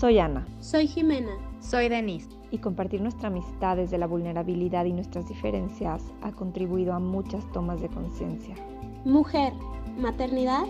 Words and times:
Soy 0.00 0.18
Ana. 0.18 0.46
Soy 0.60 0.86
Jimena. 0.86 1.36
Soy 1.60 1.90
Denise. 1.90 2.30
Y 2.50 2.56
compartir 2.56 3.02
nuestra 3.02 3.28
amistad 3.28 3.76
desde 3.76 3.98
la 3.98 4.06
vulnerabilidad 4.06 4.86
y 4.86 4.94
nuestras 4.94 5.28
diferencias 5.28 6.02
ha 6.22 6.32
contribuido 6.32 6.94
a 6.94 6.98
muchas 6.98 7.44
tomas 7.52 7.82
de 7.82 7.90
conciencia. 7.90 8.54
Mujer, 9.04 9.52
maternidad 9.98 10.62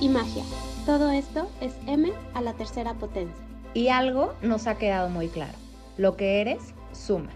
y 0.00 0.08
magia. 0.08 0.42
Todo 0.84 1.12
esto 1.12 1.48
es 1.60 1.76
M 1.86 2.12
a 2.34 2.42
la 2.42 2.54
tercera 2.54 2.94
potencia. 2.94 3.46
Y 3.72 3.86
algo 3.86 4.34
nos 4.42 4.66
ha 4.66 4.76
quedado 4.76 5.08
muy 5.08 5.28
claro. 5.28 5.56
Lo 5.96 6.16
que 6.16 6.40
eres, 6.40 6.74
suma. 6.90 7.30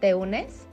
¿Te 0.00 0.14
unes? 0.14 0.66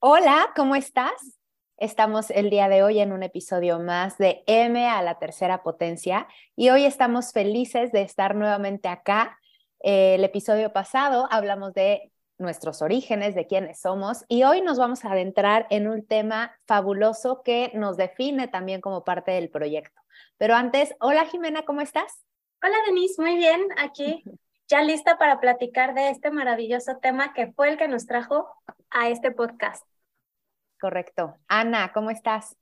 Hola, 0.00 0.46
¿cómo 0.56 0.74
estás? 0.76 1.41
Estamos 1.82 2.30
el 2.30 2.48
día 2.48 2.68
de 2.68 2.84
hoy 2.84 3.00
en 3.00 3.12
un 3.12 3.24
episodio 3.24 3.80
más 3.80 4.16
de 4.16 4.44
M 4.46 4.86
a 4.86 5.02
la 5.02 5.18
tercera 5.18 5.64
potencia 5.64 6.28
y 6.54 6.70
hoy 6.70 6.84
estamos 6.84 7.32
felices 7.32 7.90
de 7.90 8.02
estar 8.02 8.36
nuevamente 8.36 8.86
acá. 8.86 9.40
el 9.80 10.22
episodio 10.22 10.72
pasado 10.72 11.26
hablamos 11.32 11.74
de 11.74 12.12
nuestros 12.38 12.82
orígenes, 12.82 13.34
de 13.34 13.48
quiénes 13.48 13.80
somos 13.80 14.24
y 14.28 14.44
hoy 14.44 14.60
nos 14.60 14.78
vamos 14.78 15.04
a 15.04 15.10
adentrar 15.10 15.66
en 15.70 15.88
un 15.88 16.06
tema 16.06 16.56
fabuloso 16.68 17.42
que 17.42 17.72
nos 17.74 17.96
define 17.96 18.46
también 18.46 18.80
como 18.80 19.02
parte 19.02 19.32
del 19.32 19.50
proyecto. 19.50 20.00
Pero 20.38 20.54
antes, 20.54 20.94
hola 21.00 21.26
Jimena, 21.26 21.64
¿cómo 21.64 21.80
estás? 21.80 22.22
Hola 22.62 22.76
Denise, 22.86 23.20
muy 23.20 23.34
bien, 23.34 23.60
aquí 23.76 24.22
ya 24.68 24.82
lista 24.82 25.18
para 25.18 25.40
platicar 25.40 25.94
de 25.94 26.10
este 26.10 26.30
maravilloso 26.30 26.98
tema 26.98 27.34
que 27.34 27.50
fue 27.50 27.70
el 27.70 27.76
que 27.76 27.88
nos 27.88 28.06
trajo 28.06 28.46
a 28.88 29.08
este 29.08 29.32
podcast. 29.32 29.84
Correcto. 30.82 31.36
Ana, 31.46 31.92
¿cómo 31.92 32.10
estás? 32.10 32.56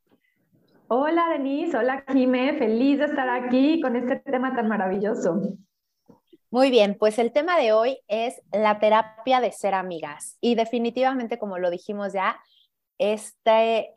Hola 0.88 1.30
Denise, 1.30 1.74
hola 1.78 2.04
Jime, 2.06 2.52
feliz 2.58 2.98
de 2.98 3.06
estar 3.06 3.26
aquí 3.30 3.80
con 3.80 3.96
este 3.96 4.16
tema 4.16 4.54
tan 4.54 4.68
maravilloso. 4.68 5.40
Muy 6.50 6.70
bien, 6.70 6.98
pues 6.98 7.18
el 7.18 7.32
tema 7.32 7.58
de 7.58 7.72
hoy 7.72 7.98
es 8.08 8.42
la 8.52 8.78
terapia 8.78 9.40
de 9.40 9.52
ser 9.52 9.72
amigas 9.72 10.36
y 10.42 10.54
definitivamente 10.54 11.38
como 11.38 11.56
lo 11.56 11.70
dijimos 11.70 12.12
ya, 12.12 12.38
este 12.98 13.94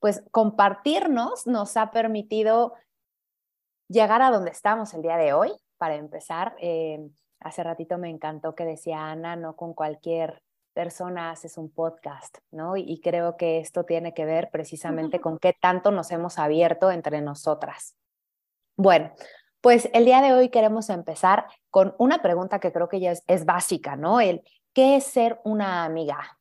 pues 0.00 0.24
compartirnos 0.30 1.46
nos 1.46 1.76
ha 1.76 1.90
permitido 1.90 2.72
llegar 3.88 4.22
a 4.22 4.30
donde 4.30 4.52
estamos 4.52 4.94
el 4.94 5.02
día 5.02 5.18
de 5.18 5.34
hoy. 5.34 5.52
Para 5.76 5.96
empezar, 5.96 6.56
eh, 6.62 6.98
hace 7.40 7.62
ratito 7.62 7.98
me 7.98 8.08
encantó 8.08 8.54
que 8.54 8.64
decía 8.64 9.10
Ana, 9.10 9.36
no 9.36 9.54
con 9.54 9.74
cualquier 9.74 10.43
persona 10.74 11.30
haces 11.30 11.56
un 11.56 11.70
podcast, 11.70 12.38
¿no? 12.50 12.76
Y, 12.76 13.00
creo 13.00 13.36
que 13.36 13.60
esto 13.60 13.84
tiene 13.84 14.12
que 14.12 14.24
ver 14.24 14.50
precisamente 14.50 15.20
con 15.20 15.38
qué 15.38 15.54
tanto 15.58 15.90
nos 15.92 16.10
hemos 16.10 16.38
abierto 16.38 16.90
entre 16.90 17.20
nosotras. 17.22 17.96
Bueno, 18.76 19.12
pues 19.60 19.88
el 19.94 20.04
día 20.04 20.20
de 20.20 20.34
hoy 20.34 20.50
queremos 20.50 20.90
empezar 20.90 21.46
con 21.70 21.94
una 21.98 22.20
pregunta 22.20 22.58
que 22.58 22.72
creo 22.72 22.88
que 22.88 23.00
ya 23.00 23.12
es, 23.26 23.44
básica, 23.46 23.96
¿no? 23.96 24.20
El, 24.20 24.42
¿qué 24.74 24.96
es 24.96 25.04
ser 25.04 25.40
una 25.44 25.84
amiga? 25.84 26.38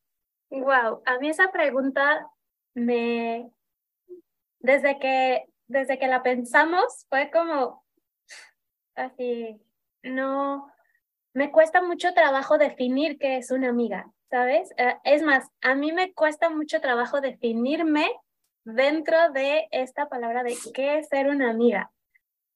Wow, 0.49 1.01
a 1.05 1.17
mí 1.19 1.29
esa 1.29 1.51
pregunta 1.51 2.27
me, 2.73 3.51
desde 4.59 4.99
que, 4.99 5.45
desde 5.67 5.99
que 5.99 6.07
la 6.07 6.23
pensamos, 6.23 7.05
fue 7.09 7.29
como 7.31 7.83
así, 8.95 9.61
no, 10.01 10.71
me 11.33 11.51
cuesta 11.51 11.81
mucho 11.81 12.13
trabajo 12.13 12.57
definir 12.57 13.17
qué 13.17 13.37
es 13.37 13.51
una 13.51 13.69
amiga. 13.69 14.11
¿Sabes? 14.33 14.71
Eh, 14.77 14.95
es 15.03 15.21
más, 15.21 15.47
a 15.61 15.75
mí 15.75 15.91
me 15.91 16.11
cuesta 16.11 16.49
mucho 16.49 16.81
trabajo 16.81 17.21
definirme 17.21 18.11
dentro 18.65 19.15
de 19.31 19.67
esta 19.69 20.09
palabra 20.09 20.41
de 20.41 20.57
qué 20.73 20.97
es 20.97 21.07
ser 21.09 21.27
una 21.27 21.51
amiga, 21.51 21.91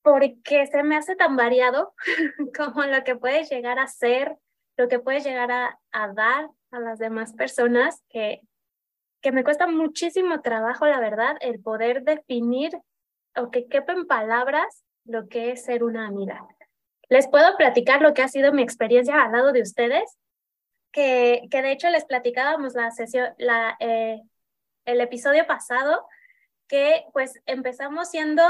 porque 0.02 0.66
se 0.66 0.82
me 0.82 0.96
hace 0.96 1.14
tan 1.14 1.36
variado 1.36 1.94
como 2.56 2.82
lo 2.82 3.04
que 3.04 3.14
puedes 3.14 3.48
llegar 3.48 3.78
a 3.78 3.86
ser, 3.86 4.36
lo 4.76 4.88
que 4.88 4.98
puedes 4.98 5.22
llegar 5.22 5.52
a, 5.52 5.78
dar 6.14 6.50
a 6.72 6.80
las 6.80 6.98
demás 6.98 7.32
personas, 7.34 8.02
que, 8.08 8.40
que 9.22 9.30
me 9.30 9.44
cuesta 9.44 9.68
muchísimo 9.68 10.40
trabajo, 10.40 10.84
la 10.84 10.98
verdad, 10.98 11.36
el 11.40 11.60
poder 11.60 12.02
definir 12.02 12.76
o 13.36 13.52
que 13.52 13.68
quepen 13.68 14.08
palabras 14.08 14.82
lo 15.04 15.28
que 15.28 15.52
es 15.52 15.64
ser 15.64 15.84
una 15.84 16.08
amiga. 16.08 16.44
Les 17.08 17.28
puedo 17.28 17.56
platicar 17.56 18.02
lo 18.02 18.14
que 18.14 18.22
ha 18.22 18.28
sido 18.28 18.52
mi 18.52 18.62
experiencia 18.62 19.22
al 19.22 19.30
lado 19.30 19.52
de 19.52 19.62
ustedes 19.62 20.18
que, 20.92 21.48
que 21.50 21.62
de 21.62 21.72
hecho 21.72 21.90
les 21.90 22.04
platicábamos 22.04 22.74
la 22.74 22.90
sesión, 22.90 23.34
la, 23.38 23.76
eh, 23.80 24.22
el 24.84 25.00
episodio 25.00 25.46
pasado, 25.46 26.06
que 26.66 27.04
pues 27.12 27.40
empezamos 27.46 28.10
siendo 28.10 28.42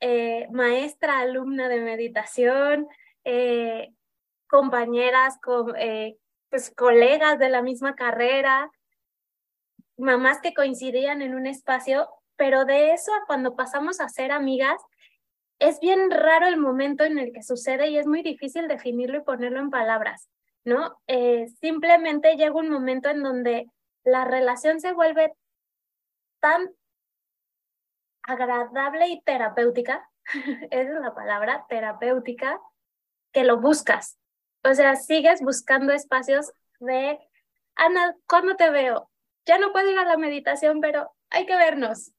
eh, 0.00 0.48
maestra, 0.50 1.20
alumna 1.20 1.68
de 1.68 1.80
meditación, 1.80 2.88
eh, 3.24 3.92
compañeras, 4.46 5.38
con, 5.42 5.74
pues 6.48 6.70
colegas 6.70 7.38
de 7.38 7.48
la 7.48 7.62
misma 7.62 7.94
carrera, 7.96 8.70
mamás 9.96 10.40
que 10.40 10.54
coincidían 10.54 11.22
en 11.22 11.34
un 11.34 11.46
espacio, 11.46 12.08
pero 12.36 12.64
de 12.64 12.92
eso 12.92 13.12
a 13.14 13.24
cuando 13.26 13.56
pasamos 13.56 14.00
a 14.00 14.08
ser 14.08 14.32
amigas, 14.32 14.80
es 15.58 15.80
bien 15.80 16.10
raro 16.10 16.46
el 16.46 16.56
momento 16.56 17.04
en 17.04 17.18
el 17.18 17.32
que 17.32 17.42
sucede 17.42 17.88
y 17.88 17.98
es 17.98 18.06
muy 18.06 18.22
difícil 18.22 18.68
definirlo 18.68 19.18
y 19.18 19.22
ponerlo 19.22 19.60
en 19.60 19.70
palabras. 19.70 20.28
¿No? 20.64 21.00
Eh, 21.06 21.46
simplemente 21.60 22.36
llega 22.36 22.54
un 22.54 22.70
momento 22.70 23.08
en 23.10 23.22
donde 23.22 23.70
la 24.02 24.24
relación 24.24 24.80
se 24.80 24.92
vuelve 24.92 25.34
tan 26.40 26.70
agradable 28.22 29.08
y 29.08 29.22
terapéutica, 29.22 30.10
esa 30.70 30.94
es 30.94 31.00
la 31.00 31.14
palabra, 31.14 31.66
terapéutica, 31.68 32.60
que 33.32 33.44
lo 33.44 33.60
buscas. 33.60 34.18
O 34.62 34.74
sea, 34.74 34.96
sigues 34.96 35.42
buscando 35.42 35.92
espacios 35.92 36.52
de, 36.80 37.18
Ana, 37.76 38.16
¿cuándo 38.26 38.56
te 38.56 38.70
veo? 38.70 39.10
Ya 39.44 39.58
no 39.58 39.72
puedo 39.72 39.90
ir 39.90 39.98
a 39.98 40.04
la 40.04 40.16
meditación, 40.16 40.80
pero 40.80 41.10
hay 41.28 41.44
que 41.44 41.56
vernos. 41.56 42.12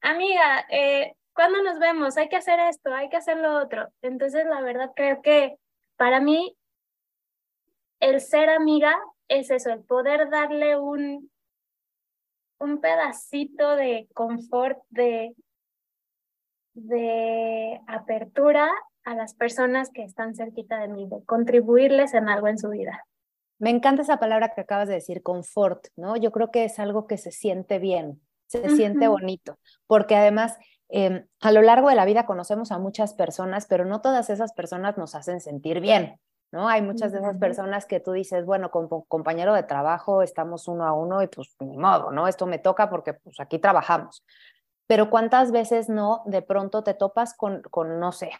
Amiga, 0.00 0.64
eh, 0.70 1.14
¿cuándo 1.34 1.62
nos 1.62 1.78
vemos? 1.78 2.16
Hay 2.16 2.28
que 2.28 2.36
hacer 2.36 2.58
esto, 2.60 2.94
hay 2.94 3.10
que 3.10 3.16
hacer 3.16 3.36
lo 3.36 3.58
otro. 3.58 3.88
Entonces, 4.00 4.46
la 4.46 4.62
verdad, 4.62 4.92
creo 4.96 5.20
que 5.20 5.56
para 5.96 6.20
mí 6.20 6.56
el 8.04 8.20
ser 8.20 8.50
amiga 8.50 8.94
es 9.28 9.50
eso, 9.50 9.70
el 9.70 9.82
poder 9.82 10.28
darle 10.28 10.76
un, 10.76 11.30
un 12.58 12.80
pedacito 12.80 13.76
de 13.76 14.08
confort, 14.12 14.78
de, 14.90 15.34
de 16.74 17.80
apertura 17.86 18.70
a 19.04 19.14
las 19.14 19.34
personas 19.34 19.90
que 19.90 20.04
están 20.04 20.34
cerquita 20.34 20.78
de 20.80 20.88
mí, 20.88 21.08
de 21.08 21.24
contribuirles 21.24 22.12
en 22.12 22.28
algo 22.28 22.48
en 22.48 22.58
su 22.58 22.68
vida. 22.68 23.04
Me 23.58 23.70
encanta 23.70 24.02
esa 24.02 24.18
palabra 24.18 24.52
que 24.54 24.60
acabas 24.60 24.88
de 24.88 24.94
decir, 24.94 25.22
confort, 25.22 25.86
¿no? 25.96 26.16
Yo 26.16 26.30
creo 26.30 26.50
que 26.50 26.64
es 26.64 26.78
algo 26.78 27.06
que 27.06 27.16
se 27.16 27.30
siente 27.30 27.78
bien, 27.78 28.20
se 28.46 28.68
siente 28.68 29.08
bonito, 29.08 29.58
porque 29.86 30.14
además 30.16 30.58
em, 30.90 31.26
a 31.40 31.52
lo 31.52 31.62
largo 31.62 31.88
de 31.88 31.94
la 31.94 32.04
vida 32.04 32.26
conocemos 32.26 32.70
a 32.70 32.78
muchas 32.78 33.14
personas, 33.14 33.66
pero 33.66 33.86
no 33.86 34.02
todas 34.02 34.28
esas 34.28 34.52
personas 34.52 34.98
nos 34.98 35.14
hacen 35.14 35.40
sentir 35.40 35.80
bien. 35.80 36.18
¿No? 36.54 36.68
Hay 36.68 36.82
muchas 36.82 37.10
de 37.10 37.18
esas 37.18 37.36
personas 37.36 37.84
que 37.84 37.98
tú 37.98 38.12
dices, 38.12 38.46
bueno, 38.46 38.70
con 38.70 38.88
compañero 38.88 39.52
de 39.54 39.64
trabajo 39.64 40.22
estamos 40.22 40.68
uno 40.68 40.86
a 40.86 40.92
uno 40.92 41.20
y 41.20 41.26
pues 41.26 41.56
ni 41.58 41.76
modo, 41.76 42.12
¿no? 42.12 42.28
Esto 42.28 42.46
me 42.46 42.60
toca 42.60 42.88
porque 42.88 43.12
pues 43.12 43.40
aquí 43.40 43.58
trabajamos. 43.58 44.24
Pero 44.86 45.10
cuántas 45.10 45.50
veces 45.50 45.88
no, 45.88 46.22
de 46.26 46.42
pronto 46.42 46.84
te 46.84 46.94
topas 46.94 47.34
con, 47.34 47.62
con 47.62 47.98
no 47.98 48.12
sé, 48.12 48.30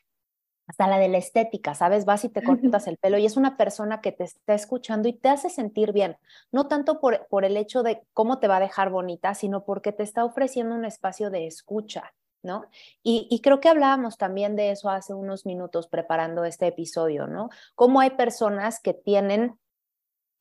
hasta 0.69 0.87
la 0.87 0.99
de 0.99 1.09
la 1.09 1.19
estética, 1.19 1.75
¿sabes? 1.75 2.05
Vas 2.05 2.25
y 2.25 2.29
te 2.29 2.43
cortas 2.43 2.87
el 2.87 2.99
pelo 2.99 3.19
y 3.19 3.27
es 3.27 3.37
una 3.37 3.57
persona 3.57 4.01
que 4.01 4.13
te 4.13 4.25
está 4.25 4.55
escuchando 4.55 5.09
y 5.09 5.13
te 5.15 5.29
hace 5.29 5.51
sentir 5.51 5.93
bien, 5.93 6.17
no 6.53 6.69
tanto 6.69 7.01
por, 7.01 7.27
por 7.27 7.45
el 7.45 7.57
hecho 7.57 7.83
de 7.83 8.07
cómo 8.13 8.39
te 8.39 8.47
va 8.47 8.59
a 8.59 8.61
dejar 8.61 8.91
bonita, 8.91 9.35
sino 9.35 9.65
porque 9.65 9.91
te 9.91 10.05
está 10.05 10.25
ofreciendo 10.25 10.77
un 10.77 10.85
espacio 10.85 11.31
de 11.31 11.49
escucha, 11.49 12.15
¿no? 12.45 12.67
Y, 13.03 13.41
creo 13.43 13.61
que 13.61 13.69
hablábamos 13.69 14.17
también 14.17 14.57
de 14.57 14.71
eso 14.71 14.91
hace 14.91 15.15
unos 15.15 15.47
minutos 15.47 15.89
preparando 15.89 16.45
este 16.45 16.67
episodio, 16.67 17.27
¿no? 17.27 17.51
Cómo 17.75 18.01
hay 18.01 18.11
personas 18.11 18.81
que 18.81 18.95
tienen 18.95 19.59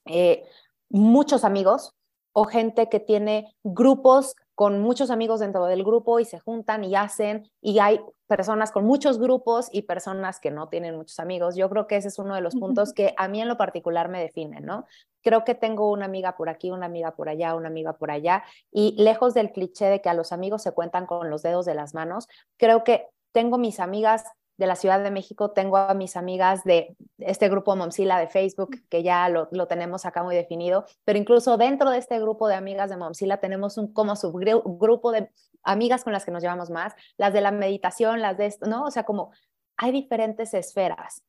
eh, 0.05 0.43
muchos 0.89 1.43
amigos 1.43 1.95
o 2.33 2.45
gente 2.45 2.89
que 2.89 2.99
tiene 2.99 3.55
grupos 3.63 4.35
con 4.55 4.79
muchos 4.81 5.09
amigos 5.09 5.39
dentro 5.39 5.65
del 5.65 5.83
grupo 5.83 6.19
y 6.19 6.25
se 6.25 6.39
juntan 6.39 6.83
y 6.83 6.95
hacen, 6.95 7.49
y 7.61 7.79
hay 7.79 7.99
personas 8.27 8.71
con 8.71 8.85
muchos 8.85 9.19
grupos 9.19 9.67
y 9.71 9.83
personas 9.83 10.39
que 10.39 10.51
no 10.51 10.69
tienen 10.69 10.95
muchos 10.95 11.19
amigos. 11.19 11.55
Yo 11.55 11.69
creo 11.69 11.87
que 11.87 11.97
ese 11.97 12.07
es 12.07 12.19
uno 12.19 12.35
de 12.35 12.41
los 12.41 12.55
puntos 12.55 12.93
que 12.93 13.13
a 13.17 13.27
mí 13.27 13.41
en 13.41 13.47
lo 13.47 13.57
particular 13.57 14.09
me 14.09 14.21
definen, 14.21 14.65
¿no? 14.65 14.85
Creo 15.21 15.43
que 15.43 15.55
tengo 15.55 15.91
una 15.91 16.05
amiga 16.05 16.35
por 16.35 16.49
aquí, 16.49 16.71
una 16.71 16.85
amiga 16.85 17.15
por 17.15 17.29
allá, 17.29 17.55
una 17.55 17.67
amiga 17.67 17.93
por 17.93 18.11
allá, 18.11 18.43
y 18.71 18.95
lejos 19.01 19.33
del 19.33 19.51
cliché 19.51 19.85
de 19.85 20.01
que 20.01 20.09
a 20.09 20.13
los 20.13 20.31
amigos 20.31 20.61
se 20.63 20.71
cuentan 20.71 21.05
con 21.05 21.29
los 21.29 21.41
dedos 21.41 21.65
de 21.65 21.75
las 21.75 21.93
manos, 21.93 22.27
creo 22.57 22.83
que 22.83 23.07
tengo 23.31 23.57
mis 23.57 23.79
amigas 23.79 24.23
de 24.57 24.67
la 24.67 24.75
Ciudad 24.75 25.03
de 25.03 25.11
México, 25.11 25.51
tengo 25.51 25.77
a 25.77 25.93
mis 25.93 26.15
amigas 26.15 26.63
de 26.63 26.95
este 27.17 27.49
grupo 27.49 27.75
Momsila 27.75 28.19
de 28.19 28.27
Facebook, 28.27 28.77
que 28.89 29.03
ya 29.03 29.27
lo, 29.29 29.47
lo, 29.51 29.67
tenemos 29.67 30.05
acá 30.05 30.23
muy 30.23 30.35
definido, 30.35 30.85
pero 31.05 31.17
incluso 31.17 31.57
dentro 31.57 31.89
de 31.89 31.97
este 31.97 32.19
grupo 32.19 32.47
de 32.47 32.55
amigas 32.55 32.89
de 32.89 32.97
Momsila 32.97 33.37
tenemos 33.37 33.77
un 33.77 33.91
como 33.93 34.15
subgrupo 34.15 35.11
de 35.11 35.29
amigas 35.63 36.03
con 36.03 36.13
las 36.13 36.25
que 36.25 36.31
nos 36.31 36.43
llevamos 36.43 36.69
más, 36.69 36.93
las 37.17 37.33
de 37.33 37.41
la 37.41 37.51
meditación, 37.51 38.21
las 38.21 38.37
de 38.37 38.45
esto, 38.45 38.67
¿no? 38.67 38.83
O 38.83 38.91
sea, 38.91 39.03
como 39.03 39.31
hay 39.77 39.91
diferentes 39.91 40.53
esferas, 40.53 41.23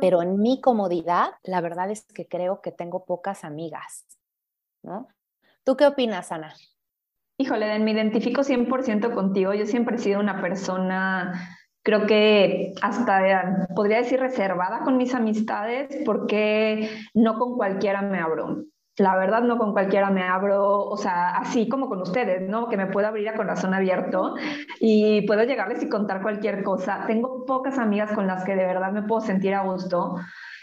pero 0.00 0.22
en 0.22 0.38
mi 0.38 0.60
comodidad, 0.60 1.32
la 1.42 1.60
verdad 1.60 1.90
es 1.90 2.04
que 2.06 2.26
creo 2.26 2.60
que 2.60 2.72
tengo 2.72 3.04
pocas 3.04 3.44
amigas, 3.44 4.06
¿no? 4.82 5.08
¿Tú 5.64 5.76
qué 5.76 5.86
opinas, 5.86 6.32
Ana? 6.32 6.54
Híjole, 7.36 7.78
me 7.78 7.92
identifico 7.92 8.42
100% 8.42 9.14
contigo. 9.14 9.54
Yo 9.54 9.66
siempre 9.66 9.96
he 9.96 9.98
sido 9.98 10.18
una 10.18 10.40
persona 10.40 11.32
creo 11.88 12.06
que 12.06 12.74
hasta 12.82 13.66
podría 13.74 13.96
decir 13.96 14.20
reservada 14.20 14.80
con 14.80 14.98
mis 14.98 15.14
amistades 15.14 15.88
porque 16.04 16.90
no 17.14 17.38
con 17.38 17.56
cualquiera 17.56 18.02
me 18.02 18.18
abro. 18.18 18.64
La 18.98 19.16
verdad, 19.16 19.40
no 19.40 19.56
con 19.56 19.72
cualquiera 19.72 20.10
me 20.10 20.22
abro, 20.22 20.80
o 20.80 20.96
sea, 20.98 21.30
así 21.30 21.66
como 21.66 21.88
con 21.88 22.02
ustedes, 22.02 22.46
¿no? 22.46 22.68
Que 22.68 22.76
me 22.76 22.88
puedo 22.88 23.06
abrir 23.06 23.30
a 23.30 23.36
corazón 23.36 23.72
abierto 23.72 24.34
y 24.80 25.22
puedo 25.22 25.44
llegarles 25.44 25.82
y 25.82 25.88
contar 25.88 26.20
cualquier 26.20 26.62
cosa. 26.62 27.04
Tengo 27.06 27.46
pocas 27.46 27.78
amigas 27.78 28.12
con 28.12 28.26
las 28.26 28.44
que 28.44 28.54
de 28.54 28.66
verdad 28.66 28.92
me 28.92 29.04
puedo 29.04 29.22
sentir 29.22 29.54
a 29.54 29.62
gusto. 29.62 30.16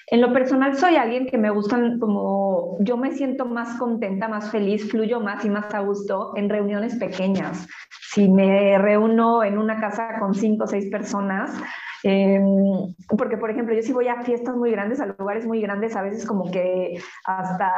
En 0.07 0.21
lo 0.21 0.31
personal 0.31 0.77
soy 0.77 0.97
alguien 0.97 1.25
que 1.25 1.37
me 1.37 1.49
gustan 1.49 1.99
como 1.99 2.77
yo 2.79 2.95
me 2.95 3.11
siento 3.11 3.45
más 3.45 3.79
contenta, 3.79 4.27
más 4.27 4.51
feliz, 4.51 4.89
fluyo 4.89 5.19
más 5.19 5.43
y 5.45 5.49
más 5.49 5.73
a 5.73 5.79
gusto 5.79 6.33
en 6.35 6.49
reuniones 6.49 6.95
pequeñas. 6.95 7.67
Si 8.11 8.29
me 8.29 8.77
reúno 8.77 9.43
en 9.43 9.57
una 9.57 9.79
casa 9.79 10.19
con 10.19 10.35
cinco 10.35 10.65
o 10.65 10.67
seis 10.67 10.89
personas, 10.91 11.59
Em, 12.07 12.93
porque, 13.17 13.35
por 13.35 13.49
ejemplo, 13.49 13.73
yo 13.73 13.81
si 13.81 13.91
voy 13.91 14.07
a 14.09 14.21
fiestas 14.21 14.55
muy 14.55 14.69
grandes, 14.69 14.99
a 14.99 15.07
lugares 15.07 15.47
muy 15.47 15.59
grandes, 15.59 15.95
a 15.95 16.03
veces 16.03 16.23
como 16.23 16.51
que 16.51 16.99
hasta, 17.25 17.71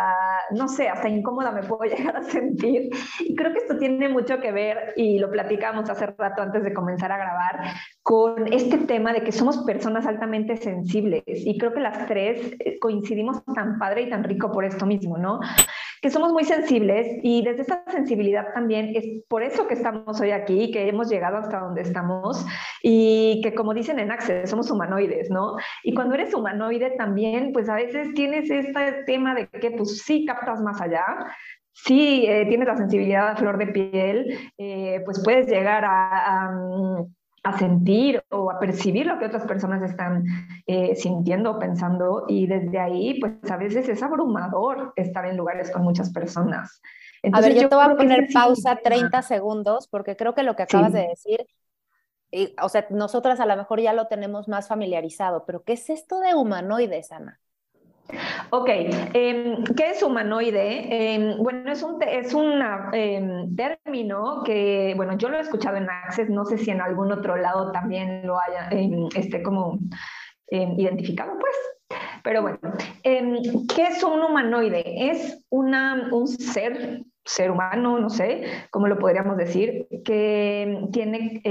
no 0.52 0.68
sé, 0.68 0.90
hasta 0.90 1.08
incómoda 1.08 1.54
me 1.54 1.64
puedo 1.64 1.84
llegar 1.90 2.18
a 2.18 2.24
sentir. 2.24 2.90
Y 3.22 3.36
creo 3.38 3.54
que 3.54 3.60
esto 3.60 3.78
tiene 3.78 4.10
mucho 4.10 4.42
que 4.42 4.52
ver, 4.52 4.92
y 4.98 5.18
lo 5.18 5.32
platicamos 5.32 5.90
hace 5.90 6.08
rato 6.08 6.42
antes 6.42 6.62
de 6.62 6.74
comenzar 6.74 7.10
a 7.14 7.18
grabar, 7.18 7.72
con 8.04 8.52
este 8.52 8.80
tema 8.80 9.14
de 9.14 9.24
que 9.24 9.32
somos 9.32 9.60
personas 9.60 10.06
altamente 10.06 10.58
sensibles. 10.58 11.24
Y 11.26 11.58
creo 11.58 11.74
que 11.74 11.80
las 11.80 12.06
tres 12.06 12.54
eh, 12.60 12.80
coincidimos 12.80 13.46
tan 13.46 13.80
padre 13.80 14.02
y 14.02 14.10
tan 14.10 14.26
rico 14.26 14.52
por 14.52 14.66
esto 14.66 14.86
mismo, 14.86 15.18
¿no? 15.18 15.40
Que 16.08 16.14
somos 16.14 16.32
muy 16.32 16.46
sensibles 16.46 17.20
y 17.22 17.44
desde 17.44 17.64
esta 17.64 17.84
sensibilidad 17.92 18.54
también 18.54 18.96
es 18.96 19.26
por 19.28 19.44
eso 19.44 19.68
que 19.68 19.74
estamos 19.74 20.22
hoy 20.22 20.32
aquí, 20.32 20.72
que 20.72 20.88
hemos 20.88 21.10
llegado 21.10 21.36
hasta 21.36 21.60
donde 21.60 21.82
estamos 21.82 22.46
y 22.82 23.42
que 23.44 23.54
como 23.54 23.74
dicen 23.74 24.00
en 24.00 24.10
Access, 24.10 24.50
somos 24.50 24.72
humanoides, 24.72 25.30
¿no? 25.30 25.58
Y 25.84 25.94
cuando 25.94 26.16
eres 26.16 26.34
humanoide 26.34 26.92
también, 26.92 27.52
pues 27.52 27.68
a 27.68 27.76
veces 27.76 28.14
tienes 28.14 28.50
este 28.50 29.04
tema 29.06 29.36
de 29.36 29.50
que 29.50 29.72
pues 29.72 30.02
sí 30.04 30.24
captas 30.24 30.62
más 30.62 30.80
allá, 30.80 31.04
sí 31.74 32.24
eh, 32.26 32.46
tienes 32.48 32.70
la 32.70 32.78
sensibilidad 32.78 33.28
a 33.28 33.36
flor 33.36 33.58
de 33.58 33.68
piel, 33.68 34.52
eh, 34.58 35.02
pues 35.04 35.22
puedes 35.26 35.48
llegar 35.48 35.84
a, 35.84 36.46
a 36.46 36.52
sentir 37.56 38.24
o 38.32 38.50
a 38.50 38.60
percibir 38.60 39.06
lo 39.06 39.20
que 39.20 39.26
otras 39.26 39.46
personas 39.46 39.84
están 39.84 40.24
eh, 40.66 40.96
sintiendo 40.96 41.52
o 41.52 41.60
pensando 41.60 42.26
y 42.28 42.48
desde 42.48 42.80
ahí 42.80 43.20
pues 43.20 43.52
a 43.52 43.58
veces 43.58 43.88
es 43.88 44.02
abrumador 44.02 44.94
estar 44.96 45.26
en 45.28 45.38
lugares 45.38 45.70
con 45.70 45.84
muchas 45.84 46.12
personas. 46.12 46.82
Entonces, 47.22 47.52
a 47.52 47.54
ver, 47.54 47.64
yo, 47.64 47.70
te 47.70 47.76
voy 47.76 47.86
a 47.86 47.96
poner 47.96 48.28
pausa 48.34 48.76
30 48.76 49.22
segundos 49.22 49.88
porque 49.88 50.16
creo 50.16 50.34
que 50.34 50.44
lo 50.44 50.56
que 50.56 50.64
acabas 50.64 50.94
de 50.94 51.08
decir, 51.08 51.46
o 52.62 52.70
sea, 52.70 52.88
nosotras 52.90 53.40
a 53.40 53.46
lo 53.46 53.56
mejor 53.56 53.82
ya 53.82 53.94
lo 53.94 54.08
tenemos 54.08 54.48
más 54.48 54.68
familiarizado, 54.68 55.46
pero 55.46 55.64
¿qué 55.64 55.74
es 55.74 55.90
esto 55.90 56.20
de 56.20 56.36
humanoides, 56.36 57.12
Ana? 57.12 57.40
Ok, 58.50 58.70
em, 59.14 59.64
¿qué 59.76 59.92
es 59.92 60.02
humanoide? 60.02 61.14
Em, 61.16 61.38
bueno, 61.38 61.72
es 61.72 61.84
un, 61.84 62.02
es 62.02 62.34
un 62.34 62.62
em, 62.94 63.56
término 63.56 64.44
que, 64.44 64.94
bueno, 64.96 65.18
yo 65.18 65.30
lo 65.30 65.38
he 65.38 65.42
escuchado 65.42 65.78
en 65.78 65.90
Access, 65.90 66.30
no 66.30 66.46
sé 66.46 66.58
si 66.58 66.72
en 66.72 66.82
algún 66.82 67.12
otro 67.12 67.36
lado 67.36 67.72
también 67.72 68.26
lo 68.26 68.40
haya, 68.40 68.70
este, 69.16 69.44
como 69.44 69.80
identificado, 70.50 71.34
pues. 71.40 72.00
Pero 72.24 72.42
bueno, 72.42 72.60
¿qué 73.04 73.84
es 73.90 74.04
un 74.04 74.22
humanoide? 74.22 74.84
Es 75.12 75.44
una, 75.50 76.10
un 76.12 76.28
ser, 76.28 77.04
ser 77.26 77.52
humano, 77.52 78.00
no 78.00 78.10
sé 78.10 78.44
cómo 78.72 78.88
lo 78.88 78.98
podríamos 78.98 79.38
decir, 79.38 79.88
que 80.04 80.88
tiene 80.92 81.42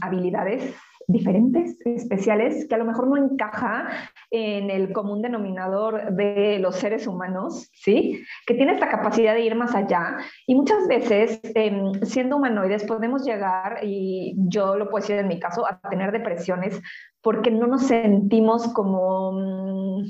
habilidades 0.00 0.74
diferentes, 1.06 1.78
especiales, 1.84 2.66
que 2.68 2.74
a 2.74 2.78
lo 2.78 2.84
mejor 2.84 3.08
no 3.08 3.16
encaja 3.16 3.88
en 4.30 4.70
el 4.70 4.92
común 4.92 5.22
denominador 5.22 6.12
de 6.14 6.58
los 6.58 6.76
seres 6.76 7.06
humanos, 7.06 7.70
¿sí? 7.72 8.24
Que 8.46 8.54
tiene 8.54 8.72
esta 8.72 8.88
capacidad 8.88 9.34
de 9.34 9.42
ir 9.42 9.54
más 9.54 9.74
allá. 9.74 10.16
Y 10.46 10.54
muchas 10.54 10.86
veces, 10.88 11.40
em, 11.54 11.92
siendo 12.02 12.36
humanoides, 12.36 12.84
podemos 12.84 13.24
llegar, 13.24 13.80
y 13.82 14.34
yo 14.48 14.76
lo 14.76 14.88
puedo 14.88 15.02
decir 15.02 15.16
en 15.16 15.28
mi 15.28 15.38
caso, 15.38 15.66
a 15.66 15.80
tener 15.88 16.12
depresiones 16.12 16.80
porque 17.22 17.50
no 17.50 17.66
nos 17.66 17.86
sentimos 17.86 18.68
como... 18.68 19.32
Mm, 19.32 20.04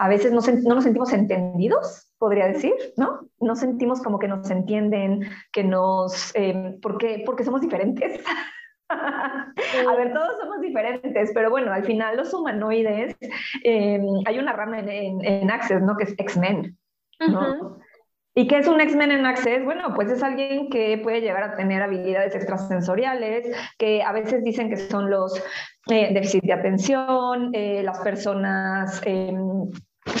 a 0.00 0.08
veces 0.08 0.32
no, 0.32 0.40
no, 0.40 0.74
nos 0.76 0.84
sentimos 0.84 1.12
entendidos, 1.12 2.08
podría 2.18 2.46
decir, 2.46 2.72
¿no? 2.96 3.28
No 3.40 3.56
sentimos 3.56 4.00
como 4.00 4.20
que 4.20 4.28
nos 4.28 4.48
entienden, 4.48 5.28
que 5.52 5.64
nos, 5.64 6.32
eh, 6.36 6.78
porque, 6.80 7.24
porque 7.26 7.44
somos 7.44 7.60
diferentes. 7.60 8.20
A 8.88 9.96
ver, 9.96 10.12
todos 10.12 10.38
somos 10.40 10.60
diferentes, 10.60 11.30
pero 11.34 11.50
bueno, 11.50 11.72
al 11.72 11.84
final 11.84 12.16
los 12.16 12.32
humanoides, 12.32 13.16
em, 13.64 14.02
hay 14.26 14.38
una 14.38 14.52
rama 14.52 14.78
en, 14.80 15.24
en, 15.24 15.50
Access, 15.50 15.82
¿no? 15.82 15.96
Que 15.96 16.04
es 16.04 16.14
X-Men, 16.16 16.76
¿no? 17.28 17.78
¿Y 18.34 18.46
qué 18.46 18.58
es 18.58 18.68
un 18.68 18.80
X-Men 18.80 19.10
en 19.10 19.26
Access? 19.26 19.64
Bueno, 19.64 19.92
pues 19.96 20.10
es 20.12 20.22
alguien 20.22 20.70
que 20.70 20.96
puede 20.98 21.20
llegar 21.20 21.42
a 21.42 21.56
tener 21.56 21.82
habilidades 21.82 22.36
extrasensoriales, 22.36 23.46
que 23.78 24.02
a 24.02 24.12
veces 24.12 24.44
dicen 24.44 24.70
que 24.70 24.76
son 24.76 25.10
los 25.10 25.42
eh, 25.90 26.14
déficit 26.14 26.44
de 26.44 26.52
atención, 26.52 27.50
eh, 27.52 27.82
las 27.82 27.98
personas 27.98 29.02
em, 29.04 29.70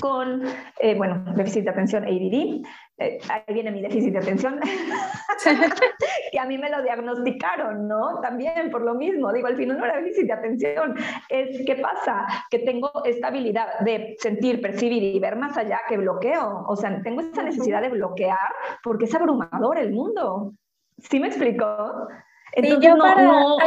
con, 0.00 0.42
eh, 0.78 0.94
bueno, 0.96 1.24
déficit 1.34 1.64
de 1.64 1.70
atención 1.70 2.04
ADD. 2.04 2.62
Eh, 2.98 3.18
ahí 3.28 3.54
viene 3.54 3.70
mi 3.70 3.80
déficit 3.80 4.12
de 4.12 4.18
atención, 4.18 4.58
que 6.32 6.38
a 6.38 6.44
mí 6.46 6.58
me 6.58 6.68
lo 6.68 6.82
diagnosticaron, 6.82 7.86
¿no? 7.86 8.20
También 8.20 8.70
por 8.70 8.82
lo 8.82 8.94
mismo, 8.94 9.32
digo, 9.32 9.46
al 9.46 9.56
final 9.56 9.78
no 9.78 9.84
era 9.84 10.00
déficit 10.00 10.26
de 10.26 10.32
atención, 10.32 10.96
es 11.28 11.64
qué 11.64 11.76
pasa, 11.76 12.26
que 12.50 12.58
tengo 12.58 12.90
esta 13.04 13.28
habilidad 13.28 13.78
de 13.80 14.16
sentir, 14.18 14.60
percibir 14.60 15.02
y 15.02 15.20
ver 15.20 15.36
más 15.36 15.56
allá 15.56 15.78
que 15.88 15.96
bloqueo, 15.96 16.64
o 16.66 16.74
sea, 16.74 17.00
tengo 17.02 17.20
esa 17.20 17.44
necesidad 17.44 17.82
de 17.82 17.90
bloquear 17.90 18.36
porque 18.82 19.04
es 19.04 19.14
abrumador 19.14 19.78
el 19.78 19.92
mundo. 19.92 20.54
¿Sí 20.98 21.20
me 21.20 21.28
explicó? 21.28 22.08
Entonces, 22.52 22.90
no, 22.96 23.58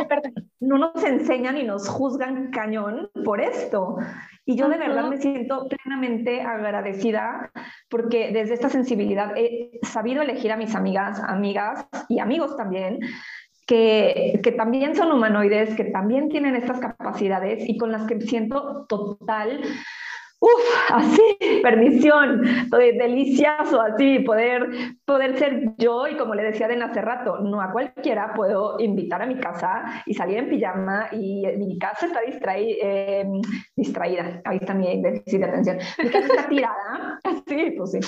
no, 0.59 0.77
nos 0.77 1.03
enseñan 1.03 1.57
y 1.57 1.63
nos 1.63 1.87
juzgan 1.87 2.51
cañón 2.51 3.09
por 3.23 3.39
esto. 3.39 3.97
Y 4.51 4.57
yo 4.57 4.67
de 4.67 4.77
verdad 4.77 5.05
me 5.05 5.17
siento 5.17 5.69
plenamente 5.69 6.41
agradecida 6.41 7.53
porque 7.89 8.31
desde 8.33 8.55
esta 8.55 8.67
sensibilidad 8.67 9.31
he 9.37 9.79
sabido 9.81 10.21
elegir 10.21 10.51
a 10.51 10.57
mis 10.57 10.75
amigas, 10.75 11.21
amigas 11.25 11.87
y 12.09 12.19
amigos 12.19 12.57
también, 12.57 12.99
que, 13.65 14.41
que, 14.43 14.51
también 14.51 14.93
son 14.93 15.09
humanoides, 15.13 15.73
que 15.77 15.85
también 15.85 16.27
tienen 16.27 16.57
estas 16.57 16.81
capacidades 16.81 17.63
y 17.65 17.77
con 17.77 17.93
las 17.93 18.05
que 18.07 18.19
siento 18.19 18.85
total 18.89 19.61
Uf, 20.43 20.91
así, 20.91 21.37
permisión, 21.61 22.41
delicioso, 22.71 23.79
así, 23.79 24.19
poder, 24.19 24.67
poder 25.05 25.37
ser 25.37 25.75
yo 25.77 26.07
y 26.07 26.17
como 26.17 26.33
le 26.33 26.41
decía 26.41 26.67
de 26.67 26.81
hace 26.81 26.99
rato, 26.99 27.37
no 27.41 27.61
a 27.61 27.71
cualquiera 27.71 28.33
puedo 28.33 28.79
invitar 28.79 29.21
a 29.21 29.27
mi 29.27 29.39
casa 29.39 30.03
y 30.07 30.15
salir 30.15 30.39
en 30.39 30.49
pijama 30.49 31.09
y 31.11 31.45
mi 31.59 31.77
casa 31.77 32.07
está 32.07 32.21
eh, 32.57 33.23
distraída, 33.75 34.41
ahí 34.45 34.57
está 34.57 34.73
mi 34.73 34.99
déficit 34.99 35.41
de 35.41 35.45
atención, 35.45 35.77
mi 35.99 36.09
casa 36.09 36.27
está 36.27 36.49
tirada, 36.49 37.19
así, 37.23 37.71
pues 37.77 37.91
sí, 37.91 37.99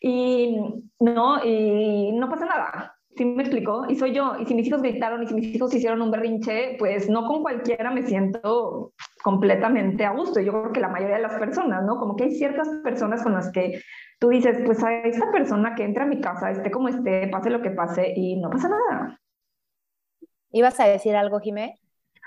y 0.00 0.56
no, 0.98 1.44
y 1.44 2.12
no 2.12 2.30
pasa 2.30 2.46
nada, 2.46 2.96
¿Sí 3.16 3.26
me 3.26 3.42
explicó? 3.42 3.84
Y 3.88 3.96
soy 3.96 4.14
yo. 4.14 4.36
Y 4.40 4.46
si 4.46 4.54
mis 4.54 4.66
hijos 4.66 4.80
gritaron 4.80 5.22
y 5.22 5.26
si 5.26 5.34
mis 5.34 5.54
hijos 5.54 5.74
hicieron 5.74 6.00
un 6.00 6.10
berrinche, 6.10 6.76
pues 6.78 7.10
no 7.10 7.26
con 7.26 7.42
cualquiera 7.42 7.90
me 7.90 8.02
siento 8.02 8.94
completamente 9.22 10.04
a 10.04 10.12
gusto. 10.12 10.40
Yo 10.40 10.52
creo 10.52 10.72
que 10.72 10.80
la 10.80 10.88
mayoría 10.88 11.16
de 11.16 11.22
las 11.22 11.38
personas, 11.38 11.84
¿no? 11.84 11.98
Como 11.98 12.16
que 12.16 12.24
hay 12.24 12.34
ciertas 12.34 12.68
personas 12.82 13.22
con 13.22 13.34
las 13.34 13.52
que 13.52 13.82
tú 14.18 14.30
dices, 14.30 14.58
pues 14.64 14.82
a 14.82 15.00
esta 15.00 15.30
persona 15.30 15.74
que 15.74 15.84
entra 15.84 16.04
a 16.04 16.06
mi 16.06 16.20
casa, 16.20 16.50
esté 16.50 16.70
como 16.70 16.88
esté, 16.88 17.28
pase 17.28 17.50
lo 17.50 17.60
que 17.60 17.70
pase 17.70 18.14
y 18.16 18.40
no 18.40 18.48
pasa 18.48 18.68
nada. 18.68 19.20
¿Ibas 20.50 20.80
a 20.80 20.86
decir 20.86 21.14
algo, 21.14 21.40
Jimé? 21.40 21.74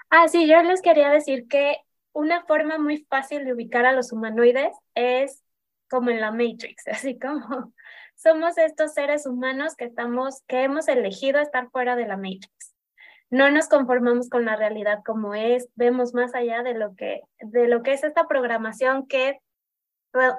Ah, 0.10 0.28
sí, 0.28 0.48
yo 0.48 0.62
les 0.62 0.82
quería 0.82 1.10
decir 1.10 1.48
que 1.48 1.78
una 2.14 2.44
forma 2.46 2.78
muy 2.78 3.06
fácil 3.10 3.44
de 3.44 3.54
ubicar 3.54 3.86
a 3.86 3.92
los 3.92 4.12
humanoides 4.12 4.74
es 4.94 5.44
como 5.90 6.10
en 6.10 6.22
la 6.22 6.32
Matrix, 6.32 6.88
así 6.92 7.18
como 7.18 7.74
somos 8.16 8.58
estos 8.58 8.94
seres 8.94 9.26
humanos 9.26 9.76
que 9.76 9.86
estamos, 9.86 10.42
que 10.48 10.64
hemos 10.64 10.88
elegido 10.88 11.40
estar 11.40 11.70
fuera 11.70 11.96
de 11.96 12.08
la 12.08 12.18
Matrix. 12.18 12.74
no 13.30 13.50
nos 13.52 13.68
conformamos 13.68 14.30
con 14.30 14.46
la 14.46 14.56
realidad 14.56 15.00
como 15.06 15.36
es, 15.36 15.70
vemos 15.76 16.14
más 16.14 16.34
allá 16.36 16.64
de 16.64 16.74
lo 16.74 16.96
que, 16.96 17.22
de 17.40 17.68
lo 17.68 17.84
que 17.84 17.94
es 17.94 18.04
esta 18.04 18.28
programación 18.28 19.08
que, 19.08 19.40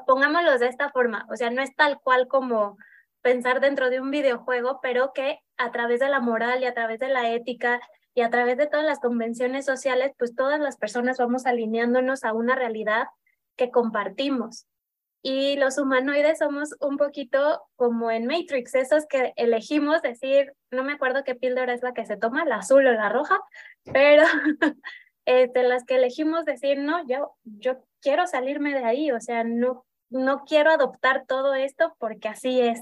pongámoslo 0.07 0.59
de 0.59 0.69
esta 0.69 0.91
forma, 0.91 1.27
o 1.31 1.37
sea, 1.37 1.51
no 1.51 1.63
es 1.63 1.75
tal 1.77 2.01
cual 2.01 2.29
como 2.29 2.79
pensar 3.21 3.61
dentro 3.61 3.91
de 3.91 4.01
un 4.01 4.11
videojuego, 4.11 4.79
pero 4.81 5.13
que 5.13 5.41
a 5.57 5.73
través 5.73 6.01
de 6.01 6.09
la 6.09 6.21
moral 6.21 6.63
y 6.63 6.67
a 6.67 6.75
través 6.75 7.01
de 7.01 7.09
la 7.09 7.33
ética 7.33 7.81
y 8.15 8.23
a 8.23 8.31
través 8.31 8.57
de 8.57 8.67
todas 8.67 8.87
las 8.87 9.01
convenciones 9.01 9.67
sociales, 9.67 10.13
pues 10.17 10.35
todas 10.35 10.61
las 10.61 10.77
personas 10.77 11.19
vamos 11.19 11.45
alineándonos 11.45 12.25
a 12.25 12.33
una 12.33 12.55
realidad 12.55 13.09
que 13.57 13.71
compartimos. 13.71 14.67
Y 15.29 15.57
los 15.57 15.77
humanoides 15.77 16.39
somos 16.39 16.77
un 16.79 16.97
poquito 16.99 17.61
como 17.75 18.13
en 18.13 18.27
Matrix, 18.27 18.77
esos 18.77 19.07
que 19.07 19.33
elegimos 19.35 20.01
decir, 20.01 20.53
no 20.71 20.85
me 20.85 20.93
acuerdo 20.93 21.25
qué 21.25 21.35
píldora 21.35 21.75
es 21.75 21.83
la 21.83 21.93
que 21.95 22.07
se 22.07 22.17
toma, 22.17 22.45
la 22.45 22.59
azul 22.59 22.87
o 22.87 22.93
la 22.93 23.09
roja, 23.09 23.41
pero 23.93 24.23
este, 25.25 25.65
las 25.65 25.83
que 25.83 25.97
elegimos 25.97 26.45
decir, 26.45 26.79
no, 26.79 27.05
yo, 27.09 27.35
yo 27.43 27.79
quiero 28.01 28.29
salirme 28.29 28.73
de 28.73 28.85
ahí, 28.85 29.11
o 29.11 29.21
sea, 29.21 29.43
no, 29.43 29.85
no 30.11 30.45
quiero 30.45 30.71
adoptar 30.71 31.25
todo 31.27 31.57
esto 31.57 31.97
porque 31.99 32.29
así 32.29 32.61
es. 32.61 32.81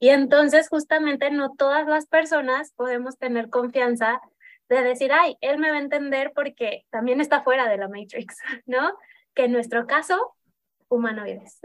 Y 0.00 0.08
entonces 0.08 0.68
justamente 0.68 1.30
no 1.30 1.54
todas 1.54 1.86
las 1.86 2.06
personas 2.08 2.72
podemos 2.72 3.18
tener 3.18 3.50
confianza 3.50 4.20
de 4.68 4.82
decir, 4.82 5.12
ay, 5.12 5.36
él 5.40 5.58
me 5.58 5.70
va 5.70 5.76
a 5.76 5.80
entender 5.80 6.32
porque 6.34 6.86
también 6.90 7.20
está 7.20 7.42
fuera 7.42 7.68
de 7.68 7.76
la 7.76 7.86
Matrix, 7.86 8.36
¿no? 8.66 8.98
Que 9.32 9.44
en 9.44 9.52
nuestro 9.52 9.86
caso, 9.86 10.34
humanoides. 10.88 11.60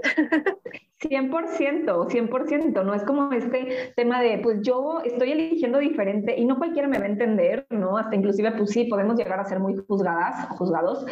100%, 1.00 2.10
100%, 2.10 2.84
no 2.84 2.94
es 2.94 3.04
como 3.04 3.32
este 3.32 3.94
tema 3.96 4.22
de, 4.22 4.40
pues 4.40 4.60
yo 4.62 5.00
estoy 5.06 5.32
eligiendo 5.32 5.80
diferente 5.80 6.38
y 6.38 6.46
no 6.46 6.58
cualquiera 6.58 6.88
me 6.90 7.00
va 7.00 7.06
a 7.06 7.10
entender, 7.10 7.66
¿no? 7.70 7.98
Hasta 7.98 8.16
inclusive, 8.16 8.52
pues 8.52 8.72
sí, 8.72 8.86
podemos 8.86 9.16
llegar 9.16 9.40
a 9.40 9.46
ser 9.46 9.60
muy 9.60 9.76
juzgadas, 9.88 10.50
juzgados, 10.58 11.06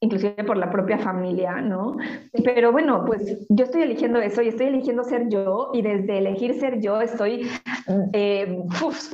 inclusive 0.00 0.44
por 0.44 0.56
la 0.56 0.70
propia 0.70 0.98
familia, 0.98 1.60
¿no? 1.60 1.96
Pero 2.44 2.70
bueno, 2.70 3.04
pues 3.04 3.46
yo 3.48 3.64
estoy 3.64 3.82
eligiendo 3.82 4.20
eso 4.20 4.42
y 4.42 4.48
estoy 4.48 4.66
eligiendo 4.66 5.02
ser 5.02 5.28
yo 5.28 5.70
y 5.72 5.82
desde 5.82 6.18
elegir 6.18 6.54
ser 6.54 6.80
yo 6.80 7.00
estoy 7.00 7.48
eh, 8.12 8.62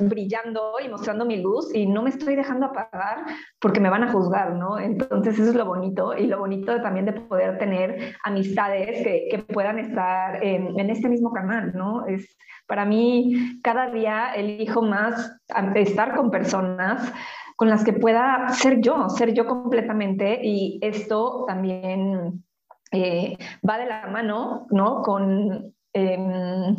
brillando 0.01 0.73
y 0.83 0.89
mostrando 0.89 1.25
mi 1.25 1.37
luz 1.37 1.73
y 1.73 1.87
no 1.87 2.03
me 2.03 2.11
estoy 2.11 2.35
dejando 2.35 2.67
apagar 2.67 3.25
porque 3.59 3.79
me 3.79 3.89
van 3.89 4.03
a 4.03 4.11
juzgar, 4.11 4.53
¿no? 4.53 4.77
Entonces 4.77 5.39
eso 5.39 5.49
es 5.49 5.55
lo 5.55 5.65
bonito 5.65 6.15
y 6.15 6.27
lo 6.27 6.37
bonito 6.37 6.79
también 6.81 7.05
de 7.07 7.13
poder 7.13 7.57
tener 7.57 8.15
amistades 8.23 9.03
que, 9.03 9.27
que 9.31 9.39
puedan 9.39 9.79
estar 9.79 10.43
en, 10.43 10.79
en, 10.79 10.89
este 10.91 11.09
mismo 11.09 11.33
canal, 11.33 11.71
¿no? 11.73 12.05
Es, 12.05 12.37
para 12.67 12.85
mí 12.85 13.59
cada 13.63 13.89
día 13.89 14.33
elijo 14.35 14.81
más 14.81 15.35
estar 15.75 16.15
con 16.15 16.31
personas 16.31 17.11
con 17.55 17.69
las 17.69 17.83
que 17.83 17.93
pueda 17.93 18.49
ser 18.49 18.81
yo, 18.81 19.09
ser 19.09 19.33
yo 19.33 19.45
completamente 19.45 20.39
y 20.43 20.79
esto 20.81 21.45
también 21.47 22.43
eh, 22.91 23.37
va 23.67 23.77
de 23.77 23.85
la 23.85 24.07
mano, 24.07 24.67
¿no? 24.71 25.01
Con, 25.01 25.73
em, 25.93 26.75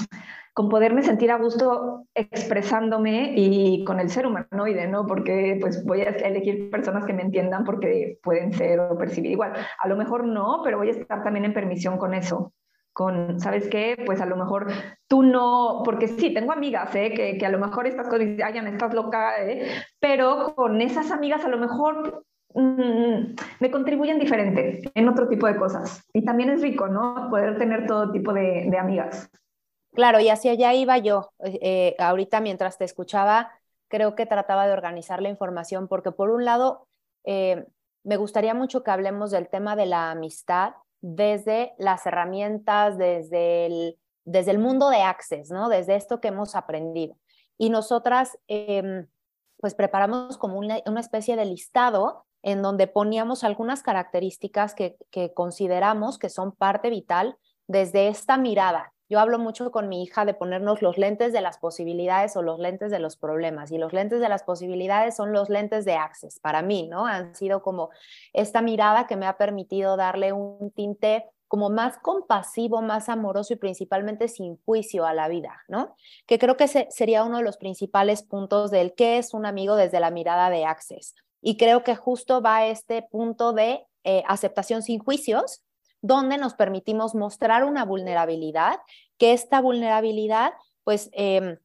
con 0.53 0.69
poderme 0.69 1.03
sentir 1.03 1.31
a 1.31 1.39
gusto 1.39 2.07
expresándome 2.15 3.35
y 3.37 3.85
con 3.85 4.01
el 4.01 4.11
ser 4.11 4.27
humanoide, 4.27 4.87
¿no? 4.89 5.07
Porque 5.07 5.59
pues 5.61 5.85
voy 5.85 6.03
a 6.03 6.11
elegir 6.11 6.71
personas 6.71 7.05
que 7.05 7.13
me 7.13 7.23
entiendan 7.23 7.65
porque 7.65 8.19
pueden 8.23 8.53
ser 8.53 8.81
o 8.81 8.97
percibir 8.99 9.33
igual. 9.33 9.53
A 9.79 9.89
lo 9.89 9.97
mejor 9.97 10.27
no, 10.27 10.61
pero 10.65 10.79
voy 10.79 10.89
a 10.89 10.93
estar 10.93 11.23
también 11.23 11.45
en 11.47 11.55
permisión 11.55 11.99
con 11.99 12.15
eso 12.15 12.53
con, 12.97 13.39
¿sabes 13.41 13.69
qué? 13.69 14.03
Pues 14.07 14.23
a 14.23 14.27
lo 14.27 14.37
mejor 14.37 14.73
tú 15.07 15.23
no, 15.23 15.83
porque 15.85 16.09
sí, 16.09 16.33
tengo 16.33 16.53
amigas, 16.53 16.95
¿eh? 16.95 17.13
que, 17.13 17.37
que 17.37 17.45
a 17.45 17.51
lo 17.51 17.59
mejor 17.59 17.87
estas 17.87 18.09
cosas, 18.09 18.27
ay, 18.43 18.57
estás 18.57 18.95
loca, 18.95 19.35
¿eh? 19.45 19.71
pero 20.01 20.55
con 20.55 20.81
esas 20.81 21.11
amigas 21.11 21.45
a 21.45 21.49
lo 21.49 21.59
mejor 21.59 22.25
mm, 22.55 23.35
me 23.61 23.71
contribuyen 23.71 24.19
diferente 24.19 24.81
en 24.95 25.09
otro 25.11 25.29
tipo 25.29 25.47
de 25.47 25.57
cosas. 25.57 26.09
Y 26.15 26.25
también 26.25 26.49
es 26.49 26.63
rico, 26.63 26.89
¿no? 26.89 27.29
Poder 27.29 27.59
tener 27.59 27.87
todo 27.87 28.11
tipo 28.13 28.33
de, 28.33 28.67
de 28.71 28.79
amigas. 28.79 29.31
Claro, 29.93 30.19
y 30.19 30.31
hacia 30.31 30.53
allá 30.53 30.73
iba 30.73 30.97
yo. 30.97 31.33
Eh, 31.45 31.97
ahorita 31.99 32.41
mientras 32.41 32.79
te 32.79 32.87
escuchaba, 32.87 33.51
creo 33.89 34.15
que 34.15 34.25
trataba 34.25 34.67
de 34.67 34.73
organizar 34.73 35.21
la 35.21 35.29
información, 35.29 35.87
porque 35.87 36.13
por 36.13 36.31
un 36.31 36.47
lado, 36.47 36.89
eh, 37.25 37.67
me 38.05 38.17
gustaría 38.17 38.55
mucho 38.55 38.83
que 38.83 38.91
hablemos 38.91 39.31
del 39.33 39.51
tema 39.51 39.77
de 39.77 39.85
la 39.85 40.13
amistad 40.13 40.77
desde 41.09 41.73
las 41.79 42.05
herramientas, 42.05 42.99
desde 42.99 43.67
el, 43.67 43.99
desde 44.25 44.51
el 44.51 44.59
mundo 44.59 44.89
de 44.89 45.03
Access, 45.03 45.51
¿no? 45.51 45.69
Desde 45.69 45.95
esto 45.95 46.21
que 46.21 46.29
hemos 46.29 46.57
aprendido. 46.57 47.17
Y 47.57 47.71
nosotras, 47.71 48.37
em, 48.49 49.07
pues 49.59 49.77
preparamos 49.77 50.37
como 50.37 50.59
una, 50.59 50.81
una, 50.85 50.99
especie 50.99 51.37
de 51.37 51.45
listado 51.45 52.27
en 52.43 52.61
donde 52.61 52.89
poníamos 52.89 53.45
algunas 53.45 53.85
características 53.85 54.75
que, 54.75 54.97
que 55.11 55.33
consideramos 55.33 56.19
que 56.19 56.29
son 56.29 56.51
parte 56.51 56.91
vital 56.91 57.37
desde 57.69 58.09
esta 58.09 58.37
mirada, 58.37 58.93
yo 59.09 59.21
hablo 59.21 59.39
mucho 59.39 59.71
con 59.71 59.89
mi 59.89 60.03
hija 60.03 60.25
de 60.25 60.35
ponernos 60.35 60.83
los 60.83 60.99
lentes 60.99 61.33
de 61.33 61.41
las 61.41 61.59
posibilidades 61.59 62.37
o 62.37 62.43
los 62.43 62.59
lentes 62.59 62.91
de 62.91 62.99
los 62.99 63.17
problemas. 63.17 63.71
Y 63.71 63.79
los 63.79 63.93
lentes 63.93 64.21
de 64.21 64.29
las 64.29 64.43
posibilidades 64.43 65.17
son 65.17 65.33
los 65.33 65.49
lentes 65.49 65.85
de 65.85 65.95
Access 65.95 66.41
para 66.41 66.63
mí, 66.63 66.89
¿no? 66.89 67.07
Han 67.07 67.35
sido 67.35 67.63
como 67.63 67.91
esta 68.33 68.63
mirada 68.63 69.07
que 69.07 69.17
me 69.17 69.27
ha 69.27 69.37
permitido 69.37 69.97
darle 69.97 70.33
un 70.33 70.71
tinte 70.73 71.27
como 71.49 71.71
más 71.71 71.99
compasivo, 71.99 72.83
más 72.83 73.09
amoroso 73.09 73.55
y 73.55 73.57
principalmente 73.57 74.29
sin 74.29 74.57
juicio 74.65 75.07
a 75.07 75.15
la 75.15 75.29
vida, 75.29 75.63
¿no? 75.69 75.95
Que 76.27 76.39
creo 76.39 76.57
que 76.57 76.65
ese 76.65 76.89
sería 76.91 77.23
uno 77.23 77.39
de 77.39 77.45
los 77.45 77.57
principales 77.57 78.23
puntos 78.23 78.71
del 78.71 78.95
qué 78.95 79.19
es 79.19 79.33
un 79.33 79.47
amigo 79.47 79.77
desde 79.77 80.01
la 80.01 80.11
mirada 80.11 80.51
de 80.51 80.65
Access. 80.65 81.15
Y 81.41 81.57
creo 81.57 81.85
que 81.85 81.95
justo 81.95 82.43
va 82.43 82.67
este 82.67 83.03
punto 83.03 83.53
de 83.53 83.87
eh, 84.03 84.25
aceptación 84.27 84.83
sin 84.83 84.99
juicios, 84.99 85.63
donde 86.03 86.39
nos 86.39 86.55
permitimos 86.55 87.15
mostrar 87.15 87.65
una 87.65 87.85
vulnerabilidad, 87.85 88.81
que 89.19 89.33
esta 89.33 89.61
vulnerabilidad, 89.61 90.53
pues, 90.85 91.09
em, 91.13 91.59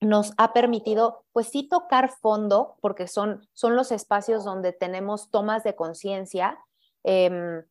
nos 0.00 0.32
ha 0.36 0.52
permitido, 0.52 1.24
pues 1.32 1.48
sí, 1.48 1.68
tocar 1.68 2.10
fondo, 2.10 2.76
porque 2.80 3.06
son, 3.08 3.48
son 3.52 3.76
los 3.76 3.90
espacios 3.90 4.44
donde 4.44 4.72
tenemos 4.72 5.30
tomas 5.30 5.64
de 5.64 5.74
conciencia 5.74 6.58
em, 7.02 7.64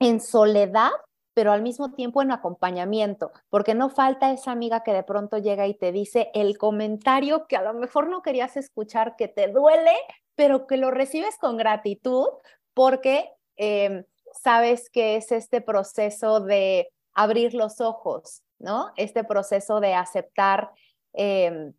en 0.00 0.20
soledad, 0.20 0.90
pero 1.34 1.52
al 1.52 1.62
mismo 1.62 1.92
tiempo 1.92 2.22
en 2.22 2.32
acompañamiento, 2.32 3.32
porque 3.48 3.74
no 3.74 3.88
falta 3.88 4.32
esa 4.32 4.52
amiga 4.52 4.82
que 4.82 4.92
de 4.92 5.02
pronto 5.02 5.38
llega 5.38 5.66
y 5.66 5.74
te 5.74 5.92
dice 5.92 6.30
el 6.34 6.58
comentario 6.58 7.46
que 7.46 7.56
a 7.56 7.62
lo 7.62 7.74
mejor 7.74 8.08
no 8.08 8.22
querías 8.22 8.56
escuchar, 8.56 9.16
que 9.16 9.28
te 9.28 9.48
duele, 9.48 9.94
pero 10.34 10.66
que 10.66 10.76
lo 10.76 10.90
recibes 10.90 11.38
con 11.38 11.56
gratitud, 11.56 12.26
porque 12.74 13.30
eh, 13.56 14.04
sabes 14.32 14.90
que 14.90 15.16
es 15.16 15.32
este 15.32 15.60
proceso 15.60 16.40
de 16.40 16.88
abrir 17.14 17.54
los 17.54 17.80
ojos, 17.80 18.42
¿no? 18.58 18.92
Este 18.96 19.24
proceso 19.24 19.80
de 19.80 19.94
aceptar, 19.94 20.70
em, 21.12 21.74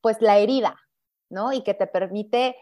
pues, 0.00 0.20
la 0.20 0.38
herida, 0.38 0.76
¿no? 1.30 1.52
Y 1.52 1.62
que 1.62 1.74
te 1.74 1.86
permite 1.86 2.56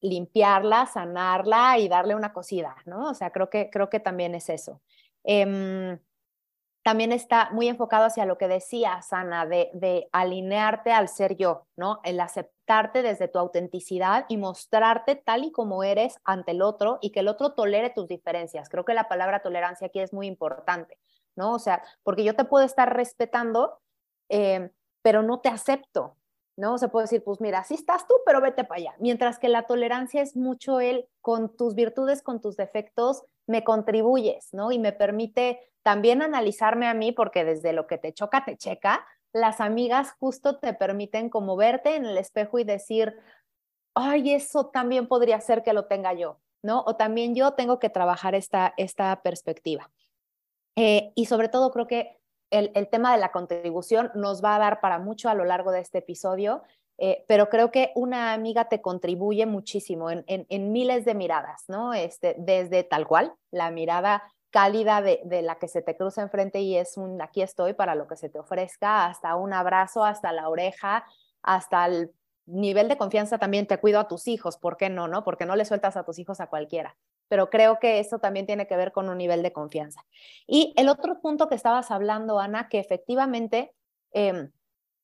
limpiarla, 0.00 0.86
sanarla 0.86 1.78
y 1.78 1.88
darle 1.88 2.14
una 2.14 2.32
cosida, 2.32 2.76
¿no? 2.86 3.10
O 3.10 3.14
sea, 3.14 3.30
creo 3.30 3.50
que, 3.50 3.70
creo 3.70 3.90
que 3.90 4.00
también 4.00 4.34
es 4.34 4.48
eso. 4.48 4.82
Em, 5.24 5.98
también 6.86 7.10
está 7.10 7.50
muy 7.50 7.66
enfocado 7.66 8.04
hacia 8.04 8.26
lo 8.26 8.38
que 8.38 8.46
decía 8.46 9.02
Sana, 9.02 9.44
de, 9.44 10.08
alinearte 10.12 10.92
al 10.92 11.08
ser 11.08 11.36
yo, 11.36 11.66
¿no? 11.74 11.98
El 12.04 12.20
aceptarte 12.20 13.02
desde 13.02 13.26
tu 13.26 13.40
autenticidad 13.40 14.24
y 14.28 14.36
mostrarte 14.36 15.16
tal 15.16 15.42
y 15.42 15.50
como 15.50 15.82
eres 15.82 16.20
ante 16.22 16.52
el 16.52 16.62
otro 16.62 16.98
y 17.00 17.10
que 17.10 17.18
el 17.18 17.26
otro 17.26 17.54
tolere 17.54 17.90
tus 17.90 18.06
diferencias. 18.06 18.68
Creo 18.68 18.84
que 18.84 18.94
la 18.94 19.08
palabra 19.08 19.42
tolerancia 19.42 19.88
aquí 19.88 19.98
es 19.98 20.12
muy 20.12 20.28
importante, 20.28 20.96
¿no? 21.34 21.54
O 21.54 21.58
sea, 21.58 21.82
porque 22.04 22.22
yo 22.22 22.36
te 22.36 22.44
puedo 22.44 22.64
estar 22.64 22.94
respetando, 22.94 23.80
eh, 24.28 24.70
pero 25.02 25.24
no 25.24 25.40
te 25.40 25.48
acepto, 25.48 26.14
¿no? 26.56 26.78
Se 26.78 26.86
puede 26.86 27.06
decir, 27.06 27.24
pues 27.24 27.40
mira, 27.40 27.58
así 27.58 27.74
estás 27.74 28.06
tú, 28.06 28.14
pero 28.24 28.40
vete 28.40 28.62
para 28.62 28.78
allá. 28.80 28.94
Mientras 29.00 29.40
que 29.40 29.48
la 29.48 29.64
tolerancia 29.64 30.22
es 30.22 30.36
mucho 30.36 30.78
el, 30.78 31.08
con 31.20 31.56
tus 31.56 31.74
virtudes, 31.74 32.22
con 32.22 32.40
tus 32.40 32.56
defectos, 32.56 33.24
me 33.46 33.64
contribuyes, 33.64 34.52
¿no? 34.52 34.72
Y 34.72 34.78
me 34.78 34.92
permite 34.92 35.60
también 35.82 36.22
analizarme 36.22 36.88
a 36.88 36.94
mí, 36.94 37.12
porque 37.12 37.44
desde 37.44 37.72
lo 37.72 37.86
que 37.86 37.98
te 37.98 38.12
choca, 38.12 38.44
te 38.44 38.56
checa, 38.56 39.06
las 39.32 39.60
amigas 39.60 40.12
justo 40.18 40.58
te 40.58 40.74
permiten 40.74 41.28
como 41.28 41.56
verte 41.56 41.94
en 41.94 42.06
el 42.06 42.18
espejo 42.18 42.58
y 42.58 42.64
decir, 42.64 43.14
ay, 43.94 44.32
eso 44.32 44.66
también 44.66 45.08
podría 45.08 45.40
ser 45.40 45.62
que 45.62 45.72
lo 45.72 45.86
tenga 45.86 46.12
yo, 46.14 46.40
¿no? 46.62 46.82
O 46.86 46.96
también 46.96 47.34
yo 47.34 47.52
tengo 47.52 47.78
que 47.78 47.90
trabajar 47.90 48.34
esta, 48.34 48.74
esta 48.76 49.22
perspectiva. 49.22 49.90
Eh, 50.76 51.12
y 51.14 51.26
sobre 51.26 51.48
todo 51.48 51.70
creo 51.70 51.86
que 51.86 52.18
el, 52.50 52.70
el, 52.74 52.88
tema 52.88 53.12
de 53.12 53.18
la 53.18 53.32
contribución 53.32 54.10
nos 54.14 54.44
va 54.44 54.56
a 54.56 54.58
dar 54.58 54.80
para 54.80 54.98
mucho 54.98 55.28
a 55.28 55.34
lo 55.34 55.44
largo 55.44 55.70
de 55.70 55.80
este 55.80 55.98
episodio, 55.98 56.62
eh, 56.98 57.24
pero 57.28 57.48
creo 57.48 57.70
que 57.70 57.92
una 57.94 58.32
amiga 58.32 58.68
te 58.68 58.80
contribuye 58.80 59.46
muchísimo 59.46 60.10
en, 60.10 60.72
miles 60.72 61.04
de 61.04 61.14
miradas, 61.14 61.64
¿no? 61.68 61.94
Este, 61.94 62.34
desde 62.38 62.84
tal 62.84 63.06
cual, 63.06 63.34
la 63.50 63.70
mirada 63.70 64.22
cálida 64.50 65.02
de, 65.02 65.20
de, 65.24 65.42
la 65.42 65.58
que 65.58 65.68
se 65.68 65.82
te 65.82 65.96
cruza 65.96 66.22
enfrente 66.22 66.60
y 66.60 66.76
es 66.76 66.96
un 66.96 67.20
aquí 67.20 67.42
estoy 67.42 67.74
para 67.74 67.94
lo 67.94 68.06
que 68.06 68.16
se 68.16 68.28
te 68.28 68.38
ofrezca, 68.38 69.06
hasta 69.06 69.36
un 69.36 69.52
abrazo, 69.52 70.04
hasta 70.04 70.32
la 70.32 70.48
oreja, 70.48 71.04
hasta 71.42 71.84
el 71.86 72.12
nivel 72.46 72.88
de 72.88 72.96
confianza 72.96 73.38
también 73.38 73.66
te 73.66 73.78
cuido 73.78 74.00
a 74.00 74.08
tus 74.08 74.28
hijos, 74.28 74.56
¿por 74.56 74.76
qué 74.76 74.88
no? 74.88 75.08
no? 75.08 75.24
Porque 75.24 75.46
no 75.46 75.56
le 75.56 75.64
sueltas 75.64 75.96
a 75.96 76.04
tus 76.04 76.18
hijos 76.18 76.40
a 76.40 76.46
cualquiera. 76.46 76.96
Pero 77.28 77.50
creo 77.50 77.80
que 77.80 77.98
eso 77.98 78.20
también 78.20 78.46
tiene 78.46 78.68
que 78.68 78.76
ver 78.76 78.92
con 78.92 79.08
un 79.08 79.18
nivel 79.18 79.42
de 79.42 79.52
confianza. 79.52 80.04
Y 80.46 80.72
el 80.76 80.88
otro 80.88 81.20
punto 81.20 81.48
que 81.48 81.56
estabas 81.56 81.90
hablando, 81.90 82.38
Ana, 82.38 82.68
que 82.68 82.78
efectivamente, 82.78 83.74
em, 84.12 84.52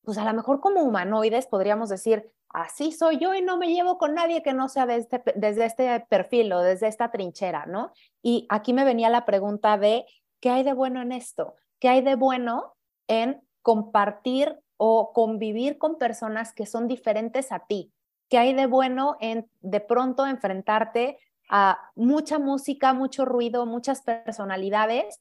pues 0.05 0.19
a 0.19 0.25
lo 0.25 0.35
mejor 0.35 0.61
como 0.61 0.83
humanoides 0.83 1.47
podríamos 1.47 1.89
decir, 1.89 2.31
así 2.49 2.93
soy 2.93 3.19
yo 3.19 3.35
y 3.35 3.43
no 3.43 3.57
me 3.57 3.73
llevo 3.73 3.99
con 3.99 4.15
nadie 4.15 4.43
que 4.43 4.53
no 4.53 4.69
sea 4.69 4.85
este 4.95 5.23
desde 5.37 5.65
este 5.65 6.01
perfil 6.09 6.53
o 6.53 6.61
desde 6.61 6.89
esta 6.89 7.11
trinchera, 7.11 7.67
¿no? 7.67 7.93
Y 8.23 8.47
aquí 8.51 8.73
me 8.73 8.85
venía 8.85 9.09
la 9.11 9.25
pregunta 9.25 9.79
de, 9.79 10.05
¿qué 10.41 10.51
hay 10.51 10.63
de 10.65 10.73
bueno 10.73 11.01
en 11.01 11.13
esto? 11.13 11.55
¿Qué 11.79 11.89
hay 11.89 12.03
de 12.03 12.15
bueno 12.15 12.75
en 13.09 13.41
compartir 13.63 14.59
o 14.77 15.13
convivir 15.13 15.79
con 15.79 15.97
personas 15.99 16.53
que 16.53 16.67
son 16.67 16.89
diferentes 16.89 17.53
a 17.53 17.61
ti? 17.61 17.93
¿Qué 18.29 18.39
hay 18.39 18.55
de 18.55 18.67
bueno 18.67 19.17
en 19.21 19.49
de 19.61 19.81
pronto 19.81 20.27
enfrentarte 20.27 21.19
a 21.49 21.79
mucha 21.95 22.39
música, 22.39 22.93
mucho 22.93 23.25
ruido, 23.25 23.67
muchas 23.67 24.03
personalidades? 24.03 25.21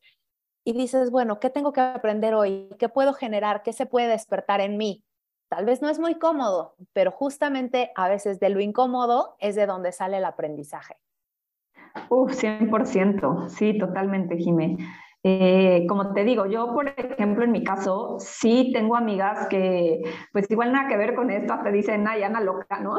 Y 0.64 0.74
dices, 0.74 1.10
bueno, 1.10 1.40
¿qué 1.40 1.50
tengo 1.50 1.74
que 1.74 1.82
aprender 1.82 2.34
hoy? 2.36 2.70
¿Qué 2.78 2.88
puedo 2.88 3.14
generar? 3.14 3.64
¿Qué 3.64 3.74
se 3.74 3.86
puede 3.86 4.08
despertar 4.08 4.62
en 4.62 4.78
mí? 4.78 5.04
Tal 5.50 5.66
vez 5.66 5.82
no 5.82 5.90
es 5.90 6.00
muy 6.00 6.16
cómodo, 6.16 6.76
pero 6.94 7.12
justamente 7.12 7.92
a 7.96 8.08
veces 8.08 8.40
de 8.40 8.50
lo 8.50 8.62
incómodo 8.62 9.36
es 9.40 9.56
de 9.56 9.66
donde 9.66 9.92
sale 9.92 10.18
el 10.18 10.26
aprendizaje. 10.26 10.96
Uf, 12.10 12.34
100%, 12.34 13.50
sí, 13.50 13.78
totalmente, 13.78 14.38
Jimé. 14.38 14.78
Eh, 15.24 15.86
como 15.88 16.14
te 16.14 16.24
digo, 16.24 16.48
yo, 16.48 16.74
por 16.74 16.88
ejemplo, 16.88 17.44
en 17.44 17.52
mi 17.52 17.64
caso, 17.64 18.16
sí 18.20 18.72
tengo 18.74 18.96
amigas 18.96 19.48
que, 19.50 20.02
pues 20.34 20.50
igual 20.50 20.72
nada 20.72 20.88
que 20.88 20.98
ver 20.98 21.14
con 21.14 21.30
esto, 21.30 21.54
hasta 21.54 21.70
dicen, 21.70 22.08
ay, 22.08 22.24
Ana 22.24 22.42
loca, 22.42 22.80
¿no? 22.80 22.96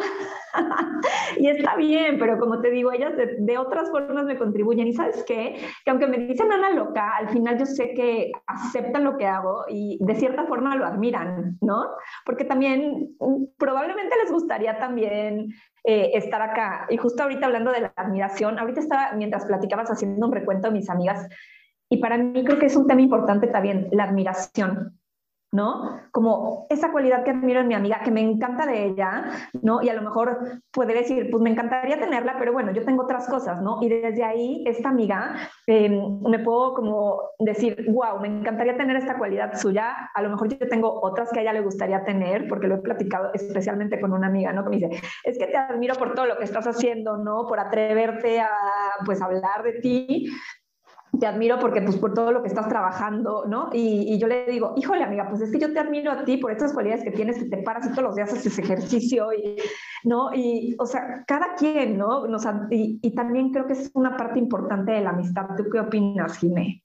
y 1.39 1.49
está 1.49 1.75
bien, 1.75 2.19
pero 2.21 2.39
como 2.39 2.61
te 2.61 2.71
digo, 2.71 2.93
ellas 2.93 3.15
de, 3.17 3.59
otras 3.59 3.91
formas 3.91 4.25
me 4.25 4.39
contribuyen. 4.39 4.87
Y 4.87 4.93
sabes 4.93 5.25
qué? 5.27 5.57
Que 5.85 5.91
aunque 5.91 6.07
me 6.07 6.19
dicen 6.19 6.53
Ana 6.53 6.71
loca, 6.71 7.17
al 7.17 7.29
final 7.31 7.59
yo 7.59 7.67
sé 7.67 7.93
que 7.93 8.31
aceptan 8.47 9.03
lo 9.03 9.17
que 9.17 9.27
hago 9.27 9.65
y 9.69 9.99
de 10.01 10.15
cierta 10.15 10.45
forma 10.47 10.77
lo 10.77 10.87
admiran, 10.87 11.59
¿no? 11.61 11.87
Porque 12.25 12.45
también 12.45 13.17
mm, 13.19 13.45
probablemente 13.59 14.15
les 14.23 14.31
gustaría 14.31 14.79
también 14.79 15.49
eh, 15.85 16.13
estar 16.15 16.41
acá. 16.41 16.87
Y 16.89 16.99
justo 16.99 17.25
ahorita 17.25 17.47
hablando 17.47 17.73
de 17.73 17.81
la 17.81 17.93
admiración, 17.97 18.61
ahorita 18.61 18.81
estaba, 18.81 19.13
mientras 19.17 19.45
platicabas 19.45 19.91
haciendo 19.91 20.25
un 20.25 20.33
recuento 20.33 20.69
de 20.69 20.75
mis 20.75 20.89
amigas, 20.89 21.29
y 21.93 21.99
para 21.99 22.17
mí 22.17 22.43
creo 22.43 22.59
que 22.59 22.67
es 22.67 22.77
un 22.77 22.87
tema 22.87 23.03
importante 23.03 23.49
también, 23.49 23.89
la 23.93 24.05
admiración, 24.05 24.99
¿no? 25.53 26.01
Como 26.11 26.67
esa 26.71 26.91
cualidad 26.91 27.23
que 27.23 27.33
admiro 27.33 27.61
en 27.61 27.69
mi 27.69 27.75
amiga, 27.75 28.01
que 28.03 28.11
me 28.11 28.23
encanta 28.23 28.65
de 28.65 28.87
ella, 28.87 29.27
¿no? 29.61 29.83
Y 29.83 29.91
a 29.91 29.93
lo 29.93 30.01
mejor 30.01 30.63
puede 30.71 30.95
decir, 30.95 31.29
pues 31.31 31.43
me 31.43 31.51
encantaría 31.51 32.01
tenerla, 32.01 32.37
pero 32.39 32.55
bueno, 32.55 32.73
yo 32.73 32.83
tengo 32.87 33.03
otras 33.03 33.29
cosas, 33.29 33.61
¿no? 33.61 33.77
Y 33.83 33.91
desde 33.91 34.25
ahí, 34.25 34.65
esta 34.67 34.89
amiga, 34.89 35.37
em, 35.67 36.23
me 36.23 36.39
puedo 36.39 36.73
como 36.73 37.21
decir, 37.39 37.85
wow, 37.91 38.19
me 38.23 38.29
encantaría 38.29 38.75
tener 38.75 38.97
esta 38.97 39.19
cualidad 39.19 39.53
suya, 39.61 40.11
a 40.15 40.23
lo 40.23 40.31
mejor 40.31 40.49
yo 40.49 40.67
tengo 40.71 40.99
otras 41.03 41.31
que 41.31 41.41
a 41.41 41.43
ella 41.43 41.53
le 41.53 41.61
gustaría 41.61 42.03
tener, 42.07 42.49
porque 42.49 42.69
lo 42.69 42.77
he 42.77 42.79
platicado 42.79 43.33
especialmente 43.35 44.01
con 44.01 44.15
una 44.15 44.29
amiga, 44.29 44.51
¿no? 44.55 44.65
Que 44.65 44.71
me 44.71 44.77
dice, 44.77 45.03
es 45.25 45.39
que 45.39 45.49
te 45.49 45.59
admiro 45.59 45.95
por 45.97 46.15
todo 46.15 46.25
lo 46.25 46.39
que 46.39 46.45
estás 46.45 46.67
haciendo, 46.67 47.19
¿no? 47.19 47.47
Por 47.47 47.61
atreverte 47.61 48.41
a, 48.41 48.49
pues, 49.05 49.21
hablar 49.21 49.63
de 49.63 49.73
ti, 49.81 50.31
te 51.19 51.27
admiro 51.27 51.59
porque 51.59 51.83
pues 51.83 51.97
por 51.99 52.15
todo 52.15 52.33
lo 52.33 52.43
que 52.43 52.49
estás 52.49 52.69
trabajando, 52.69 53.45
¿no? 53.47 53.69
Y, 53.73 54.19
yo 54.19 54.27
le 54.27 54.47
digo, 54.47 54.73
híjole 54.77 55.05
amiga, 55.05 55.29
pues 55.29 55.43
es 55.43 55.53
que 55.53 55.59
yo 55.59 55.73
te 55.73 55.79
admiro 55.79 56.11
a 56.11 56.25
ti 56.25 56.39
por 56.39 56.51
estas 56.51 56.73
cualidades 56.73 57.05
que 57.05 57.11
tienes, 57.11 57.39
que 57.39 57.45
te 57.45 57.59
paras 57.59 57.87
y 57.87 57.91
todos 57.91 58.05
los 58.05 58.17
días 58.17 58.33
haces 58.33 58.59
ejercicio, 58.59 59.33
y, 59.33 59.57
¿no? 60.05 60.33
Y, 60.35 60.75
o 60.79 60.87
sea, 60.87 61.25
cada 61.27 61.55
quien, 61.55 61.99
¿no? 61.99 62.27
Nos, 62.27 62.45
y, 62.71 62.99
y, 63.03 63.15
también 63.15 63.53
creo 63.53 63.67
que 63.67 63.75
es 63.75 63.91
una 63.95 64.17
parte 64.17 64.39
importante 64.39 64.93
de 64.93 65.03
la 65.03 65.11
amistad. 65.11 65.47
¿Tú 65.57 65.65
qué 65.71 65.81
opinas, 65.81 66.39
Jimé? 66.39 66.83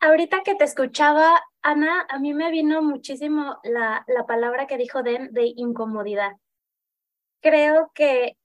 ahorita 0.00 0.42
que 0.44 0.54
te 0.54 0.64
escuchaba, 0.64 1.40
Ana, 1.62 2.06
a 2.08 2.18
mí 2.18 2.34
me 2.34 2.50
vino 2.50 2.82
muchísimo 2.82 3.58
la, 3.64 4.04
la 4.06 4.26
palabra 4.26 4.66
que 4.66 4.76
dijo 4.76 5.02
Den 5.02 5.32
de 5.32 5.46
incomodidad. 5.56 6.32
Creo 7.40 7.90
que 7.94 8.36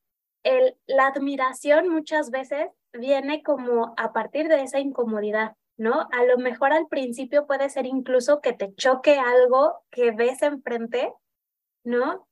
la 0.88 1.08
admiración 1.08 1.90
muchas 1.90 2.32
veces 2.32 2.68
viene 2.94 3.44
como 3.44 3.94
a 3.98 4.14
partir 4.14 4.48
de 4.48 4.62
esa 4.64 4.80
incomodidad, 4.80 5.56
¿no? 5.78 6.08
A 6.12 6.24
lo 6.26 6.38
mejor 6.38 6.74
al 6.74 6.88
principio 6.88 7.46
puede 7.48 7.70
ser 7.70 7.86
incluso 7.86 8.42
que 8.42 8.54
te 8.54 8.74
choque 8.76 9.18
algo 9.20 9.84
que 9.92 10.12
ves 10.12 10.42
enfrente, 10.42 11.14
¿no? 11.84 12.28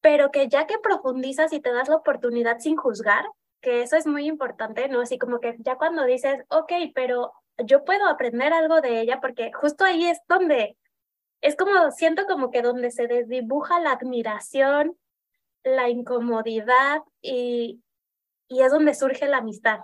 Pero 0.00 0.30
que 0.30 0.48
ya 0.48 0.66
que 0.66 0.78
profundizas 0.78 1.52
y 1.52 1.60
te 1.60 1.72
das 1.72 1.88
la 1.88 1.96
oportunidad 1.96 2.58
sin 2.58 2.76
juzgar, 2.76 3.26
que 3.60 3.82
eso 3.82 3.96
es 3.96 4.06
muy 4.06 4.26
importante, 4.26 4.88
¿no? 4.88 5.00
Así 5.00 5.18
como 5.18 5.40
que 5.40 5.56
ya 5.58 5.76
cuando 5.76 6.04
dices, 6.04 6.44
ok, 6.48 6.72
pero 6.94 7.32
yo 7.58 7.84
puedo 7.84 8.06
aprender 8.06 8.52
algo 8.52 8.80
de 8.80 9.00
ella, 9.00 9.20
porque 9.20 9.50
justo 9.52 9.84
ahí 9.84 10.06
es 10.06 10.20
donde, 10.28 10.76
es 11.42 11.56
como, 11.56 11.90
siento 11.90 12.26
como 12.26 12.50
que 12.50 12.62
donde 12.62 12.90
se 12.90 13.06
desdibuja 13.06 13.80
la 13.80 13.92
admiración, 13.92 14.96
la 15.62 15.88
incomodidad 15.88 17.02
y, 17.20 17.82
y 18.48 18.62
es 18.62 18.72
donde 18.72 18.94
surge 18.94 19.28
la 19.28 19.38
amistad, 19.38 19.80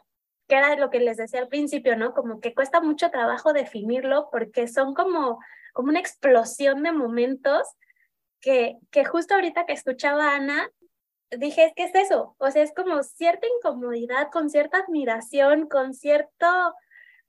que 0.49 0.57
era 0.57 0.77
lo 0.77 0.91
que 0.91 1.01
les 1.01 1.17
decía 1.17 1.41
al 1.41 1.49
principio, 1.49 1.97
¿no? 1.97 2.15
Como 2.15 2.41
que 2.41 2.55
cuesta 2.55 2.81
mucho 2.81 3.11
trabajo 3.11 3.53
definirlo 3.53 4.29
porque 4.31 4.69
son 4.69 4.95
como, 4.95 5.39
como 5.73 5.89
una 5.89 6.01
explosión 6.01 6.83
de 6.83 6.93
momentos 6.93 7.67
que, 8.41 8.77
que 8.91 9.05
justo 9.05 9.35
ahorita 9.35 9.67
que 9.67 9.73
escuchaba 9.73 10.31
a 10.31 10.37
Ana, 10.37 10.71
dije, 11.31 11.73
¿qué 11.77 11.85
es 11.85 11.95
eso? 11.95 12.37
O 12.39 12.51
sea, 12.51 12.63
es 12.63 12.73
como 12.75 13.03
cierta 13.03 13.47
incomodidad, 13.59 14.31
con 14.31 14.51
cierta 14.51 14.79
admiración, 14.79 15.69
con 15.69 15.95
cierta 15.95 16.73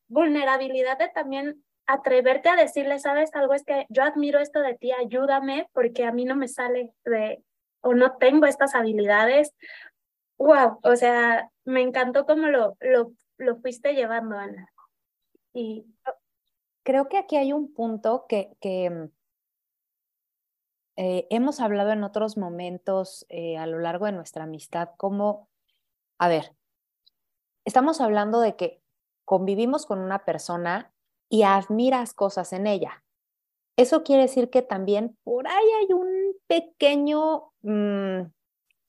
vulnerabilidad 0.08 0.98
de 0.98 1.10
también 1.10 1.64
atreverte 1.88 2.50
a 2.50 2.56
decirle, 2.56 3.00
¿sabes 3.00 3.34
algo? 3.34 3.54
Es 3.54 3.64
que 3.64 3.86
yo 3.90 4.04
admiro 4.04 4.40
esto 4.40 4.60
de 4.60 4.76
ti, 4.76 4.92
ayúdame 4.92 5.70
porque 5.74 6.04
a 6.04 6.12
mí 6.12 6.26
no 6.26 6.36
me 6.36 6.48
sale 6.48 6.94
de, 7.06 7.42
o 7.82 7.94
no 7.94 8.18
tengo 8.18 8.46
estas 8.46 8.76
habilidades. 8.76 9.54
Wow, 10.38 10.80
o 10.84 10.96
sea, 10.96 11.50
me 11.66 11.82
encantó 11.82 12.26
cómo 12.26 12.48
lo, 12.48 12.78
lo, 12.80 13.12
lo 13.38 13.58
fuiste 13.58 13.94
llevando, 13.94 14.38
Ana. 14.38 14.72
Y 15.54 15.86
creo 16.84 17.10
que 17.10 17.18
aquí 17.18 17.36
hay 17.36 17.54
un 17.54 17.74
punto 17.74 18.26
que, 18.30 18.56
que 18.62 18.90
mm, 18.90 19.10
eh, 20.98 21.28
hemos 21.30 21.60
hablado 21.60 21.92
en 21.92 22.04
otros 22.04 22.38
momentos 22.38 23.26
eh, 23.30 23.58
a 23.58 23.68
lo 23.68 23.80
largo 23.80 24.06
de 24.06 24.14
nuestra 24.14 24.46
amistad, 24.46 24.90
como, 24.98 25.50
a 26.18 26.28
ver, 26.28 26.56
estamos 27.66 28.02
hablando 28.02 28.40
de 28.40 28.56
que 28.56 28.82
convivimos 29.26 29.86
con 29.86 30.00
una 30.00 30.26
persona 30.26 30.94
y 31.30 31.44
admiras 31.44 32.14
cosas 32.14 32.54
en 32.54 32.66
ella. 32.66 33.04
Eso 33.76 34.04
quiere 34.04 34.24
decir 34.24 34.50
que 34.50 34.64
también 34.64 35.16
por 35.24 35.48
ahí 35.48 35.66
hay 35.82 35.94
un 35.94 36.36
pequeño, 36.48 37.52
mm, 37.68 38.32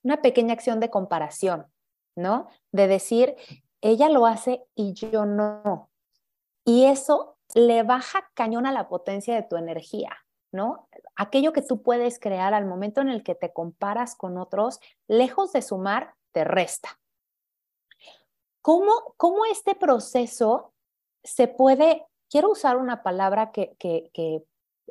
una 0.04 0.22
pequeña 0.22 0.54
acción 0.54 0.80
de 0.80 0.90
comparación, 0.90 1.66
¿no? 2.16 2.48
De 2.72 2.86
decir, 2.86 3.36
ella 3.80 4.08
lo 4.08 4.26
hace 4.26 4.64
y 4.74 4.94
yo 4.94 5.26
no. 5.26 5.90
Y 6.64 6.84
eso 6.84 7.36
le 7.54 7.82
baja 7.82 8.30
cañón 8.34 8.66
a 8.66 8.72
la 8.72 8.88
potencia 8.88 9.34
de 9.34 9.42
tu 9.42 9.56
energía, 9.56 10.16
¿no? 10.52 10.88
Aquello 11.16 11.52
que 11.52 11.62
tú 11.62 11.82
puedes 11.82 12.18
crear 12.18 12.54
al 12.54 12.66
momento 12.66 13.00
en 13.00 13.08
el 13.08 13.22
que 13.22 13.34
te 13.34 13.52
comparas 13.52 14.14
con 14.14 14.38
otros, 14.38 14.80
lejos 15.06 15.52
de 15.52 15.62
sumar, 15.62 16.14
te 16.32 16.44
resta. 16.44 17.00
¿Cómo, 18.60 19.14
cómo 19.16 19.44
este 19.46 19.74
proceso 19.74 20.74
se 21.24 21.48
puede, 21.48 22.06
quiero 22.28 22.50
usar 22.50 22.76
una 22.76 23.02
palabra 23.02 23.50
que, 23.50 23.74
que, 23.78 24.10
que 24.12 24.44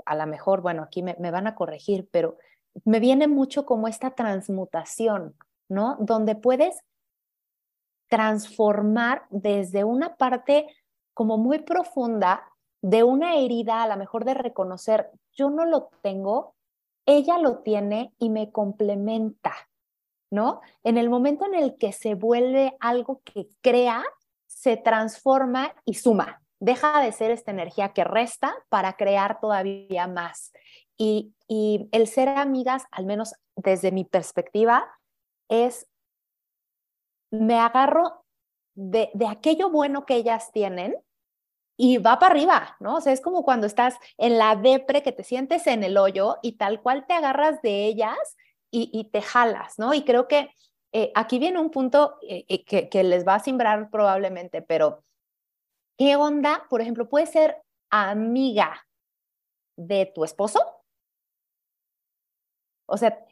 a 0.05 0.15
lo 0.15 0.25
mejor, 0.25 0.61
bueno, 0.61 0.83
aquí 0.83 1.03
me, 1.03 1.15
me 1.19 1.31
van 1.31 1.47
a 1.47 1.55
corregir, 1.55 2.07
pero 2.11 2.37
me 2.85 2.99
viene 2.99 3.27
mucho 3.27 3.65
como 3.65 3.87
esta 3.87 4.11
transmutación, 4.11 5.35
¿no? 5.69 5.97
Donde 5.99 6.35
puedes 6.35 6.79
transformar 8.07 9.25
desde 9.29 9.83
una 9.83 10.15
parte 10.15 10.67
como 11.13 11.37
muy 11.37 11.59
profunda 11.59 12.43
de 12.81 13.03
una 13.03 13.35
herida, 13.35 13.83
a 13.83 13.87
lo 13.87 13.97
mejor 13.97 14.23
de 14.23 14.33
reconocer, 14.33 15.09
yo 15.33 15.49
no 15.49 15.65
lo 15.65 15.89
tengo, 16.01 16.55
ella 17.05 17.37
lo 17.37 17.59
tiene 17.59 18.13
y 18.19 18.29
me 18.29 18.51
complementa, 18.51 19.53
¿no? 20.31 20.61
En 20.83 20.97
el 20.97 21.09
momento 21.09 21.45
en 21.45 21.55
el 21.55 21.77
que 21.77 21.91
se 21.91 22.15
vuelve 22.15 22.75
algo 22.79 23.21
que 23.23 23.47
crea, 23.61 24.03
se 24.45 24.77
transforma 24.77 25.73
y 25.85 25.95
suma. 25.95 26.41
Deja 26.59 27.01
de 27.01 27.11
ser 27.11 27.31
esta 27.31 27.51
energía 27.51 27.93
que 27.93 28.03
resta 28.03 28.55
para 28.69 28.93
crear 28.93 29.39
todavía 29.39 30.07
más. 30.07 30.51
Y, 30.97 31.33
el 31.49 32.07
ser 32.07 32.29
amigas, 32.29 32.83
al 32.91 33.05
menos 33.05 33.33
desde 33.55 33.91
mi 33.91 34.03
perspectiva, 34.03 34.87
es, 35.49 35.87
me 37.31 37.59
agarro 37.59 38.25
de, 38.75 39.09
aquello 39.27 39.69
bueno 39.69 40.05
que 40.05 40.15
ellas 40.15 40.51
tienen 40.51 40.95
y 41.77 41.97
va 41.97 42.19
para 42.19 42.33
arriba, 42.33 42.77
¿no? 42.79 42.97
O 42.97 43.01
sea, 43.01 43.13
es 43.13 43.21
como 43.21 43.43
cuando 43.43 43.67
estás 43.67 43.95
en 44.17 44.37
la 44.37 44.55
depre 44.55 45.03
que 45.03 45.11
te 45.11 45.23
sientes 45.23 45.67
en 45.67 45.83
el 45.83 45.97
hoyo 45.97 46.37
y 46.41 46.53
tal 46.53 46.81
cual 46.81 47.05
te 47.07 47.13
agarras 47.13 47.61
de 47.61 47.85
ellas 47.85 48.17
y, 48.69 49.09
te 49.11 49.21
jalas, 49.21 49.79
¿no? 49.79 49.93
Y 49.93 50.03
creo 50.03 50.27
que 50.27 50.51
eh, 50.91 51.11
aquí 51.15 51.39
viene 51.39 51.59
un 51.59 51.71
punto 51.71 52.17
eh, 52.21 52.45
eh, 52.47 52.63
que, 52.65 52.89
que 52.89 53.03
les 53.03 53.27
va 53.27 53.35
a 53.35 53.39
simbrar 53.39 53.89
probablemente, 53.89 54.61
pero 54.61 55.03
¿qué 55.97 56.15
onda? 56.15 56.65
Por 56.69 56.81
ejemplo, 56.81 57.09
puede 57.09 57.25
ser 57.25 57.61
amiga 57.89 58.85
de 59.77 60.11
tu 60.13 60.23
esposo. 60.23 60.76
O 62.87 62.97
sea, 62.97 63.23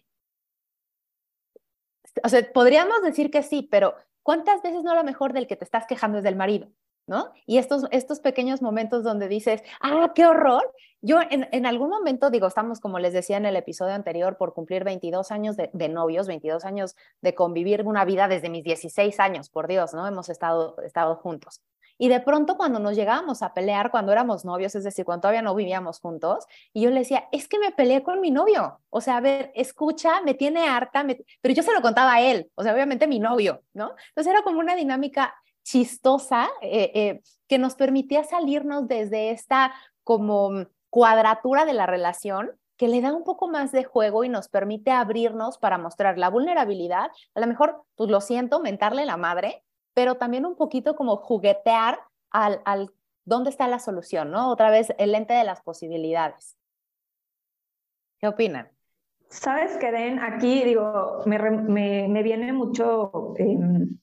o 2.24 2.30
sea, 2.30 2.54
podríamos 2.54 3.02
decir 3.02 3.32
que 3.32 3.44
sí, 3.44 3.68
pero 3.70 3.96
¿cuántas 4.24 4.62
veces 4.62 4.84
no 4.84 4.92
a 4.92 4.96
lo 4.96 5.04
mejor 5.04 5.34
del 5.34 5.48
que 5.48 5.56
te 5.56 5.66
estás 5.66 5.86
quejando 5.88 6.20
es 6.20 6.24
del 6.24 6.36
marido? 6.36 6.70
¿no? 7.08 7.32
Y 7.46 7.58
estos, 7.58 7.86
estos 7.92 8.20
pequeños 8.20 8.62
momentos 8.62 9.04
donde 9.04 9.28
dices, 9.28 9.62
ah, 9.82 10.12
qué 10.16 10.26
horror. 10.26 10.74
Yo 11.02 11.20
en, 11.22 11.48
en, 11.52 11.66
algún 11.66 11.90
momento, 11.90 12.32
digo, 12.32 12.48
estamos, 12.48 12.80
como 12.80 12.98
les 12.98 13.14
decía 13.14 13.38
en 13.38 13.46
el 13.46 13.56
episodio 13.56 13.94
anterior, 13.94 14.38
por 14.38 14.54
cumplir 14.54 14.84
22 14.84 15.32
años 15.32 15.56
de, 15.56 15.70
de, 15.72 15.90
novios, 15.90 16.28
22 16.28 16.66
años 16.66 16.96
de 17.22 17.36
convivir 17.36 17.84
una 17.86 18.06
vida 18.06 18.28
desde 18.28 18.50
mis 18.50 18.64
16 18.64 19.20
años, 19.20 19.50
por 19.50 19.68
Dios, 19.68 19.94
¿no? 19.94 20.08
Hemos 20.08 20.30
estado, 20.30 20.82
estado 20.82 21.16
juntos. 21.18 21.62
Y 21.98 22.10
de 22.10 22.20
pronto 22.20 22.58
cuando 22.58 22.80
nos 22.80 22.96
llegábamos 22.96 23.42
a 23.42 23.54
pelear, 23.54 23.92
cuando 23.92 24.12
éramos 24.12 24.46
novios, 24.46 24.76
es 24.76 24.84
decir, 24.84 25.06
cuando 25.06 25.22
todavía 25.22 25.42
no 25.42 25.56
vivíamos 25.56 26.00
juntos, 26.00 26.46
y 26.74 26.82
yo 26.82 26.90
le 26.90 27.00
decía, 27.00 27.28
es 27.32 27.48
que 27.48 27.60
me 27.60 27.72
peleé 27.72 28.04
con 28.04 28.20
mi 28.22 28.32
novio. 28.32 28.80
O 28.90 29.02
sea, 29.02 29.18
a 29.18 29.22
ver, 29.22 29.52
escucha, 29.56 30.22
me 30.22 30.34
tiene 30.34 30.68
harta, 30.68 31.06
pero 31.42 31.54
yo 31.54 31.64
se 31.64 31.74
lo 31.74 31.82
contaba 31.82 32.16
a 32.16 32.22
él, 32.22 32.52
o 32.56 32.64
sea, 32.64 32.74
obviamente 32.74 33.08
mi 33.08 33.20
novio, 33.20 33.62
¿no? 33.74 33.94
Entonces 34.10 34.34
era 34.34 34.44
como 34.44 34.60
una 34.60 34.76
dinámica 34.76 35.34
chistosa 35.64 36.48
eh, 36.62 36.92
eh, 36.94 37.22
que 37.48 37.58
nos 37.58 37.76
permitía 37.76 38.24
salirnos 38.24 38.88
desde 38.88 39.32
esta 39.32 39.74
como 40.04 40.68
cuadratura 40.90 41.66
de 41.66 41.74
la 41.74 41.88
relación 41.88 42.52
que 42.78 42.88
le 42.88 43.02
da 43.02 43.14
un 43.14 43.24
poco 43.24 43.48
más 43.48 43.72
de 43.72 43.84
juego 43.84 44.24
y 44.24 44.30
nos 44.30 44.50
permite 44.50 44.92
abrirnos 44.92 45.58
para 45.58 45.78
mostrar 45.78 46.18
la 46.18 46.30
vulnerabilidad, 46.30 47.10
a 47.34 47.40
lo 47.40 47.48
mejor, 47.48 47.84
pues 47.96 48.10
lo 48.10 48.22
siento, 48.22 48.60
mentarle 48.60 49.06
la 49.06 49.18
madre, 49.18 49.64
pero 49.96 50.16
también 50.16 50.46
un 50.46 50.56
poquito 50.56 50.96
como 50.96 51.18
juguetear 51.18 52.00
al, 52.30 52.94
dónde 53.24 53.50
está 53.50 53.68
la 53.68 53.80
solución, 53.80 54.30
¿no? 54.30 54.52
Otra 54.52 54.70
vez 54.70 54.94
el 55.00 55.14
lente 55.14 55.34
de 55.34 55.46
las 55.46 55.62
posibilidades. 55.62 56.58
¿Qué 58.20 58.28
opinan? 58.28 58.70
Sabes, 59.30 59.78
Keren, 59.78 60.20
aquí 60.20 60.64
digo, 60.64 61.24
me, 61.26 61.40
me, 61.40 62.08
me 62.08 62.24
viene 62.24 62.54
mucho 62.54 63.34
em, 63.38 63.98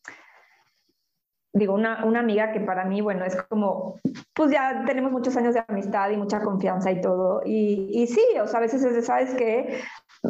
digo, 1.52 1.74
una, 1.74 2.04
una, 2.04 2.20
amiga 2.20 2.52
que 2.52 2.60
para 2.60 2.84
mí, 2.84 3.00
bueno, 3.00 3.24
es 3.24 3.36
como, 3.48 4.00
pues 4.34 4.50
ya 4.50 4.84
tenemos 4.86 5.12
muchos 5.12 5.36
años 5.36 5.54
de 5.54 5.64
amistad 5.68 6.10
y 6.10 6.16
mucha 6.16 6.42
confianza 6.42 6.90
y 6.90 7.00
todo. 7.00 7.42
Y, 7.44 7.90
y 7.92 8.06
sí, 8.06 8.24
o 8.42 8.46
sea, 8.46 8.58
a 8.58 8.62
veces 8.62 8.82
es 8.84 8.94
de, 8.94 9.02
¿sabes 9.02 9.34
qué? 9.34 9.80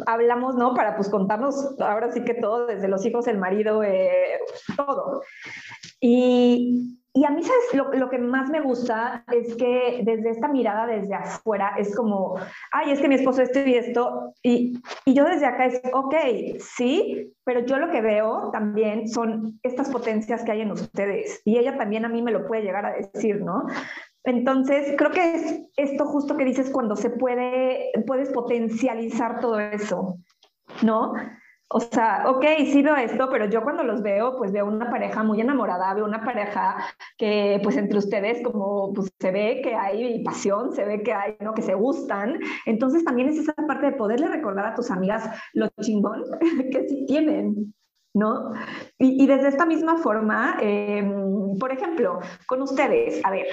Hablamos, 0.05 0.55
¿no? 0.55 0.73
Para 0.73 0.95
pues 0.95 1.09
contarnos 1.09 1.79
ahora 1.79 2.11
sí 2.11 2.23
que 2.23 2.33
todo, 2.33 2.65
desde 2.65 2.87
los 2.87 3.05
hijos, 3.05 3.27
el 3.27 3.37
marido, 3.37 3.83
eh, 3.83 4.39
todo. 4.75 5.21
Y, 5.99 7.02
y 7.15 7.25
a 7.25 7.29
mí, 7.29 7.43
¿sabes? 7.43 7.73
Lo, 7.73 7.93
lo, 7.93 8.09
que 8.09 8.17
más 8.17 8.49
me 8.49 8.59
gusta 8.59 9.23
es 9.31 9.55
que 9.55 10.01
desde 10.03 10.31
esta 10.31 10.47
mirada, 10.47 10.87
desde 10.87 11.13
afuera, 11.13 11.75
es 11.77 11.95
como, 11.95 12.35
ay, 12.71 12.91
es 12.91 12.99
que 12.99 13.07
mi 13.07 13.15
esposo 13.15 13.43
esto 13.43 13.59
y 13.59 13.75
esto, 13.75 14.33
y, 14.41 14.81
y 15.05 15.13
yo 15.13 15.23
desde 15.25 15.45
acá 15.45 15.67
es, 15.67 15.79
ok, 15.93 16.15
sí, 16.59 17.31
pero 17.43 17.59
yo 17.65 17.77
lo 17.77 17.91
que 17.91 18.01
veo 18.01 18.49
también 18.51 19.07
son 19.07 19.59
estas 19.61 19.89
potencias 19.89 20.43
que 20.43 20.53
hay 20.53 20.61
en 20.61 20.71
ustedes, 20.71 21.41
y 21.45 21.59
ella 21.59 21.77
también 21.77 22.03
a 22.03 22.09
mí 22.09 22.23
me 22.23 22.31
lo 22.31 22.47
puede 22.47 22.63
llegar 22.63 22.85
a 22.85 22.93
decir, 22.93 23.41
¿no? 23.41 23.67
Entonces, 24.23 24.95
creo 24.97 25.11
que 25.11 25.35
es 25.35 25.61
esto 25.75 26.05
justo 26.05 26.35
que 26.35 26.45
dices 26.45 26.71
cuando 26.71 26.95
se 26.95 27.11
puede, 27.11 27.91
puedes 28.07 28.31
potencializar 28.31 29.39
todo 29.39 29.59
eso, 29.59 30.17
¿no? 30.81 31.13
O 31.75 31.79
sea, 31.79 32.25
ok, 32.27 32.45
sí 32.71 32.83
veo 32.83 32.95
esto, 32.95 33.27
pero 33.31 33.45
yo 33.49 33.63
cuando 33.63 33.83
los 33.83 34.03
veo, 34.03 34.37
pues 34.37 34.51
veo 34.51 34.67
una 34.67 34.91
pareja 34.91 35.23
muy 35.23 35.41
enamorada, 35.41 35.91
veo 35.95 36.05
una 36.05 36.23
pareja 36.23 36.77
que 37.17 37.59
pues 37.63 37.77
entre 37.77 37.97
ustedes 37.97 38.43
como 38.43 38.93
pues 38.93 39.11
se 39.19 39.31
ve 39.31 39.59
que 39.63 39.73
hay 39.73 40.23
pasión, 40.23 40.71
se 40.71 40.85
ve 40.85 41.01
que 41.01 41.13
hay, 41.13 41.35
¿no? 41.39 41.55
Que 41.55 41.63
se 41.63 41.73
gustan. 41.73 42.39
Entonces 42.67 43.03
también 43.03 43.29
es 43.29 43.39
esa 43.39 43.55
parte 43.55 43.87
de 43.87 43.93
poderle 43.93 44.27
recordar 44.27 44.67
a 44.67 44.75
tus 44.75 44.91
amigas 44.91 45.27
lo 45.53 45.67
chingón 45.81 46.21
que 46.71 46.87
sí 46.87 47.05
tienen. 47.07 47.73
¿No? 48.15 48.51
Y, 48.99 49.23
y 49.23 49.25
desde 49.25 49.47
esta 49.47 49.65
misma 49.65 49.97
forma, 49.97 50.57
eh, 50.61 51.03
por 51.59 51.71
ejemplo, 51.71 52.19
con 52.45 52.61
ustedes, 52.61 53.19
a 53.25 53.31
ver, 53.31 53.47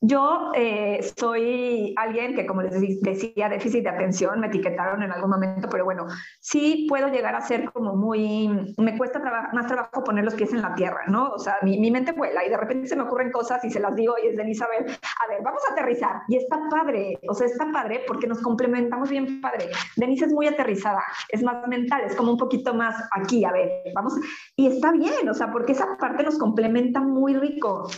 yo 0.00 0.52
eh, 0.54 1.00
soy 1.16 1.94
alguien 1.96 2.34
que, 2.34 2.46
como 2.46 2.62
les 2.62 2.80
decía, 3.00 3.48
déficit 3.48 3.84
de 3.84 3.90
atención, 3.90 4.40
me 4.40 4.48
etiquetaron 4.48 5.02
en 5.02 5.12
algún 5.12 5.30
momento, 5.30 5.68
pero 5.70 5.84
bueno, 5.84 6.06
sí 6.40 6.86
puedo 6.88 7.08
llegar 7.08 7.34
a 7.34 7.40
ser 7.40 7.72
como 7.72 7.94
muy, 7.96 8.74
me 8.76 8.98
cuesta 8.98 9.20
más 9.52 9.66
trabajo 9.66 10.04
poner 10.04 10.24
los 10.24 10.34
pies 10.34 10.52
en 10.52 10.62
la 10.62 10.74
tierra, 10.74 11.04
¿no? 11.08 11.28
O 11.28 11.38
sea, 11.38 11.56
mi, 11.62 11.78
mi, 11.78 11.90
mente 11.90 12.12
vuela 12.12 12.44
y 12.44 12.50
de 12.50 12.56
repente 12.56 12.86
se 12.86 12.96
me 12.96 13.02
ocurren 13.02 13.30
cosas 13.30 13.64
y 13.64 13.70
se 13.70 13.80
las 13.80 13.94
digo 13.96 14.14
y 14.22 14.28
es 14.28 14.36
de 14.36 14.50
Isabel, 14.50 14.84
a 14.84 15.28
ver, 15.28 15.42
vamos 15.42 15.62
a 15.68 15.72
aterrizar. 15.72 16.22
Y 16.28 16.36
está 16.36 16.58
padre, 16.70 17.18
o 17.28 17.34
sea, 17.34 17.46
está 17.46 17.70
padre 17.72 18.02
porque 18.06 18.26
nos 18.26 18.40
complementamos 18.40 19.08
bien 19.08 19.40
padre. 19.40 19.70
Denise 19.96 20.26
es 20.26 20.32
muy 20.32 20.46
aterrizada, 20.46 21.02
es 21.28 21.42
más 21.42 21.66
mental, 21.68 22.02
es 22.04 22.14
como 22.14 22.32
un 22.32 22.38
poquito 22.38 22.74
más 22.74 22.94
aquí, 23.12 23.44
a 23.44 23.52
ver, 23.52 23.70
vamos. 23.94 24.14
Y 24.56 24.66
está 24.66 24.92
bien, 24.92 25.28
o 25.28 25.34
sea, 25.34 25.50
porque 25.50 25.72
esa 25.72 25.96
parte 25.96 26.22
nos 26.22 26.38
complementa 26.38 27.00
muy 27.00 27.34
rico. 27.34 27.88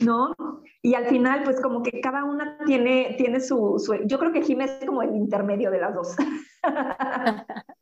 ¿No? 0.00 0.34
Y 0.82 0.94
al 0.94 1.06
final, 1.06 1.42
pues 1.44 1.60
como 1.60 1.82
que 1.82 2.00
cada 2.00 2.24
una 2.24 2.58
tiene, 2.66 3.14
tiene 3.16 3.40
su, 3.40 3.80
Yo 4.06 4.18
creo 4.18 4.32
que 4.32 4.42
Jiménez 4.42 4.78
es 4.80 4.86
como 4.86 5.02
el 5.02 5.14
intermedio 5.14 5.70
de 5.70 5.80
las 5.80 5.94
dos. 5.94 6.16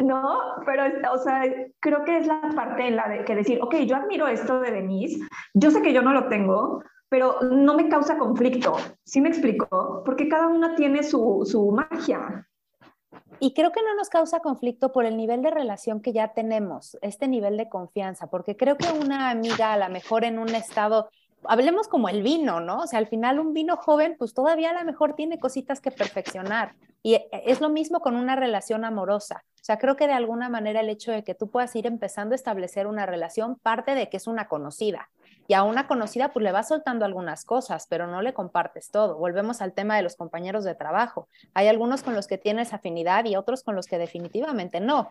¿No? 0.00 0.38
Pero, 0.64 0.84
o 1.12 1.18
sea, 1.18 1.42
creo 1.80 2.04
que 2.04 2.18
es 2.18 2.26
la 2.26 2.40
parte 2.54 2.86
en 2.86 2.96
la 2.96 3.08
de 3.08 3.24
que 3.24 3.34
decir, 3.34 3.58
ok, 3.60 3.76
yo 3.78 3.96
admiro 3.96 4.28
esto 4.28 4.60
de 4.60 4.70
Denise, 4.70 5.20
yo 5.54 5.70
sé 5.70 5.82
que 5.82 5.92
yo 5.92 6.02
no 6.02 6.12
lo 6.12 6.28
tengo, 6.28 6.84
pero 7.08 7.40
no 7.42 7.74
me 7.74 7.88
causa 7.88 8.16
conflicto. 8.16 8.76
¿Sí 9.04 9.20
me 9.20 9.28
explico? 9.28 10.02
Porque 10.04 10.28
cada 10.28 10.46
una 10.46 10.76
tiene 10.76 11.02
su, 11.02 11.42
su 11.44 11.72
magia. 11.72 12.46
Y 13.42 13.54
creo 13.54 13.72
que 13.72 13.80
no 13.82 13.94
nos 13.94 14.10
causa 14.10 14.40
conflicto 14.40 14.92
por 14.92 15.06
el 15.06 15.16
nivel 15.16 15.40
de 15.40 15.50
relación 15.50 16.02
que 16.02 16.12
ya 16.12 16.28
tenemos, 16.28 16.98
este 17.00 17.26
nivel 17.26 17.56
de 17.56 17.70
confianza, 17.70 18.26
porque 18.26 18.54
creo 18.54 18.76
que 18.76 18.92
una 18.92 19.30
amiga 19.30 19.72
a 19.72 19.78
lo 19.78 19.88
mejor 19.88 20.24
en 20.24 20.38
un 20.38 20.54
estado, 20.54 21.08
hablemos 21.44 21.88
como 21.88 22.10
el 22.10 22.22
vino, 22.22 22.60
¿no? 22.60 22.80
O 22.80 22.86
sea, 22.86 22.98
al 22.98 23.06
final 23.06 23.40
un 23.40 23.54
vino 23.54 23.78
joven, 23.78 24.16
pues 24.18 24.34
todavía 24.34 24.70
a 24.70 24.74
lo 24.74 24.84
mejor 24.84 25.14
tiene 25.14 25.38
cositas 25.38 25.80
que 25.80 25.90
perfeccionar. 25.90 26.74
Y 27.02 27.14
e, 27.14 27.28
es 27.32 27.62
lo 27.62 27.70
mismo 27.70 28.00
con 28.00 28.14
una 28.14 28.36
relación 28.36 28.84
amorosa. 28.84 29.42
O 29.54 29.64
sea, 29.64 29.78
creo 29.78 29.96
que 29.96 30.06
de 30.06 30.12
alguna 30.12 30.50
manera 30.50 30.80
el 30.80 30.90
hecho 30.90 31.10
de 31.10 31.24
que 31.24 31.34
tú 31.34 31.48
puedas 31.48 31.74
ir 31.76 31.86
empezando 31.86 32.34
a 32.34 32.36
establecer 32.36 32.86
una 32.86 33.06
relación 33.06 33.56
parte 33.56 33.94
de 33.94 34.10
que 34.10 34.18
es 34.18 34.26
una 34.26 34.48
conocida 34.48 35.08
y 35.50 35.54
a 35.54 35.64
una 35.64 35.88
conocida 35.88 36.28
pues 36.28 36.44
le 36.44 36.52
vas 36.52 36.68
soltando 36.68 37.04
algunas 37.04 37.44
cosas, 37.44 37.88
pero 37.88 38.06
no 38.06 38.22
le 38.22 38.32
compartes 38.32 38.92
todo. 38.92 39.18
Volvemos 39.18 39.60
al 39.60 39.72
tema 39.72 39.96
de 39.96 40.02
los 40.02 40.14
compañeros 40.14 40.62
de 40.62 40.76
trabajo. 40.76 41.26
Hay 41.54 41.66
algunos 41.66 42.04
con 42.04 42.14
los 42.14 42.28
que 42.28 42.38
tienes 42.38 42.72
afinidad 42.72 43.24
y 43.24 43.34
otros 43.34 43.64
con 43.64 43.74
los 43.74 43.88
que 43.88 43.98
definitivamente 43.98 44.78
no. 44.78 45.10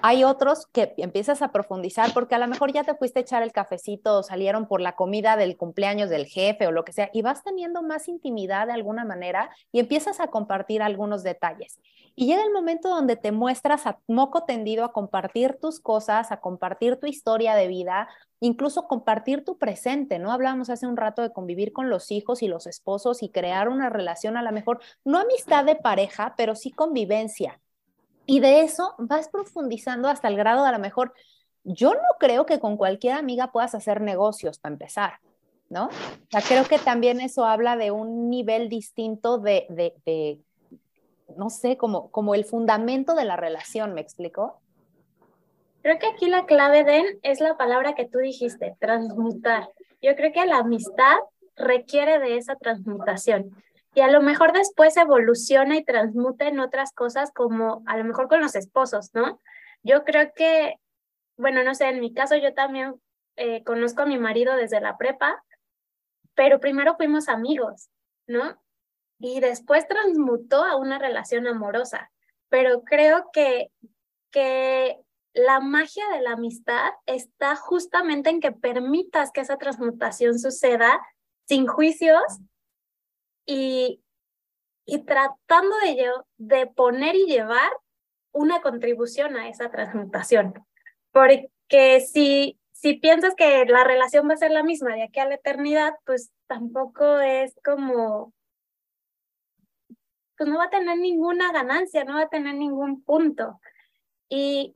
Hay 0.00 0.24
otros 0.24 0.68
que 0.68 0.94
empiezas 0.96 1.42
a 1.42 1.52
profundizar 1.52 2.14
porque 2.14 2.34
a 2.34 2.38
lo 2.38 2.48
mejor 2.48 2.72
ya 2.72 2.82
te 2.82 2.94
fuiste 2.94 3.18
a 3.18 3.22
echar 3.22 3.42
el 3.42 3.52
cafecito 3.52 4.20
o 4.20 4.22
salieron 4.22 4.66
por 4.66 4.80
la 4.80 4.96
comida 4.96 5.36
del 5.36 5.58
cumpleaños 5.58 6.08
del 6.08 6.24
jefe 6.24 6.66
o 6.66 6.72
lo 6.72 6.86
que 6.86 6.94
sea 6.94 7.10
y 7.12 7.20
vas 7.20 7.44
teniendo 7.44 7.82
más 7.82 8.08
intimidad 8.08 8.68
de 8.68 8.72
alguna 8.72 9.04
manera 9.04 9.50
y 9.70 9.80
empiezas 9.80 10.20
a 10.20 10.28
compartir 10.28 10.80
algunos 10.80 11.22
detalles. 11.24 11.78
Y 12.14 12.26
llega 12.26 12.42
el 12.42 12.52
momento 12.52 12.88
donde 12.88 13.16
te 13.16 13.32
muestras 13.32 13.86
a 13.86 13.98
moco 14.06 14.44
tendido 14.44 14.84
a 14.84 14.92
compartir 14.92 15.58
tus 15.60 15.78
cosas, 15.78 16.32
a 16.32 16.40
compartir 16.40 16.96
tu 16.96 17.06
historia 17.06 17.54
de 17.54 17.68
vida, 17.68 18.08
incluso 18.42 18.88
compartir 18.88 19.44
tu 19.44 19.56
presente, 19.56 20.18
¿no? 20.18 20.32
Hablábamos 20.32 20.68
hace 20.68 20.88
un 20.88 20.96
rato 20.96 21.22
de 21.22 21.32
convivir 21.32 21.72
con 21.72 21.88
los 21.88 22.10
hijos 22.10 22.42
y 22.42 22.48
los 22.48 22.66
esposos 22.66 23.22
y 23.22 23.28
crear 23.28 23.68
una 23.68 23.88
relación 23.88 24.36
a 24.36 24.42
lo 24.42 24.50
mejor, 24.50 24.80
no 25.04 25.18
amistad 25.18 25.64
de 25.64 25.76
pareja, 25.76 26.34
pero 26.36 26.56
sí 26.56 26.72
convivencia. 26.72 27.60
Y 28.26 28.40
de 28.40 28.62
eso 28.62 28.96
vas 28.98 29.28
profundizando 29.28 30.08
hasta 30.08 30.26
el 30.26 30.36
grado 30.36 30.64
de 30.64 30.70
a 30.70 30.72
lo 30.72 30.80
mejor, 30.80 31.14
yo 31.62 31.94
no 31.94 32.18
creo 32.18 32.44
que 32.44 32.58
con 32.58 32.76
cualquier 32.76 33.14
amiga 33.14 33.52
puedas 33.52 33.76
hacer 33.76 34.00
negocios 34.00 34.58
para 34.58 34.72
empezar, 34.72 35.20
¿no? 35.68 35.84
O 35.86 36.38
creo 36.48 36.64
que 36.64 36.80
también 36.80 37.20
eso 37.20 37.44
habla 37.44 37.76
de 37.76 37.92
un 37.92 38.28
nivel 38.28 38.68
distinto 38.68 39.38
de, 39.38 39.66
de, 39.68 39.94
de 40.04 40.40
no 41.36 41.48
sé, 41.48 41.76
como, 41.76 42.10
como 42.10 42.34
el 42.34 42.44
fundamento 42.44 43.14
de 43.14 43.24
la 43.24 43.36
relación, 43.36 43.94
¿me 43.94 44.00
explico? 44.00 44.61
Creo 45.82 45.98
que 45.98 46.06
aquí 46.06 46.28
la 46.28 46.46
clave, 46.46 46.84
Den, 46.84 47.04
es 47.22 47.40
la 47.40 47.56
palabra 47.56 47.94
que 47.94 48.06
tú 48.06 48.18
dijiste, 48.18 48.76
transmutar. 48.80 49.68
Yo 50.00 50.14
creo 50.16 50.32
que 50.32 50.46
la 50.46 50.58
amistad 50.58 51.16
requiere 51.56 52.18
de 52.18 52.36
esa 52.36 52.56
transmutación. 52.56 53.50
Y 53.94 54.00
a 54.00 54.08
lo 54.08 54.22
mejor 54.22 54.52
después 54.52 54.96
evoluciona 54.96 55.76
y 55.76 55.84
transmuta 55.84 56.48
en 56.48 56.60
otras 56.60 56.92
cosas, 56.92 57.30
como 57.32 57.82
a 57.86 57.96
lo 57.96 58.04
mejor 58.04 58.28
con 58.28 58.40
los 58.40 58.54
esposos, 58.54 59.10
¿no? 59.12 59.40
Yo 59.82 60.04
creo 60.04 60.32
que, 60.34 60.76
bueno, 61.36 61.62
no 61.62 61.74
sé, 61.74 61.88
en 61.88 62.00
mi 62.00 62.14
caso 62.14 62.36
yo 62.36 62.54
también 62.54 62.94
eh, 63.36 63.62
conozco 63.64 64.02
a 64.02 64.06
mi 64.06 64.18
marido 64.18 64.56
desde 64.56 64.80
la 64.80 64.96
prepa 64.96 65.42
pero 66.34 66.60
primero 66.60 66.96
fuimos 66.96 67.28
amigos, 67.28 67.90
¿no? 68.26 68.60
Y 69.18 69.40
después 69.40 69.86
transmutó 69.86 70.64
a 70.64 70.76
una 70.76 70.98
relación 70.98 71.46
amorosa. 71.46 72.10
Pero 72.48 72.82
creo 72.82 73.30
que, 73.32 73.70
que 74.30 74.98
la 75.34 75.60
magia 75.60 76.04
de 76.10 76.20
la 76.20 76.32
amistad 76.32 76.92
está 77.06 77.56
justamente 77.56 78.30
en 78.30 78.40
que 78.40 78.52
permitas 78.52 79.32
que 79.32 79.40
esa 79.40 79.56
transmutación 79.56 80.38
suceda 80.38 81.00
sin 81.46 81.66
juicios 81.66 82.22
y, 83.46 84.02
y 84.84 85.04
tratando 85.04 85.74
de, 85.78 86.10
de 86.36 86.66
poner 86.66 87.16
y 87.16 87.26
llevar 87.26 87.70
una 88.32 88.60
contribución 88.60 89.36
a 89.36 89.48
esa 89.48 89.70
transmutación. 89.70 90.54
Porque 91.12 92.00
si, 92.00 92.58
si 92.72 92.94
piensas 92.94 93.34
que 93.34 93.64
la 93.66 93.84
relación 93.84 94.28
va 94.28 94.34
a 94.34 94.38
ser 94.38 94.50
la 94.50 94.62
misma 94.62 94.94
de 94.94 95.04
aquí 95.04 95.20
a 95.20 95.26
la 95.26 95.34
eternidad, 95.34 95.94
pues 96.04 96.30
tampoco 96.46 97.20
es 97.20 97.54
como, 97.64 98.32
pues 100.36 100.48
no 100.48 100.58
va 100.58 100.64
a 100.64 100.70
tener 100.70 100.98
ninguna 100.98 101.52
ganancia, 101.52 102.04
no 102.04 102.14
va 102.14 102.22
a 102.22 102.28
tener 102.28 102.54
ningún 102.54 103.02
punto. 103.02 103.60
Y, 104.28 104.74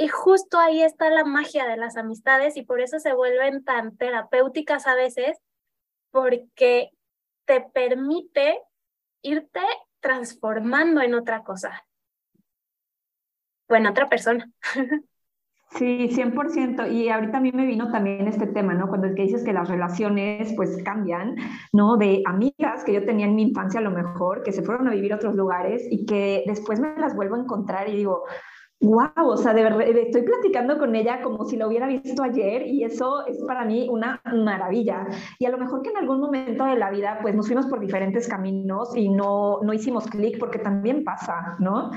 y 0.00 0.06
justo 0.06 0.58
ahí 0.58 0.82
está 0.82 1.10
la 1.10 1.24
magia 1.24 1.66
de 1.66 1.76
las 1.76 1.96
amistades 1.96 2.56
y 2.56 2.62
por 2.62 2.80
eso 2.80 3.00
se 3.00 3.12
vuelven 3.12 3.64
tan 3.64 3.96
terapéuticas 3.96 4.86
a 4.86 4.94
veces, 4.94 5.36
porque 6.12 6.90
te 7.44 7.60
permite 7.60 8.60
irte 9.22 9.60
transformando 10.00 11.02
en 11.02 11.14
otra 11.14 11.42
cosa 11.42 11.84
o 13.68 13.74
en 13.74 13.86
otra 13.86 14.08
persona. 14.08 14.50
Sí, 15.72 16.08
100%. 16.08 16.90
Y 16.90 17.10
ahorita 17.10 17.36
a 17.36 17.40
mí 17.42 17.52
me 17.52 17.66
vino 17.66 17.90
también 17.90 18.26
este 18.26 18.46
tema, 18.46 18.72
¿no? 18.72 18.88
Cuando 18.88 19.06
es 19.06 19.14
que 19.14 19.24
dices 19.24 19.44
que 19.44 19.52
las 19.52 19.68
relaciones 19.68 20.54
pues 20.56 20.82
cambian, 20.82 21.36
¿no? 21.74 21.98
De 21.98 22.22
amigas 22.24 22.84
que 22.84 22.94
yo 22.94 23.04
tenía 23.04 23.26
en 23.26 23.34
mi 23.34 23.42
infancia 23.42 23.80
a 23.80 23.82
lo 23.82 23.90
mejor, 23.90 24.42
que 24.42 24.52
se 24.52 24.62
fueron 24.62 24.88
a 24.88 24.92
vivir 24.92 25.12
a 25.12 25.16
otros 25.16 25.34
lugares 25.34 25.86
y 25.90 26.06
que 26.06 26.42
después 26.46 26.80
me 26.80 26.96
las 26.96 27.14
vuelvo 27.14 27.34
a 27.34 27.40
encontrar 27.40 27.86
y 27.86 27.96
digo, 27.96 28.24
wow, 28.80 29.10
o 29.16 29.36
sea, 29.36 29.54
de 29.54 29.62
verdad, 29.62 29.82
estoy 29.82 30.22
platicando 30.22 30.78
con 30.78 30.94
ella 30.94 31.20
como 31.22 31.44
si 31.44 31.56
la 31.56 31.66
hubiera 31.66 31.86
visto 31.86 32.22
ayer 32.22 32.66
y 32.66 32.84
eso 32.84 33.26
es 33.26 33.38
para 33.44 33.64
mí 33.64 33.88
una 33.90 34.20
maravilla. 34.24 35.06
Y 35.38 35.46
a 35.46 35.50
lo 35.50 35.58
mejor 35.58 35.82
que 35.82 35.90
en 35.90 35.96
algún 35.96 36.20
momento 36.20 36.64
de 36.64 36.76
la 36.76 36.90
vida, 36.90 37.18
pues 37.20 37.34
nos 37.34 37.46
fuimos 37.46 37.66
por 37.66 37.80
diferentes 37.80 38.28
caminos 38.28 38.96
y 38.96 39.08
no, 39.08 39.60
no 39.62 39.72
hicimos 39.72 40.06
clic 40.06 40.38
porque 40.38 40.58
también 40.58 41.04
pasa, 41.04 41.56
¿no? 41.58 41.90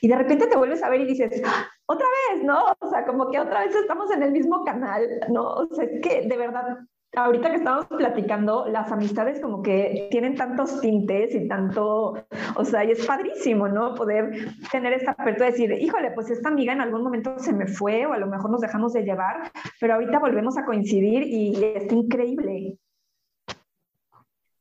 Y 0.00 0.08
de 0.08 0.16
repente 0.16 0.46
te 0.46 0.56
vuelves 0.56 0.82
a 0.82 0.90
ver 0.90 1.00
y 1.00 1.06
dices, 1.06 1.42
¡Ah! 1.44 1.66
otra 1.86 2.06
vez, 2.32 2.44
¿no? 2.44 2.58
O 2.78 2.88
sea, 2.88 3.04
como 3.04 3.30
que 3.30 3.40
otra 3.40 3.64
vez 3.64 3.74
estamos 3.74 4.10
en 4.12 4.22
el 4.22 4.30
mismo 4.30 4.64
canal, 4.64 5.08
¿no? 5.30 5.44
O 5.54 5.66
sea, 5.72 5.84
es 5.84 6.00
que 6.00 6.28
de 6.28 6.36
verdad 6.36 6.78
ahorita 7.16 7.50
que 7.50 7.56
estamos 7.56 7.86
platicando, 7.86 8.66
las 8.68 8.92
amistades 8.92 9.40
como 9.40 9.62
que 9.62 10.08
tienen 10.10 10.36
tantos 10.36 10.80
tintes 10.80 11.34
y 11.34 11.48
tanto, 11.48 12.14
o 12.56 12.64
sea, 12.64 12.84
y 12.84 12.90
es 12.90 13.06
padrísimo, 13.06 13.68
¿no? 13.68 13.94
Poder 13.94 14.30
tener 14.70 14.92
esta 14.92 15.12
apertura 15.12 15.46
de 15.46 15.52
decir, 15.52 15.72
híjole, 15.72 16.10
pues 16.12 16.30
esta 16.30 16.48
amiga 16.48 16.72
en 16.72 16.80
algún 16.80 17.02
momento 17.02 17.38
se 17.38 17.52
me 17.52 17.66
fue 17.66 18.06
o 18.06 18.12
a 18.12 18.18
lo 18.18 18.26
mejor 18.26 18.50
nos 18.50 18.60
dejamos 18.60 18.92
de 18.92 19.02
llevar, 19.02 19.50
pero 19.80 19.94
ahorita 19.94 20.18
volvemos 20.18 20.58
a 20.58 20.64
coincidir 20.64 21.22
y 21.22 21.54
es 21.64 21.92
increíble. 21.92 22.78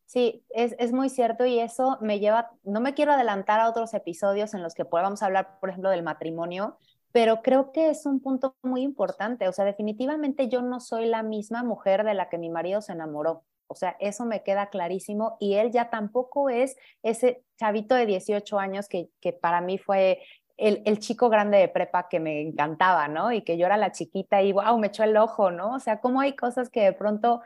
Sí, 0.06 0.46
es, 0.50 0.74
es, 0.80 0.94
muy 0.94 1.10
cierto 1.10 1.46
y 1.46 1.60
eso 1.60 1.98
me 2.00 2.20
lleva, 2.20 2.52
no 2.64 2.80
me 2.80 2.94
quiero 2.94 3.12
adelantar 3.12 3.60
a 3.60 3.70
otros 3.70 3.94
episodios 3.94 4.54
en 4.54 4.64
los 4.64 4.74
que 4.74 4.86
podamos 4.86 5.22
hablar, 5.22 5.60
por 5.60 5.70
ejemplo, 5.70 5.90
del 5.90 6.02
matrimonio, 6.02 6.78
pero 7.18 7.42
creo 7.42 7.72
que 7.72 7.90
es 7.90 8.06
un 8.06 8.20
punto 8.20 8.56
muy 8.62 8.84
importante. 8.84 9.48
O 9.48 9.52
sea, 9.52 9.66
definitivamente 9.66 10.50
yo 10.50 10.62
no 10.62 10.80
soy 10.80 11.08
la 11.08 11.24
misma 11.24 11.64
mujer 11.64 12.04
de 12.04 12.14
la 12.14 12.30
que 12.30 12.38
mi 12.38 12.52
marido 12.52 12.80
se 12.80 12.92
enamoró. 12.92 13.44
O 13.66 13.74
sea, 13.74 13.98
eso 14.00 14.24
me 14.24 14.44
queda 14.44 14.70
clarísimo 14.70 15.36
y 15.40 15.56
él 15.56 15.72
ya 15.72 15.90
tampoco 15.90 16.52
es 16.52 16.78
ese 17.02 17.44
chavito 17.58 17.96
de 17.96 18.06
18 18.06 18.60
años 18.60 18.88
que, 18.88 19.10
que 19.20 19.34
para 19.34 19.62
mí 19.62 19.80
fue 19.80 20.22
el, 20.58 20.84
el, 20.86 21.00
chico 21.00 21.28
grande 21.30 21.58
de 21.58 21.68
prepa 21.70 22.08
que 22.08 22.20
me 22.20 22.40
encantaba, 22.40 23.08
¿no? 23.08 23.32
Y 23.32 23.42
que 23.42 23.58
yo 23.58 23.66
era 23.66 23.78
la 23.78 23.92
chiquita 23.92 24.44
y 24.44 24.54
wow, 24.54 24.78
me 24.78 24.86
echó 24.86 25.04
el 25.04 25.18
ojo, 25.18 25.50
¿no? 25.50 25.74
O 25.74 25.80
sea, 25.80 26.00
cómo 26.00 26.22
hay 26.22 26.36
cosas 26.36 26.70
que 26.70 26.82
de 26.84 26.94
pronto 26.94 27.42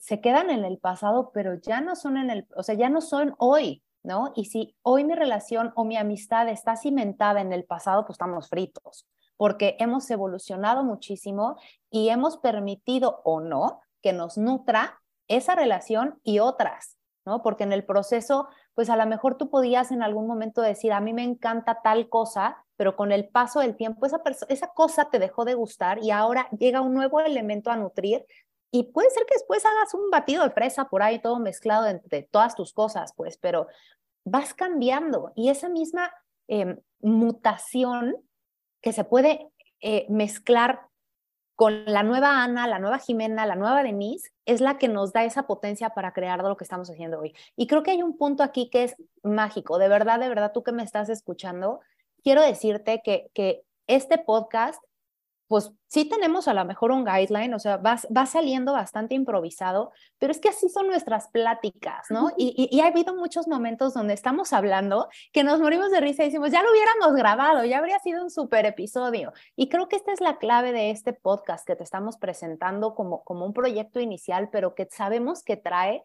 se 0.00 0.22
quedan 0.22 0.48
en 0.48 0.64
el 0.64 0.78
pasado, 0.78 1.30
pero 1.34 1.56
ya 1.60 1.82
no 1.82 1.94
son 1.94 2.16
en 2.16 2.30
el, 2.30 2.46
o 2.56 2.62
sea, 2.62 2.74
ya 2.74 2.88
no 2.88 3.02
son 3.02 3.34
hoy, 3.36 3.82
¿no? 4.06 4.32
Y 4.36 4.46
si 4.46 4.76
hoy 4.82 5.04
mi 5.04 5.14
relación 5.14 5.72
o 5.74 5.84
mi 5.84 5.96
amistad 5.96 6.48
está 6.48 6.76
cimentada 6.76 7.40
en 7.40 7.52
el 7.52 7.64
pasado, 7.64 8.06
pues 8.06 8.14
estamos 8.14 8.48
fritos, 8.48 9.06
porque 9.36 9.76
hemos 9.80 10.08
evolucionado 10.10 10.84
muchísimo 10.84 11.56
y 11.90 12.08
hemos 12.08 12.38
permitido 12.38 13.20
o 13.24 13.40
no 13.40 13.80
que 14.00 14.12
nos 14.12 14.38
nutra 14.38 15.02
esa 15.26 15.56
relación 15.56 16.20
y 16.22 16.38
otras, 16.38 16.96
¿no? 17.26 17.42
Porque 17.42 17.64
en 17.64 17.72
el 17.72 17.84
proceso, 17.84 18.48
pues 18.74 18.90
a 18.90 18.96
lo 18.96 19.06
mejor 19.06 19.36
tú 19.36 19.50
podías 19.50 19.90
en 19.90 20.04
algún 20.04 20.28
momento 20.28 20.62
decir, 20.62 20.92
a 20.92 21.00
mí 21.00 21.12
me 21.12 21.24
encanta 21.24 21.80
tal 21.82 22.08
cosa, 22.08 22.64
pero 22.76 22.94
con 22.94 23.10
el 23.10 23.28
paso 23.28 23.58
del 23.58 23.76
tiempo 23.76 24.06
esa, 24.06 24.22
esa 24.48 24.68
cosa 24.68 25.10
te 25.10 25.18
dejó 25.18 25.44
de 25.44 25.54
gustar 25.54 25.98
y 26.02 26.12
ahora 26.12 26.48
llega 26.56 26.80
un 26.80 26.94
nuevo 26.94 27.20
elemento 27.20 27.70
a 27.70 27.76
nutrir 27.76 28.24
y 28.70 28.84
puede 28.84 29.10
ser 29.10 29.24
que 29.26 29.34
después 29.34 29.64
hagas 29.64 29.94
un 29.94 30.10
batido 30.10 30.44
de 30.44 30.50
fresa 30.50 30.88
por 30.88 31.02
ahí 31.02 31.18
todo 31.20 31.38
mezclado 31.38 31.86
entre 31.86 32.24
todas 32.24 32.54
tus 32.54 32.72
cosas, 32.72 33.12
pues, 33.16 33.38
pero 33.38 33.68
vas 34.26 34.52
cambiando 34.54 35.32
y 35.36 35.48
esa 35.48 35.68
misma 35.68 36.12
em, 36.48 36.78
mutación 37.00 38.16
que 38.82 38.92
se 38.92 39.04
puede 39.04 39.48
eh, 39.80 40.04
mezclar 40.08 40.80
con 41.54 41.86
la 41.86 42.02
nueva 42.02 42.42
Ana, 42.42 42.66
la 42.66 42.78
nueva 42.78 42.98
Jimena, 42.98 43.46
la 43.46 43.54
nueva 43.54 43.82
Denise, 43.82 44.30
es 44.44 44.60
la 44.60 44.76
que 44.76 44.88
nos 44.88 45.12
da 45.12 45.24
esa 45.24 45.46
potencia 45.46 45.90
para 45.90 46.12
crear 46.12 46.42
lo 46.42 46.56
que 46.56 46.64
estamos 46.64 46.90
haciendo 46.90 47.20
hoy. 47.20 47.34
Y 47.56 47.66
creo 47.66 47.82
que 47.82 47.92
hay 47.92 48.02
un 48.02 48.18
punto 48.18 48.42
aquí 48.42 48.68
que 48.68 48.84
es 48.84 48.96
mágico. 49.22 49.78
De 49.78 49.88
verdad, 49.88 50.20
de 50.20 50.28
verdad, 50.28 50.52
tú 50.52 50.62
que 50.62 50.72
me 50.72 50.82
estás 50.82 51.08
escuchando, 51.08 51.80
quiero 52.22 52.42
decirte 52.42 53.00
que, 53.02 53.30
que 53.32 53.62
este 53.86 54.18
podcast 54.18 54.82
pues 55.48 55.72
sí 55.86 56.08
tenemos 56.08 56.48
a 56.48 56.54
lo 56.54 56.64
mejor 56.64 56.90
un 56.90 57.04
guideline, 57.04 57.54
o 57.54 57.58
sea, 57.58 57.76
va, 57.76 57.96
va 58.14 58.26
saliendo 58.26 58.72
bastante 58.72 59.14
improvisado, 59.14 59.92
pero 60.18 60.32
es 60.32 60.40
que 60.40 60.48
así 60.48 60.68
son 60.68 60.88
nuestras 60.88 61.28
pláticas, 61.28 62.06
¿no? 62.10 62.30
Y, 62.36 62.68
y, 62.70 62.80
ha 62.80 62.88
habido 62.88 63.14
muchos 63.14 63.46
momentos 63.46 63.94
donde 63.94 64.14
estamos 64.14 64.52
hablando 64.52 65.08
que 65.32 65.44
nos 65.44 65.60
morimos 65.60 65.90
de 65.90 66.00
risa 66.00 66.22
y 66.22 66.26
decimos, 66.26 66.50
ya 66.50 66.62
lo 66.62 66.70
hubiéramos 66.70 67.14
grabado, 67.14 67.64
ya 67.64 67.78
habría 67.78 67.98
sido 68.00 68.22
un 68.22 68.30
super 68.30 68.66
episodio. 68.66 69.32
Y 69.54 69.68
creo 69.68 69.88
que 69.88 69.96
esta 69.96 70.12
es 70.12 70.20
la 70.20 70.38
clave 70.38 70.72
de 70.72 70.90
este 70.90 71.12
podcast 71.12 71.66
que 71.66 71.76
te 71.76 71.84
estamos 71.84 72.16
presentando 72.16 72.94
como, 72.94 73.22
como 73.22 73.46
un 73.46 73.52
proyecto 73.52 74.00
inicial, 74.00 74.48
pero 74.50 74.74
que 74.74 74.88
sabemos 74.90 75.44
que 75.44 75.56
trae, 75.56 76.02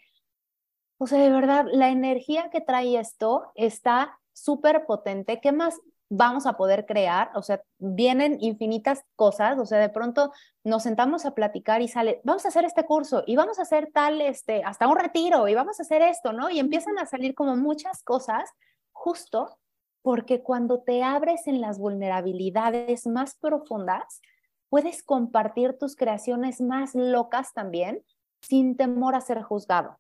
o 1.00 1.08
sea, 1.08 1.20
de 1.20 1.32
verdad, 1.32 1.66
la 1.72 1.90
energía 1.90 2.50
que 2.52 2.62
trae 2.62 3.00
esto 3.00 3.52
está 3.56 4.20
súper 4.34 4.86
potente. 4.86 5.40
¿Qué 5.42 5.52
más 5.52 5.80
vamos 6.14 6.46
a 6.46 6.58
poder 6.58 6.86
crear, 6.86 7.32
o 7.36 7.42
sea, 7.42 7.62
vienen 7.80 8.38
infinitas 8.42 9.06
cosas, 9.16 9.58
o 9.58 9.66
sea, 9.66 9.80
de 9.80 9.88
pronto 9.88 10.34
nos 10.66 10.84
sentamos 10.84 11.26
a 11.26 11.34
platicar 11.34 11.82
y 11.82 11.88
sale, 11.88 12.20
vamos 12.26 12.44
a 12.44 12.50
hacer 12.50 12.66
este 12.66 12.86
curso 12.86 13.24
y 13.26 13.38
vamos 13.38 13.60
a 13.60 13.62
hacer 13.62 13.92
tal, 13.94 14.20
este, 14.20 14.62
hasta 14.64 14.90
un 14.90 14.98
retiro 14.98 15.48
y 15.48 15.56
vamos 15.56 15.80
a 15.80 15.84
hacer 15.84 16.02
esto, 16.02 16.34
¿no? 16.34 16.50
Y 16.50 16.60
empiezan 16.60 17.00
a 17.00 17.06
salir 17.06 17.34
como 17.34 17.56
muchas 17.56 18.04
cosas 18.04 18.50
justo 18.92 19.58
porque 20.02 20.44
cuando 20.44 20.82
te 20.82 21.02
abres 21.02 21.48
en 21.48 21.62
las 21.62 21.80
vulnerabilidades 21.80 23.08
más 23.08 23.36
profundas, 23.36 24.22
puedes 24.68 25.04
compartir 25.04 25.78
tus 25.78 25.96
creaciones 25.96 26.60
más 26.60 26.94
locas 26.94 27.54
también 27.54 28.04
sin 28.42 28.76
temor 28.76 29.16
a 29.16 29.22
ser 29.22 29.42
juzgado, 29.44 29.98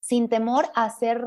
sin 0.00 0.28
temor 0.28 0.66
a 0.74 0.90
ser 0.90 1.24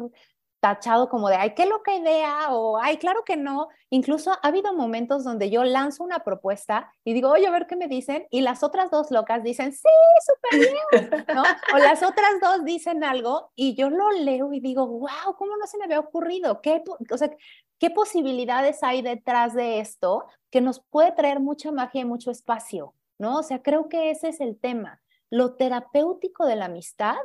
tachado 0.62 1.10
como 1.10 1.28
de, 1.28 1.36
ay, 1.36 1.56
qué 1.56 1.65
loca 1.65 1.93
idea, 1.93 2.50
o 2.52 2.78
ay, 2.78 2.97
claro 2.97 3.24
que 3.26 3.36
no. 3.36 3.67
Incluso 3.89 4.32
ha 4.32 4.47
habido 4.47 4.74
momentos 4.74 5.24
donde 5.24 5.50
yo 5.50 5.63
lanzo 5.63 6.04
una 6.04 6.19
propuesta 6.19 6.93
y 7.04 7.13
digo, 7.13 7.30
oye, 7.32 7.47
a 7.47 7.52
ver 7.52 7.65
qué 7.65 7.76
me 7.76 7.88
dicen, 7.88 8.28
y 8.30 8.41
las 8.41 8.63
otras 8.63 8.91
dos 8.91 9.10
locas 9.10 9.43
dicen, 9.43 9.74
sí, 9.74 9.89
súper 10.26 10.69
bien, 10.69 11.26
¿no? 11.36 11.43
O 11.74 11.78
las 11.80 12.04
otras 12.04 12.39
dos 12.39 12.63
dicen 12.63 13.04
algo 13.04 13.52
y 13.56 13.76
yo 13.76 13.89
lo 13.89 14.12
leo 14.12 14.54
y 14.54 14.60
digo, 14.60 14.86
wow, 14.86 15.36
¿cómo 15.38 15.58
no 15.58 15.65
se 15.65 15.80
me 15.80 15.86
había 15.86 16.00
ocurrido? 16.00 16.62
¿Qué, 16.62 16.84
o 17.12 17.17
sea, 17.17 17.32
¿qué 17.80 17.89
posibilidades 17.89 18.84
hay 18.84 19.02
detrás 19.02 19.56
de 19.56 19.80
esto 19.80 20.26
que 20.52 20.62
nos 20.62 20.80
puede 20.80 21.12
traer 21.12 21.39
mucha 21.39 21.71
magia 21.71 22.02
y 22.02 22.06
mucho 22.06 22.30
espacio? 22.30 22.93
¿No? 23.17 23.39
O 23.39 23.43
sea, 23.43 23.62
creo 23.62 23.89
que 23.89 24.12
ese 24.12 24.30
es 24.30 24.39
el 24.39 24.60
tema. 24.60 25.02
Lo 25.32 25.56
terapéutico 25.56 26.45
de 26.45 26.56
la 26.56 26.65
amistad 26.65 27.17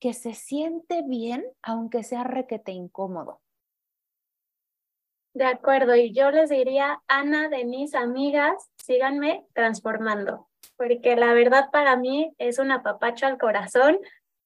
que 0.00 0.14
se 0.14 0.34
siente 0.34 1.02
bien, 1.02 1.44
aunque 1.62 2.02
sea 2.02 2.24
requete 2.24 2.72
incómodo. 2.72 3.40
De 5.34 5.44
acuerdo, 5.44 5.94
y 5.94 6.12
yo 6.12 6.30
les 6.32 6.50
diría, 6.50 7.02
Ana, 7.06 7.48
de 7.48 7.64
mis 7.64 7.94
amigas, 7.94 8.68
síganme 8.78 9.46
transformando, 9.52 10.48
porque 10.76 11.14
la 11.14 11.32
verdad 11.34 11.70
para 11.70 11.96
mí 11.96 12.34
es 12.38 12.58
un 12.58 12.72
apapacho 12.72 13.26
al 13.26 13.38
corazón 13.38 13.98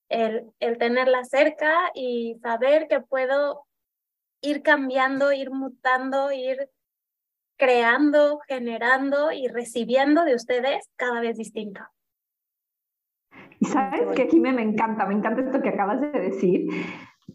el, 0.09 0.51
el 0.59 0.77
tenerla 0.77 1.23
cerca 1.23 1.89
y 1.95 2.37
saber 2.43 2.87
que 2.87 3.01
puedo 3.01 3.65
ir 4.41 4.61
cambiando, 4.61 5.31
ir 5.31 5.49
mutando, 5.49 6.31
ir 6.31 6.69
creando, 7.57 8.39
generando 8.47 9.31
y 9.31 9.47
recibiendo 9.47 10.23
de 10.23 10.35
ustedes 10.35 10.87
cada 10.97 11.21
vez 11.21 11.37
distinto. 11.37 11.81
Y 13.59 13.65
sabes 13.65 14.07
que 14.15 14.27
Jimé 14.27 14.51
me 14.51 14.61
encanta, 14.61 15.05
me 15.05 15.13
encanta 15.13 15.41
esto 15.41 15.61
que 15.61 15.69
acabas 15.69 16.01
de 16.01 16.11
decir, 16.11 16.67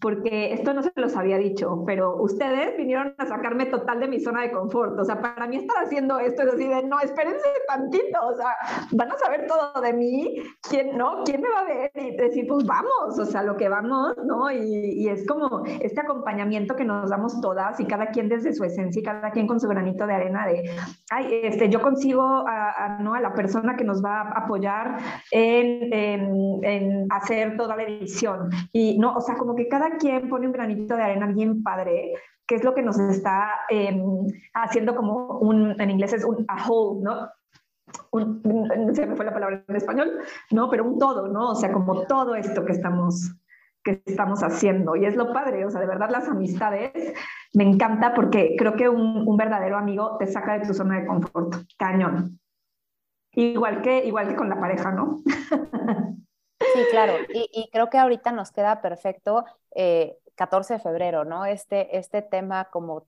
porque 0.01 0.53
esto 0.53 0.73
no 0.73 0.83
se 0.83 0.93
los 0.97 1.17
había 1.17 1.39
dicho, 1.39 1.85
pero 1.87 2.17
ustedes 2.17 2.77
vinieron 2.77 3.15
a 3.19 3.27
sacarme 3.27 3.67
total 3.67 4.01
de 4.01 4.09
mi 4.09 4.21
zona 4.21 4.43
de 4.43 4.51
confort. 4.51 4.99
O 4.99 5.05
sea, 5.05 5.21
para 5.21 5.47
mí 5.47 5.57
estar 5.57 5.85
haciendo 5.85 6.19
esto 6.19 6.43
es 6.43 6.55
así 6.55 6.67
de, 6.67 6.83
no, 6.85 7.01
espérense 7.01 7.47
tantito, 7.67 8.19
o 8.27 8.37
sea, 8.37 8.57
van 8.93 9.13
a 9.13 9.19
saber 9.19 9.47
todo 9.47 9.81
de 9.81 9.93
mí, 9.93 10.43
quién 10.69 10.97
no, 10.97 11.23
quién 11.25 11.41
me 11.41 11.51
va 11.51 11.61
a 11.61 11.65
ver 11.65 11.91
y 11.95 12.17
decir, 12.17 12.47
pues 12.49 12.65
vamos, 12.67 13.19
o 13.19 13.25
sea, 13.25 13.43
lo 13.43 13.57
que 13.57 13.69
vamos, 13.69 14.15
¿no? 14.25 14.51
Y, 14.51 15.03
y 15.03 15.09
es 15.09 15.27
como 15.27 15.65
este 15.81 16.01
acompañamiento 16.01 16.75
que 16.77 16.85
nos 16.85 17.11
damos 17.11 17.41
todas 17.41 17.79
y 17.81 17.85
cada 17.85 18.07
quien 18.07 18.29
desde 18.29 18.53
su 18.55 18.65
esencia 18.65 19.01
y 19.01 19.03
cada 19.03 19.31
quien 19.31 19.47
con 19.47 19.61
su 19.61 19.69
granito 19.69 20.07
de 20.07 20.15
arena 20.15 20.47
de, 20.47 20.71
ay, 21.11 21.41
este, 21.43 21.69
yo 21.69 21.81
consigo 21.81 22.23
a, 22.47 22.99
¿no? 23.01 23.15
a 23.15 23.21
la 23.21 23.35
persona 23.35 23.77
que 23.77 23.85
nos 23.85 24.03
va 24.05 24.23
a 24.23 24.45
apoyar 24.45 24.99
en, 25.31 25.93
en, 25.93 26.59
en 26.63 27.07
hacer 27.11 27.57
toda 27.57 27.77
la 27.77 27.83
edición. 27.83 28.51
Y 28.73 28.99
no, 28.99 29.15
o 29.15 29.21
sea, 29.21 29.37
como 29.37 29.55
que 29.55 29.69
cada 29.69 29.90
quien 29.99 30.29
pone 30.29 30.47
un 30.47 30.53
granito 30.53 30.97
de 30.97 31.03
arena 31.03 31.27
bien 31.27 31.63
padre, 31.63 32.13
que 32.47 32.57
es 32.57 32.65
lo 32.65 32.75
que 32.75 32.83
nos 32.83 32.99
está 32.99 33.61
em, 33.69 34.27
haciendo 34.55 34.95
como 34.97 35.39
un, 35.39 35.81
en 35.81 35.91
inglés 35.91 36.13
es 36.13 36.25
un 36.25 36.45
a 36.49 36.69
whole, 36.69 37.03
¿no? 37.03 37.29
Un, 38.13 38.91
se 38.95 39.07
me 39.07 39.17
fue 39.17 39.25
la 39.25 39.33
palabra 39.33 39.65
en 39.67 39.77
español, 39.77 40.19
¿no? 40.51 40.69
Pero 40.71 40.85
un 40.85 40.99
todo, 40.99 41.29
¿no? 41.29 41.51
O 41.51 41.55
sea, 41.55 41.73
como 41.73 42.07
todo 42.07 42.35
esto 42.35 42.65
que 42.65 42.73
estamos, 42.73 43.37
que 43.85 44.03
estamos 44.05 44.43
haciendo. 44.43 44.97
Y 44.97 45.07
es 45.07 45.17
lo 45.17 45.33
padre, 45.33 45.65
o 45.65 45.71
sea, 45.71 45.81
de 45.81 45.87
verdad 45.87 46.11
las 46.11 46.29
amistades 46.29 46.93
me 47.55 47.65
encanta 47.65 48.15
porque 48.15 48.55
creo 48.59 48.75
que 48.75 48.89
un, 48.89 49.29
un 49.29 49.37
verdadero 49.37 49.77
amigo 49.77 50.17
te 50.19 50.27
saca 50.27 50.59
de 50.59 50.67
tu 50.67 50.75
zona 50.75 51.01
de 51.01 51.07
confort, 51.07 51.55
cañón. 51.79 52.39
Igual 53.33 53.81
que, 53.83 54.05
igual 54.05 54.29
que 54.29 54.37
con 54.37 54.49
la 54.49 54.61
pareja, 54.61 54.93
¿no? 54.93 55.23
Sí, 56.61 56.85
claro, 56.91 57.15
y, 57.33 57.69
creo 57.73 57.89
que 57.89 57.99
ahorita 57.99 58.33
nos 58.33 58.53
queda 58.53 58.81
perfecto 58.83 59.45
14 60.35 60.75
eh, 60.75 60.77
de 60.77 60.83
febrero, 60.83 61.25
¿no? 61.25 61.47
Este, 61.47 61.97
este 61.97 62.23
tema 62.23 62.67
como 62.67 63.07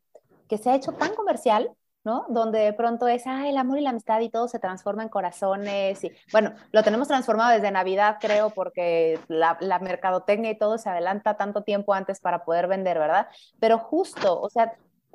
que 0.48 0.58
se 0.58 0.70
ha 0.70 0.74
hecho 0.74 0.92
tan 0.92 1.14
comercial, 1.14 1.70
¿no? 2.04 2.24
Donde 2.28 2.58
de 2.60 2.72
pronto 2.72 3.06
es, 3.08 3.26
ah, 3.26 3.48
el 3.48 3.56
amor 3.56 3.78
y 3.78 3.82
la 3.82 3.90
amistad 3.90 4.20
y 4.20 4.30
todo 4.30 4.48
se 4.48 4.58
transforma 4.58 5.02
en 5.02 5.08
corazones 5.08 6.02
y, 6.02 6.10
bueno, 6.32 6.54
lo 6.72 6.82
tenemos 6.82 7.08
transformado 7.08 7.52
desde 7.52 7.70
Navidad, 7.70 8.16
creo, 8.20 8.50
porque 8.50 9.20
la, 9.28 9.58
la 9.60 9.78
mercadotecnia 9.78 10.50
y 10.50 10.58
todo 10.58 10.78
se 10.78 10.88
adelanta 10.88 11.36
tanto 11.36 11.62
tiempo 11.62 11.94
antes 11.94 12.20
para 12.20 12.44
poder 12.44 12.68
vender, 12.68 12.98
¿verdad? 12.98 13.28
Pero 13.60 13.78
justo, 13.78 14.40
o 14.40 14.48
sea, 14.48 14.72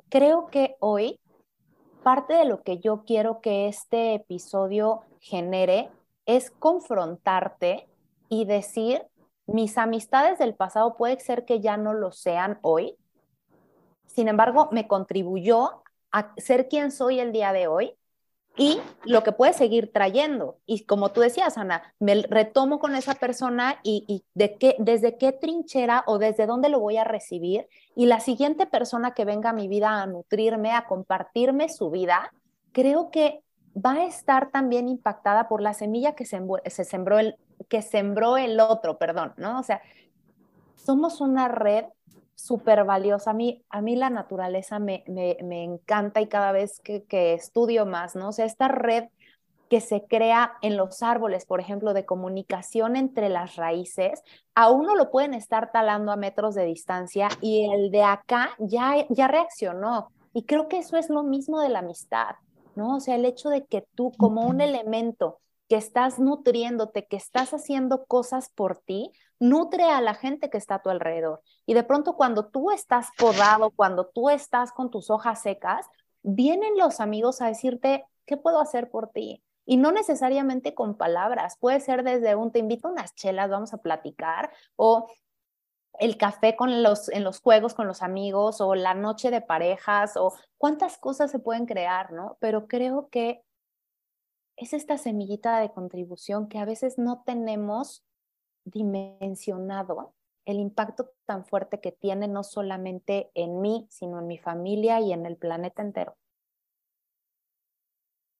creo 0.08 0.46
que 0.46 0.76
hoy 0.80 1.20
parte 2.02 2.34
de 2.34 2.44
lo 2.44 2.62
que 2.62 2.78
yo 2.78 3.02
quiero 3.04 3.40
que 3.40 3.68
este 3.68 4.14
episodio 4.14 5.02
genere 5.20 5.90
es 6.24 6.50
confrontarte 6.50 7.87
y 8.28 8.44
decir, 8.44 9.02
mis 9.46 9.78
amistades 9.78 10.38
del 10.38 10.54
pasado 10.54 10.96
puede 10.96 11.18
ser 11.20 11.44
que 11.44 11.60
ya 11.60 11.76
no 11.76 11.94
lo 11.94 12.12
sean 12.12 12.58
hoy, 12.62 12.96
sin 14.08 14.26
embargo, 14.26 14.68
me 14.72 14.88
contribuyó 14.88 15.82
a 16.10 16.32
ser 16.38 16.68
quien 16.68 16.90
soy 16.90 17.20
el 17.20 17.30
día 17.30 17.52
de 17.52 17.68
hoy 17.68 17.94
y 18.56 18.80
lo 19.04 19.22
que 19.22 19.30
puede 19.30 19.52
seguir 19.52 19.92
trayendo. 19.92 20.58
Y 20.66 20.84
como 20.86 21.12
tú 21.12 21.20
decías, 21.20 21.56
Ana, 21.56 21.94
me 22.00 22.22
retomo 22.22 22.80
con 22.80 22.96
esa 22.96 23.14
persona 23.14 23.78
y, 23.84 24.24
de 24.34 24.56
qué, 24.56 24.74
desde 24.80 25.18
qué 25.18 25.30
trinchera 25.30 26.02
o 26.06 26.18
desde 26.18 26.46
dónde 26.46 26.68
lo 26.68 26.80
voy 26.80 26.96
a 26.96 27.04
recibir. 27.04 27.68
Y 27.94 28.06
la 28.06 28.18
siguiente 28.18 28.66
persona 28.66 29.14
que 29.14 29.24
venga 29.24 29.50
a 29.50 29.52
mi 29.52 29.68
vida 29.68 30.02
a 30.02 30.06
nutrirme, 30.06 30.72
a 30.72 30.86
compartirme 30.86 31.68
su 31.68 31.90
vida, 31.90 32.32
creo 32.72 33.12
que 33.12 33.44
va 33.76 33.92
a 33.92 34.04
estar 34.06 34.50
también 34.50 34.88
impactada 34.88 35.48
por 35.48 35.60
la 35.60 35.74
semilla 35.74 36.16
que 36.16 36.24
se, 36.24 36.42
se 36.66 36.84
sembró 36.84 37.20
el, 37.20 37.36
que 37.68 37.82
sembró 37.82 38.36
el 38.36 38.60
otro, 38.60 38.98
perdón, 38.98 39.34
¿no? 39.36 39.58
O 39.58 39.62
sea, 39.62 39.82
somos 40.74 41.20
una 41.20 41.48
red 41.48 41.84
súper 42.34 42.84
valiosa. 42.84 43.32
A 43.32 43.34
mí, 43.34 43.64
a 43.68 43.80
mí 43.80 43.96
la 43.96 44.10
naturaleza 44.10 44.78
me, 44.78 45.04
me, 45.06 45.64
encanta 45.64 46.20
y 46.20 46.28
cada 46.28 46.52
vez 46.52 46.80
que, 46.80 47.04
que, 47.04 47.34
estudio 47.34 47.84
más, 47.84 48.14
¿no? 48.14 48.28
O 48.28 48.32
sea, 48.32 48.46
esta 48.46 48.68
red 48.68 49.04
que 49.68 49.80
se 49.80 50.06
crea 50.06 50.54
en 50.62 50.76
los 50.76 51.02
árboles, 51.02 51.44
por 51.44 51.60
ejemplo, 51.60 51.92
de 51.92 52.06
comunicación 52.06 52.96
entre 52.96 53.28
las 53.28 53.56
raíces, 53.56 54.22
a 54.54 54.70
uno 54.70 54.94
lo 54.94 55.10
pueden 55.10 55.34
estar 55.34 55.72
talando 55.72 56.10
a 56.10 56.16
metros 56.16 56.54
de 56.54 56.64
distancia 56.64 57.28
y 57.40 57.70
el 57.70 57.90
de 57.90 58.02
acá 58.02 58.50
ya, 58.58 58.94
ya 59.10 59.28
reaccionó. 59.28 60.08
Y 60.32 60.44
creo 60.44 60.68
que 60.68 60.78
eso 60.78 60.96
es 60.96 61.10
lo 61.10 61.22
mismo 61.22 61.60
de 61.60 61.68
la 61.68 61.80
amistad, 61.80 62.36
¿no? 62.76 62.96
O 62.96 63.00
sea, 63.00 63.16
el 63.16 63.24
hecho 63.24 63.50
de 63.50 63.66
que 63.66 63.86
tú 63.94 64.12
como 64.16 64.46
un 64.46 64.60
elemento 64.60 65.40
que 65.68 65.76
estás 65.76 66.18
nutriéndote, 66.18 67.06
que 67.06 67.16
estás 67.16 67.52
haciendo 67.52 68.06
cosas 68.06 68.50
por 68.50 68.78
ti, 68.78 69.12
nutre 69.38 69.84
a 69.84 70.00
la 70.00 70.14
gente 70.14 70.50
que 70.50 70.58
está 70.58 70.76
a 70.76 70.82
tu 70.82 70.90
alrededor. 70.90 71.42
Y 71.66 71.74
de 71.74 71.84
pronto 71.84 72.16
cuando 72.16 72.46
tú 72.46 72.70
estás 72.70 73.08
podado, 73.18 73.70
cuando 73.70 74.06
tú 74.06 74.30
estás 74.30 74.72
con 74.72 74.90
tus 74.90 75.10
hojas 75.10 75.42
secas, 75.42 75.86
vienen 76.22 76.76
los 76.78 77.00
amigos 77.00 77.40
a 77.40 77.46
decirte, 77.46 78.04
¿qué 78.26 78.36
puedo 78.36 78.60
hacer 78.60 78.90
por 78.90 79.10
ti? 79.10 79.44
Y 79.66 79.76
no 79.76 79.92
necesariamente 79.92 80.74
con 80.74 80.96
palabras, 80.96 81.58
puede 81.60 81.80
ser 81.80 82.02
desde 82.02 82.34
un 82.34 82.50
te 82.50 82.58
invito 82.58 82.88
a 82.88 82.92
unas 82.92 83.14
chelas, 83.14 83.50
vamos 83.50 83.74
a 83.74 83.82
platicar, 83.82 84.50
o 84.76 85.08
el 86.00 86.16
café 86.16 86.56
con 86.56 86.82
los, 86.82 87.10
en 87.10 87.24
los 87.24 87.40
juegos 87.40 87.74
con 87.74 87.86
los 87.86 88.02
amigos, 88.02 88.62
o 88.62 88.74
la 88.74 88.94
noche 88.94 89.30
de 89.30 89.42
parejas, 89.42 90.16
o 90.16 90.32
cuántas 90.56 90.96
cosas 90.96 91.30
se 91.30 91.38
pueden 91.38 91.66
crear, 91.66 92.12
¿no? 92.12 92.38
Pero 92.40 92.66
creo 92.66 93.08
que 93.10 93.42
es 94.58 94.72
esta 94.72 94.98
semillita 94.98 95.60
de 95.60 95.70
contribución 95.70 96.48
que 96.48 96.58
a 96.58 96.64
veces 96.64 96.98
no 96.98 97.22
tenemos 97.24 98.04
dimensionado 98.64 100.14
el 100.44 100.58
impacto 100.58 101.12
tan 101.26 101.44
fuerte 101.44 101.80
que 101.80 101.92
tiene 101.92 102.26
no 102.26 102.42
solamente 102.42 103.30
en 103.34 103.60
mí, 103.60 103.86
sino 103.90 104.18
en 104.18 104.26
mi 104.26 104.38
familia 104.38 105.00
y 105.00 105.12
en 105.12 105.26
el 105.26 105.36
planeta 105.36 105.82
entero. 105.82 106.16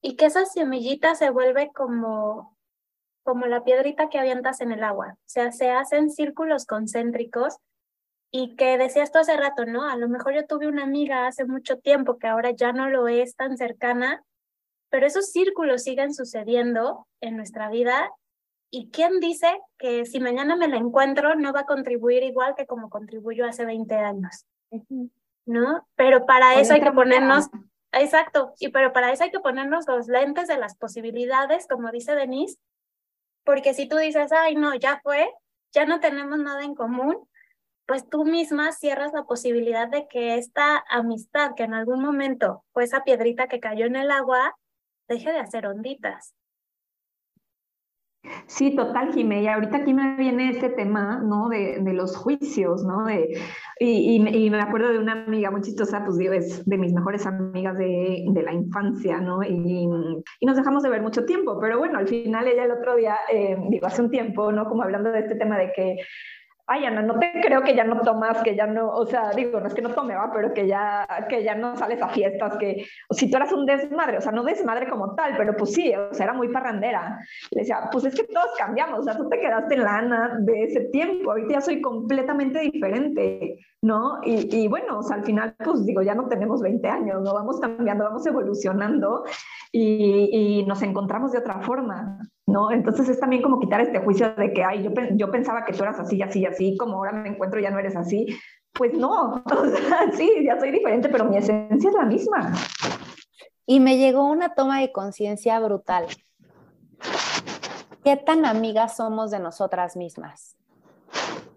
Y 0.02 0.16
que 0.16 0.26
esa 0.26 0.44
semillita 0.44 1.14
se 1.14 1.30
vuelve 1.30 1.70
como, 1.72 2.56
como 3.22 3.46
la 3.46 3.62
piedrita 3.62 4.08
que 4.08 4.18
avientas 4.18 4.60
en 4.60 4.72
el 4.72 4.82
agua. 4.82 5.14
O 5.18 5.28
sea, 5.28 5.52
se 5.52 5.70
hacen 5.70 6.10
círculos 6.10 6.66
concéntricos 6.66 7.58
y 8.32 8.56
que 8.56 8.76
decías 8.76 9.12
tú 9.12 9.18
hace 9.18 9.36
rato, 9.36 9.66
¿no? 9.66 9.88
A 9.88 9.96
lo 9.96 10.08
mejor 10.08 10.34
yo 10.34 10.46
tuve 10.46 10.66
una 10.66 10.82
amiga 10.82 11.26
hace 11.26 11.44
mucho 11.44 11.78
tiempo 11.78 12.18
que 12.18 12.26
ahora 12.26 12.50
ya 12.50 12.72
no 12.72 12.88
lo 12.88 13.06
es 13.06 13.36
tan 13.36 13.56
cercana 13.56 14.24
pero 14.90 15.06
esos 15.06 15.30
círculos 15.30 15.82
siguen 15.82 16.14
sucediendo 16.14 17.06
en 17.20 17.36
nuestra 17.36 17.70
vida. 17.70 18.10
Y 18.70 18.90
quién 18.90 19.20
dice 19.20 19.60
que 19.78 20.04
si 20.04 20.20
mañana 20.20 20.56
me 20.56 20.68
la 20.68 20.76
encuentro 20.76 21.34
no 21.34 21.52
va 21.52 21.60
a 21.60 21.66
contribuir 21.66 22.22
igual 22.22 22.54
que 22.54 22.66
como 22.66 22.90
contribuyó 22.90 23.46
hace 23.46 23.64
20 23.64 23.94
años, 23.94 24.46
¿no? 25.46 25.86
Pero 25.96 26.26
para 26.26 26.60
eso 26.60 26.74
hay 26.74 26.82
que 26.82 26.92
ponernos, 26.92 27.48
exacto, 27.92 28.52
y 28.58 28.68
pero 28.68 28.92
para 28.92 29.10
eso 29.10 29.24
hay 29.24 29.30
que 29.30 29.40
ponernos 29.40 29.86
los 29.88 30.08
lentes 30.08 30.48
de 30.48 30.58
las 30.58 30.76
posibilidades, 30.76 31.66
como 31.66 31.90
dice 31.90 32.14
Denise, 32.14 32.58
porque 33.44 33.72
si 33.72 33.88
tú 33.88 33.96
dices, 33.96 34.30
ay, 34.32 34.54
no, 34.56 34.74
ya 34.74 35.00
fue, 35.02 35.32
ya 35.72 35.86
no 35.86 36.00
tenemos 36.00 36.38
nada 36.38 36.64
en 36.64 36.74
común, 36.74 37.26
pues 37.86 38.06
tú 38.06 38.26
misma 38.26 38.72
cierras 38.72 39.14
la 39.14 39.24
posibilidad 39.24 39.88
de 39.88 40.06
que 40.08 40.34
esta 40.34 40.84
amistad 40.90 41.54
que 41.56 41.62
en 41.62 41.72
algún 41.72 42.02
momento 42.02 42.62
fue 42.74 42.84
esa 42.84 43.02
piedrita 43.02 43.48
que 43.48 43.60
cayó 43.60 43.86
en 43.86 43.96
el 43.96 44.10
agua, 44.10 44.54
deje 45.08 45.32
de 45.32 45.38
hacer 45.38 45.66
onditas. 45.66 46.34
Sí, 48.46 48.74
total, 48.74 49.12
Jimé. 49.12 49.42
Y 49.42 49.46
ahorita 49.46 49.78
aquí 49.78 49.94
me 49.94 50.16
viene 50.16 50.50
este 50.50 50.70
tema, 50.70 51.20
¿no? 51.22 51.48
De, 51.48 51.80
los 51.92 52.16
juicios, 52.16 52.84
¿no? 52.84 53.04
De, 53.04 53.38
y, 53.78 54.20
me 54.20 54.60
acuerdo 54.60 54.90
de 54.92 54.98
una 54.98 55.12
amiga 55.12 55.50
muy 55.50 55.60
chistosa, 55.62 56.04
pues 56.04 56.18
digo, 56.18 56.32
es 56.32 56.64
de 56.66 56.78
mis 56.78 56.92
mejores 56.92 57.26
amigas 57.26 57.76
de, 57.78 58.24
la 58.44 58.52
infancia, 58.52 59.20
¿no? 59.20 59.42
Y, 59.42 59.88
y, 60.40 60.46
nos 60.46 60.56
dejamos 60.56 60.82
de 60.82 60.90
ver 60.90 61.02
mucho 61.02 61.24
tiempo, 61.24 61.58
pero 61.60 61.78
bueno, 61.78 61.98
al 61.98 62.08
final 62.08 62.46
ella 62.48 62.64
el 62.64 62.72
otro 62.72 62.96
día, 62.96 63.16
eh, 63.32 63.56
digo, 63.70 63.86
hace 63.86 64.02
un 64.02 64.10
tiempo, 64.10 64.50
¿no? 64.52 64.66
Como 64.68 64.82
hablando 64.82 65.10
de 65.12 65.20
este 65.20 65.36
tema 65.36 65.56
de 65.58 65.72
que 65.72 65.96
ay 66.68 66.84
Ana, 66.84 67.02
no 67.02 67.18
te 67.18 67.32
creo 67.42 67.62
que 67.62 67.74
ya 67.74 67.84
no 67.84 68.00
tomas, 68.02 68.42
que 68.42 68.54
ya 68.54 68.66
no, 68.66 68.90
o 68.90 69.06
sea, 69.06 69.30
digo, 69.30 69.58
no 69.58 69.66
es 69.66 69.74
que 69.74 69.80
no 69.80 69.94
tome, 69.94 70.14
va, 70.14 70.30
pero 70.32 70.52
que 70.52 70.66
ya, 70.66 71.06
que 71.28 71.42
ya 71.42 71.54
no 71.54 71.74
sales 71.76 72.00
a 72.02 72.08
fiestas, 72.08 72.58
que 72.58 72.84
si 73.10 73.30
tú 73.30 73.38
eras 73.38 73.52
un 73.52 73.64
desmadre, 73.64 74.18
o 74.18 74.20
sea, 74.20 74.32
no 74.32 74.44
desmadre 74.44 74.88
como 74.88 75.14
tal, 75.14 75.34
pero 75.38 75.56
pues 75.56 75.72
sí, 75.72 75.92
o 75.94 76.12
sea, 76.12 76.24
era 76.24 76.34
muy 76.34 76.48
parrandera. 76.48 77.18
Le 77.50 77.60
decía, 77.62 77.88
pues 77.90 78.04
es 78.04 78.14
que 78.14 78.24
todos 78.24 78.50
cambiamos, 78.58 79.00
o 79.00 79.02
sea, 79.02 79.16
tú 79.16 79.28
te 79.30 79.40
quedaste 79.40 79.76
en 79.76 79.82
la 79.82 79.96
Ana 79.96 80.36
de 80.40 80.64
ese 80.64 80.80
tiempo, 80.92 81.30
ahorita 81.30 81.54
ya 81.54 81.60
soy 81.62 81.80
completamente 81.80 82.60
diferente, 82.60 83.56
¿no? 83.82 84.18
Y, 84.22 84.64
y 84.64 84.68
bueno, 84.68 84.98
o 84.98 85.02
sea, 85.02 85.16
al 85.16 85.24
final, 85.24 85.54
pues 85.64 85.86
digo, 85.86 86.02
ya 86.02 86.14
no 86.14 86.28
tenemos 86.28 86.60
20 86.60 86.86
años, 86.86 87.22
¿no? 87.22 87.32
Vamos 87.32 87.60
cambiando, 87.60 88.04
vamos 88.04 88.26
evolucionando 88.26 89.24
y, 89.72 90.60
y 90.60 90.66
nos 90.66 90.82
encontramos 90.82 91.32
de 91.32 91.38
otra 91.38 91.60
forma. 91.62 92.18
¿No? 92.48 92.70
Entonces 92.70 93.08
es 93.08 93.20
también 93.20 93.42
como 93.42 93.60
quitar 93.60 93.80
este 93.80 94.00
juicio 94.00 94.34
de 94.34 94.52
que, 94.52 94.64
ay, 94.64 94.82
yo, 94.82 94.90
yo 95.12 95.30
pensaba 95.30 95.64
que 95.64 95.72
tú 95.72 95.82
eras 95.82 96.00
así, 96.00 96.20
así, 96.22 96.46
así, 96.46 96.76
como 96.76 96.96
ahora 96.96 97.12
me 97.12 97.28
encuentro 97.28 97.60
ya 97.60 97.70
no 97.70 97.78
eres 97.78 97.94
así. 97.94 98.26
Pues 98.72 98.94
no, 98.94 99.34
o 99.44 99.66
sea, 99.66 100.10
sí, 100.12 100.30
ya 100.44 100.58
soy 100.58 100.70
diferente, 100.70 101.08
pero 101.08 101.26
mi 101.26 101.36
esencia 101.36 101.90
es 101.90 101.94
la 101.94 102.06
misma. 102.06 102.52
Y 103.66 103.80
me 103.80 103.98
llegó 103.98 104.24
una 104.24 104.54
toma 104.54 104.80
de 104.80 104.90
conciencia 104.92 105.60
brutal. 105.60 106.06
¿qué 108.02 108.16
tan 108.16 108.46
amigas 108.46 108.96
somos 108.96 109.30
de 109.30 109.38
nosotras 109.38 109.94
mismas? 109.94 110.56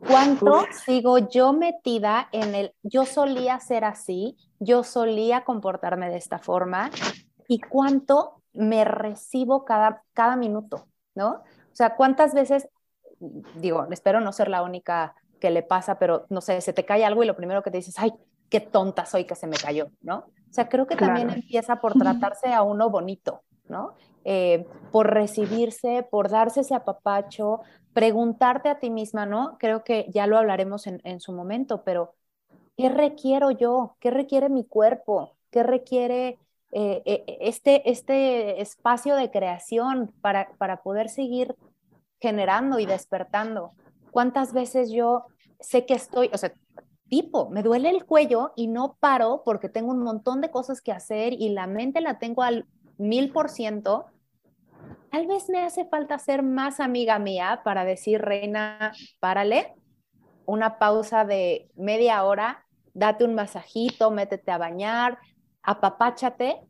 ¿Cuánto 0.06 0.66
sigo 0.86 1.30
yo 1.30 1.54
metida 1.54 2.28
en 2.34 2.56
el, 2.56 2.76
yo 2.84 3.06
solía 3.06 3.58
ser 3.62 3.86
así, 3.86 4.36
yo 4.60 4.84
solía 4.84 5.46
comportarme 5.46 6.10
de 6.10 6.18
esta 6.18 6.40
forma 6.40 6.92
y 7.48 7.62
cuánto 7.62 8.41
me 8.54 8.84
recibo 8.86 9.66
cada, 9.66 10.04
cada 10.14 10.36
minuto, 10.36 10.88
¿no? 11.16 11.44
O 11.72 11.76
sea, 11.76 11.96
¿cuántas 11.96 12.34
veces, 12.34 12.68
digo, 13.56 13.88
espero 13.92 14.20
no 14.20 14.32
ser 14.32 14.50
la 14.50 14.64
única 14.64 15.16
que 15.40 15.50
le 15.50 15.64
pasa, 15.64 15.98
pero 16.00 16.26
no 16.30 16.42
sé, 16.42 16.62
se 16.62 16.74
te 16.74 16.86
cae 16.86 17.06
algo 17.06 17.24
y 17.24 17.28
lo 17.28 17.36
primero 17.36 17.64
que 17.64 17.72
te 17.72 17.78
dices, 17.78 17.96
ay, 17.98 18.14
qué 18.50 18.60
tonta 18.60 19.06
soy 19.06 19.26
que 19.26 19.36
se 19.36 19.48
me 19.48 19.58
cayó, 19.58 19.90
¿no? 20.02 20.18
O 20.18 20.54
sea, 20.54 20.68
creo 20.68 20.86
que 20.86 20.98
también 20.98 21.30
empieza 21.30 21.78
por 21.78 21.94
tratarse 21.94 22.54
a 22.54 22.62
uno 22.64 22.90
bonito, 22.90 23.42
¿no? 23.70 23.96
Eh, 24.26 24.68
por 24.92 25.12
recibirse, 25.14 26.06
por 26.12 26.30
darse 26.30 26.62
ese 26.62 26.76
apapacho, 26.76 27.62
preguntarte 27.94 28.68
a 28.68 28.78
ti 28.78 28.90
misma, 28.90 29.26
¿no? 29.26 29.58
Creo 29.58 29.84
que 29.84 30.08
ya 30.10 30.28
lo 30.28 30.38
hablaremos 30.38 30.88
en, 30.88 31.00
en 31.06 31.22
su 31.22 31.32
momento, 31.32 31.84
pero 31.84 32.14
¿qué 32.78 32.90
requiero 32.90 33.52
yo? 33.52 33.96
¿Qué 34.00 34.12
requiere 34.12 34.50
mi 34.50 34.66
cuerpo? 34.66 35.38
¿Qué 35.50 35.64
requiere 35.64 36.38
eh, 36.72 37.02
eh, 37.06 37.38
este, 37.42 37.90
este 37.90 38.62
espacio 38.62 39.16
de 39.16 39.32
creación 39.32 40.14
para, 40.22 40.50
para 40.58 40.82
poder 40.82 41.10
seguir 41.10 41.56
generando 42.20 42.80
y 42.80 42.86
despertando? 42.86 43.74
¿Cuántas 44.12 44.54
veces 44.54 44.92
yo 44.92 45.26
sé 45.60 45.86
que 45.86 45.94
estoy, 45.94 46.30
o 46.34 46.38
sea, 46.38 46.54
tipo, 47.10 47.50
me 47.50 47.64
duele 47.64 47.90
el 47.90 48.06
cuello 48.06 48.54
y 48.56 48.68
no 48.68 48.98
paro 49.00 49.42
porque 49.44 49.70
tengo 49.70 49.92
un 49.92 50.04
montón 50.04 50.42
de 50.42 50.52
cosas 50.52 50.82
que 50.82 50.92
hacer 50.92 51.34
y 51.34 51.50
la 51.50 51.68
mente 51.68 52.02
la 52.02 52.20
tengo 52.20 52.44
al 52.44 52.66
mil 52.98 53.32
por 53.32 53.50
ciento, 53.50 54.06
tal 55.12 55.28
vez 55.28 55.50
me 55.50 55.60
hace 55.60 55.86
falta 55.86 56.18
ser 56.20 56.44
más 56.44 56.80
amiga 56.80 57.20
mía 57.20 57.62
para 57.64 57.84
decir, 57.84 58.22
reina, 58.22 58.94
párale, 59.20 59.74
una 60.46 60.80
pausa 60.80 61.26
de 61.26 61.70
media 61.76 62.24
hora, 62.24 62.66
date 62.94 63.26
un 63.26 63.36
masajito, 63.36 64.12
métete 64.12 64.52
a 64.52 64.58
bañar, 64.58 65.18
apapáchate, 65.64 66.62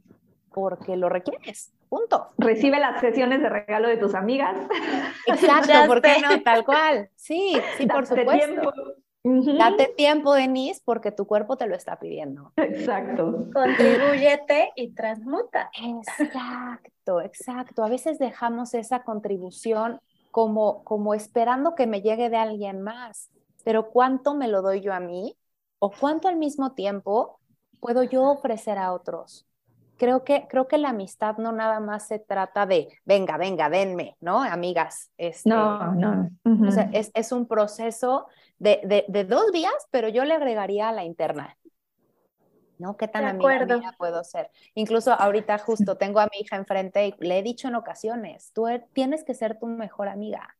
porque 0.53 0.95
lo 0.97 1.09
requieres. 1.09 1.73
Punto. 1.89 2.27
Recibe 2.37 2.79
las 2.79 3.01
sesiones 3.01 3.41
de 3.41 3.49
regalo 3.49 3.89
de 3.89 3.97
tus 3.97 4.15
amigas. 4.15 4.55
Exacto, 5.27 5.73
¿por 5.87 6.01
qué 6.01 6.21
no? 6.21 6.41
Tal 6.43 6.63
cual. 6.63 7.09
Sí, 7.15 7.53
sí, 7.77 7.85
por 7.85 8.05
supuesto. 8.05 8.31
Tiempo. 8.33 8.71
Date 9.23 9.93
tiempo, 9.95 10.33
Denise, 10.33 10.81
porque 10.83 11.11
tu 11.11 11.27
cuerpo 11.27 11.55
te 11.55 11.67
lo 11.67 11.75
está 11.75 11.99
pidiendo. 11.99 12.53
Exacto. 12.55 13.45
Contribúyete 13.53 14.71
y 14.75 14.93
transmuta. 14.93 15.69
Exacto, 15.79 17.21
exacto. 17.21 17.83
A 17.83 17.89
veces 17.89 18.17
dejamos 18.17 18.73
esa 18.73 19.03
contribución 19.03 19.99
como, 20.31 20.83
como 20.83 21.13
esperando 21.13 21.75
que 21.75 21.85
me 21.85 22.01
llegue 22.01 22.29
de 22.29 22.37
alguien 22.37 22.81
más, 22.81 23.29
pero 23.63 23.91
¿cuánto 23.91 24.33
me 24.33 24.47
lo 24.47 24.61
doy 24.63 24.81
yo 24.81 24.93
a 24.93 24.99
mí? 24.99 25.37
¿O 25.77 25.91
cuánto 25.91 26.27
al 26.27 26.37
mismo 26.37 26.71
tiempo 26.71 27.40
puedo 27.81 28.03
yo 28.03 28.23
ofrecer 28.23 28.77
a 28.77 28.93
otros? 28.93 29.45
Creo 29.97 30.23
que, 30.23 30.47
creo 30.47 30.67
que 30.67 30.77
la 30.77 30.89
amistad 30.89 31.37
no 31.37 31.51
nada 31.51 31.79
más 31.79 32.07
se 32.07 32.17
trata 32.17 32.65
de, 32.65 32.87
venga, 33.05 33.37
venga, 33.37 33.69
denme, 33.69 34.15
¿no? 34.19 34.41
Amigas. 34.41 35.11
Este, 35.17 35.49
no, 35.49 35.93
no. 35.93 36.29
O 36.67 36.71
sea, 36.71 36.89
es, 36.93 37.11
es 37.13 37.31
un 37.31 37.45
proceso 37.45 38.27
de, 38.57 39.05
de, 39.07 39.23
dos 39.25 39.51
días, 39.51 39.73
pero 39.91 40.07
yo 40.07 40.23
le 40.23 40.33
agregaría 40.33 40.89
a 40.89 40.91
la 40.91 41.03
interna. 41.03 41.57
¿No? 42.79 42.97
¿Qué 42.97 43.07
tan 43.07 43.25
amiga 43.25 43.93
puedo 43.95 44.23
ser? 44.23 44.49
Incluso 44.73 45.13
ahorita 45.13 45.59
justo 45.59 45.97
tengo 45.97 46.19
a 46.19 46.25
mi 46.25 46.39
hija 46.39 46.55
enfrente 46.55 47.05
y 47.05 47.15
le 47.19 47.37
he 47.37 47.43
dicho 47.43 47.67
en 47.67 47.75
ocasiones, 47.75 48.51
tú 48.53 48.67
er, 48.67 48.87
tienes 48.93 49.23
que 49.23 49.35
ser 49.35 49.59
tu 49.59 49.67
mejor 49.67 50.07
amiga. 50.07 50.55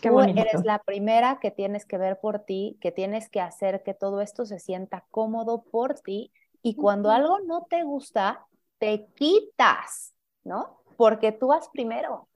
Qué 0.00 0.10
tú 0.10 0.20
eres 0.20 0.64
la 0.64 0.78
primera 0.80 1.38
que 1.40 1.50
tienes 1.50 1.86
que 1.86 1.98
ver 1.98 2.20
por 2.20 2.40
ti, 2.40 2.76
que 2.80 2.92
tienes 2.92 3.28
que 3.30 3.40
hacer 3.40 3.82
que 3.82 3.94
todo 3.94 4.20
esto 4.20 4.44
se 4.44 4.58
sienta 4.58 5.04
cómodo 5.10 5.62
por 5.62 5.94
ti 6.00 6.32
y 6.62 6.74
cuando 6.74 7.10
algo 7.10 7.38
no 7.40 7.66
te 7.68 7.82
gusta, 7.82 8.46
te 8.78 9.06
quitas, 9.14 10.14
¿no? 10.44 10.82
Porque 10.96 11.32
tú 11.32 11.48
vas 11.48 11.68
primero. 11.72 12.28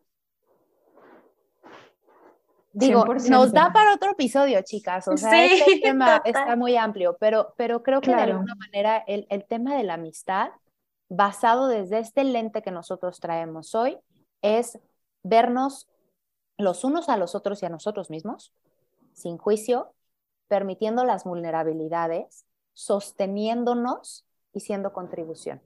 Digo, 2.73 3.05
nos 3.29 3.53
da 3.53 3.73
para 3.73 3.95
otro 3.95 4.13
episodio, 4.13 4.61
chicas. 4.63 5.09
O 5.09 5.17
sea, 5.17 5.45
este 5.45 5.81
tema 5.83 6.23
está 6.25 6.55
muy 6.55 6.77
amplio, 6.77 7.17
pero, 7.19 7.53
pero 7.57 7.83
creo 7.83 8.01
que 8.01 8.15
de 8.15 8.23
alguna 8.23 8.55
manera 8.55 8.99
el, 9.07 9.27
el 9.29 9.45
tema 9.45 9.77
de 9.77 9.83
la 9.83 9.95
amistad, 9.95 10.51
basado 11.09 11.67
desde 11.67 11.99
este 11.99 12.23
lente 12.23 12.63
que 12.63 12.71
nosotros 12.71 13.19
traemos 13.19 13.75
hoy, 13.75 13.99
es 14.43 14.79
vernos 15.25 15.89
los 16.61 16.85
unos 16.85 17.09
a 17.09 17.17
los 17.17 17.35
otros 17.35 17.63
y 17.63 17.67
a 17.67 17.71
nosotros 17.71 18.11
mismos, 18.11 18.53
sin 19.13 19.39
juicio, 19.39 19.93
permitiendo 20.49 21.05
las 21.05 21.25
vulnerabilidades, 21.25 22.45
sosteniéndonos 22.73 24.27
y 24.53 24.61
siendo 24.61 24.93
contribución. 24.93 25.61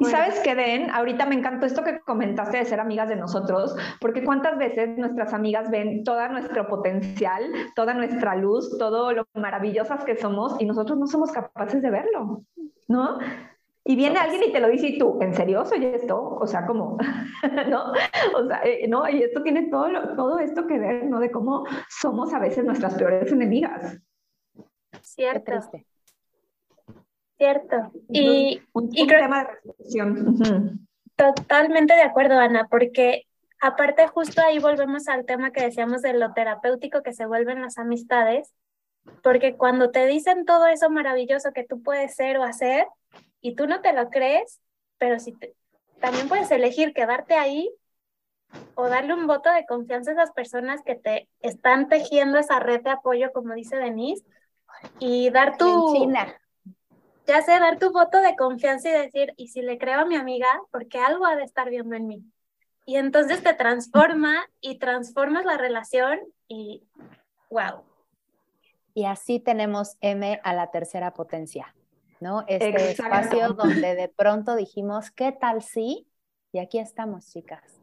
Y 0.00 0.04
sabes 0.06 0.40
qué, 0.40 0.54
Den, 0.54 0.90
ahorita 0.90 1.26
me 1.26 1.36
encantó 1.36 1.66
esto 1.66 1.84
que 1.84 2.00
comentaste 2.00 2.56
de 2.58 2.64
ser 2.64 2.80
amigas 2.80 3.08
de 3.08 3.16
nosotros, 3.16 3.76
porque 4.00 4.24
cuántas 4.24 4.58
veces 4.58 4.98
nuestras 4.98 5.32
amigas 5.32 5.70
ven 5.70 6.02
todo 6.02 6.26
nuestro 6.28 6.66
potencial, 6.66 7.52
toda 7.76 7.94
nuestra 7.94 8.34
luz, 8.34 8.76
todo 8.78 9.12
lo 9.12 9.26
maravillosas 9.34 10.04
que 10.04 10.16
somos 10.16 10.56
y 10.58 10.64
nosotros 10.64 10.98
no 10.98 11.06
somos 11.06 11.30
capaces 11.30 11.80
de 11.80 11.90
verlo, 11.90 12.42
¿no? 12.88 13.18
Y 13.84 13.96
viene 13.96 14.18
alguien 14.18 14.44
y 14.44 14.52
te 14.52 14.60
lo 14.60 14.68
dice 14.68 14.88
y 14.88 14.98
tú, 14.98 15.18
¿en 15.20 15.34
serio 15.34 15.64
soy 15.64 15.84
esto? 15.86 16.36
O 16.40 16.46
sea, 16.46 16.64
como, 16.66 16.96
¿no? 17.68 17.92
O 18.36 18.46
sea, 18.46 18.60
eh, 18.64 18.86
no, 18.88 19.08
y 19.08 19.22
esto 19.22 19.42
tiene 19.42 19.68
todo, 19.68 19.88
todo 20.14 20.38
esto 20.38 20.66
que 20.66 20.78
ver, 20.78 21.04
¿no? 21.04 21.18
De 21.18 21.32
cómo 21.32 21.64
somos 21.88 22.32
a 22.32 22.38
veces 22.38 22.64
nuestras 22.64 22.94
peores 22.94 23.32
enemigas. 23.32 23.98
Cierto. 25.00 25.52
Cierto. 27.36 27.76
Y, 28.08 28.62
un, 28.72 28.88
tema 28.90 29.44
de 29.44 29.50
reflexión. 29.50 30.86
Totalmente 31.16 31.94
de 31.94 32.02
acuerdo, 32.02 32.38
Ana, 32.38 32.68
porque 32.70 33.26
aparte 33.60 34.06
justo 34.06 34.42
ahí 34.42 34.60
volvemos 34.60 35.08
al 35.08 35.24
tema 35.26 35.50
que 35.50 35.64
decíamos 35.64 36.02
de 36.02 36.12
lo 36.12 36.32
terapéutico 36.34 37.02
que 37.02 37.12
se 37.12 37.26
vuelven 37.26 37.62
las 37.62 37.78
amistades, 37.78 38.54
porque 39.24 39.56
cuando 39.56 39.90
te 39.90 40.06
dicen 40.06 40.44
todo 40.44 40.68
eso 40.68 40.88
maravilloso 40.88 41.52
que 41.52 41.64
tú 41.64 41.82
puedes 41.82 42.14
ser 42.14 42.38
o 42.38 42.44
hacer 42.44 42.86
y 43.42 43.54
tú 43.54 43.66
no 43.66 43.82
te 43.82 43.92
lo 43.92 44.08
crees, 44.08 44.60
pero 44.98 45.18
si 45.18 45.36
también 46.00 46.28
puedes 46.28 46.50
elegir 46.50 46.94
quedarte 46.94 47.34
ahí 47.34 47.70
o 48.74 48.88
darle 48.88 49.14
un 49.14 49.26
voto 49.26 49.52
de 49.52 49.66
confianza 49.66 50.12
a 50.12 50.14
esas 50.14 50.32
personas 50.32 50.82
que 50.84 50.94
te 50.94 51.28
están 51.40 51.88
tejiendo 51.88 52.38
esa 52.38 52.60
red 52.60 52.82
de 52.82 52.90
apoyo, 52.90 53.32
como 53.32 53.54
dice 53.54 53.76
Denise, 53.76 54.24
y 54.98 55.30
dar 55.30 55.56
tu, 55.58 56.10
ya 57.26 57.42
sé, 57.42 57.58
dar 57.58 57.78
tu 57.78 57.92
voto 57.92 58.20
de 58.20 58.36
confianza 58.36 58.88
y 58.88 58.92
decir, 58.92 59.34
y 59.36 59.48
si 59.48 59.62
le 59.62 59.78
creo 59.78 60.00
a 60.00 60.06
mi 60.06 60.16
amiga, 60.16 60.48
porque 60.70 60.98
algo 60.98 61.26
ha 61.26 61.36
de 61.36 61.44
estar 61.44 61.68
viendo 61.68 61.94
en 61.96 62.06
mí. 62.06 62.24
Y 62.84 62.96
entonces 62.96 63.42
te 63.42 63.54
transforma 63.54 64.44
y 64.60 64.78
transformas 64.78 65.44
la 65.44 65.56
relación 65.56 66.18
y 66.48 66.82
wow. 67.50 67.82
Y 68.94 69.04
así 69.04 69.40
tenemos 69.40 69.96
M 70.00 70.40
a 70.42 70.52
la 70.52 70.70
tercera 70.70 71.14
potencia, 71.14 71.74
¿no? 72.22 72.44
Este 72.46 72.92
espacio 72.92 73.52
donde 73.52 73.94
de 73.94 74.08
pronto 74.08 74.56
dijimos, 74.56 75.10
¿qué 75.10 75.32
tal 75.32 75.62
si? 75.62 76.08
Y 76.52 76.58
aquí 76.58 76.78
estamos, 76.78 77.30
chicas. 77.30 77.80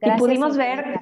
y 0.00 0.10
pudimos 0.18 0.56
ver 0.56 1.00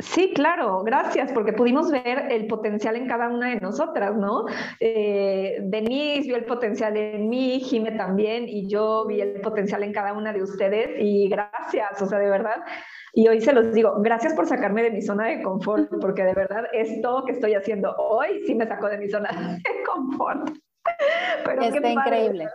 Sí, 0.00 0.32
claro, 0.32 0.82
gracias, 0.82 1.30
porque 1.32 1.52
pudimos 1.52 1.90
ver 1.90 2.32
el 2.32 2.46
potencial 2.46 2.96
en 2.96 3.06
cada 3.06 3.28
una 3.28 3.50
de 3.50 3.60
nosotras, 3.60 4.16
¿no? 4.16 4.46
Eh, 4.80 5.58
Denise 5.62 6.26
vio 6.26 6.36
el 6.36 6.46
potencial 6.46 6.96
en 6.96 7.28
mí, 7.28 7.60
Jime 7.60 7.92
también, 7.92 8.48
y 8.48 8.66
yo 8.66 9.04
vi 9.06 9.20
el 9.20 9.42
potencial 9.42 9.82
en 9.82 9.92
cada 9.92 10.14
una 10.14 10.32
de 10.32 10.42
ustedes, 10.42 10.96
y 10.98 11.28
gracias, 11.28 12.00
o 12.00 12.06
sea, 12.06 12.18
de 12.18 12.30
verdad. 12.30 12.64
Y 13.12 13.28
hoy 13.28 13.42
se 13.42 13.52
los 13.52 13.74
digo, 13.74 14.00
gracias 14.00 14.32
por 14.32 14.46
sacarme 14.46 14.82
de 14.84 14.90
mi 14.90 15.02
zona 15.02 15.26
de 15.26 15.42
confort, 15.42 15.90
porque 16.00 16.22
de 16.22 16.32
verdad 16.32 16.64
esto 16.72 17.24
que 17.26 17.32
estoy 17.32 17.54
haciendo 17.54 17.94
hoy 17.96 18.42
sí 18.46 18.54
me 18.54 18.66
sacó 18.66 18.88
de 18.88 18.98
mi 18.98 19.08
zona 19.08 19.30
de 19.58 19.84
confort. 19.84 20.50
Pero 21.44 21.62
Está 21.62 21.88
increíble. 21.88 22.48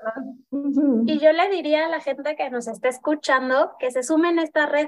Y 1.06 1.20
yo 1.20 1.32
le 1.32 1.50
diría 1.50 1.86
a 1.86 1.90
la 1.90 2.00
gente 2.00 2.36
que 2.36 2.50
nos 2.50 2.68
está 2.68 2.90
escuchando 2.90 3.76
que 3.80 3.92
se 3.92 4.04
sumen 4.04 4.40
a 4.40 4.44
esta 4.44 4.66
red 4.66 4.88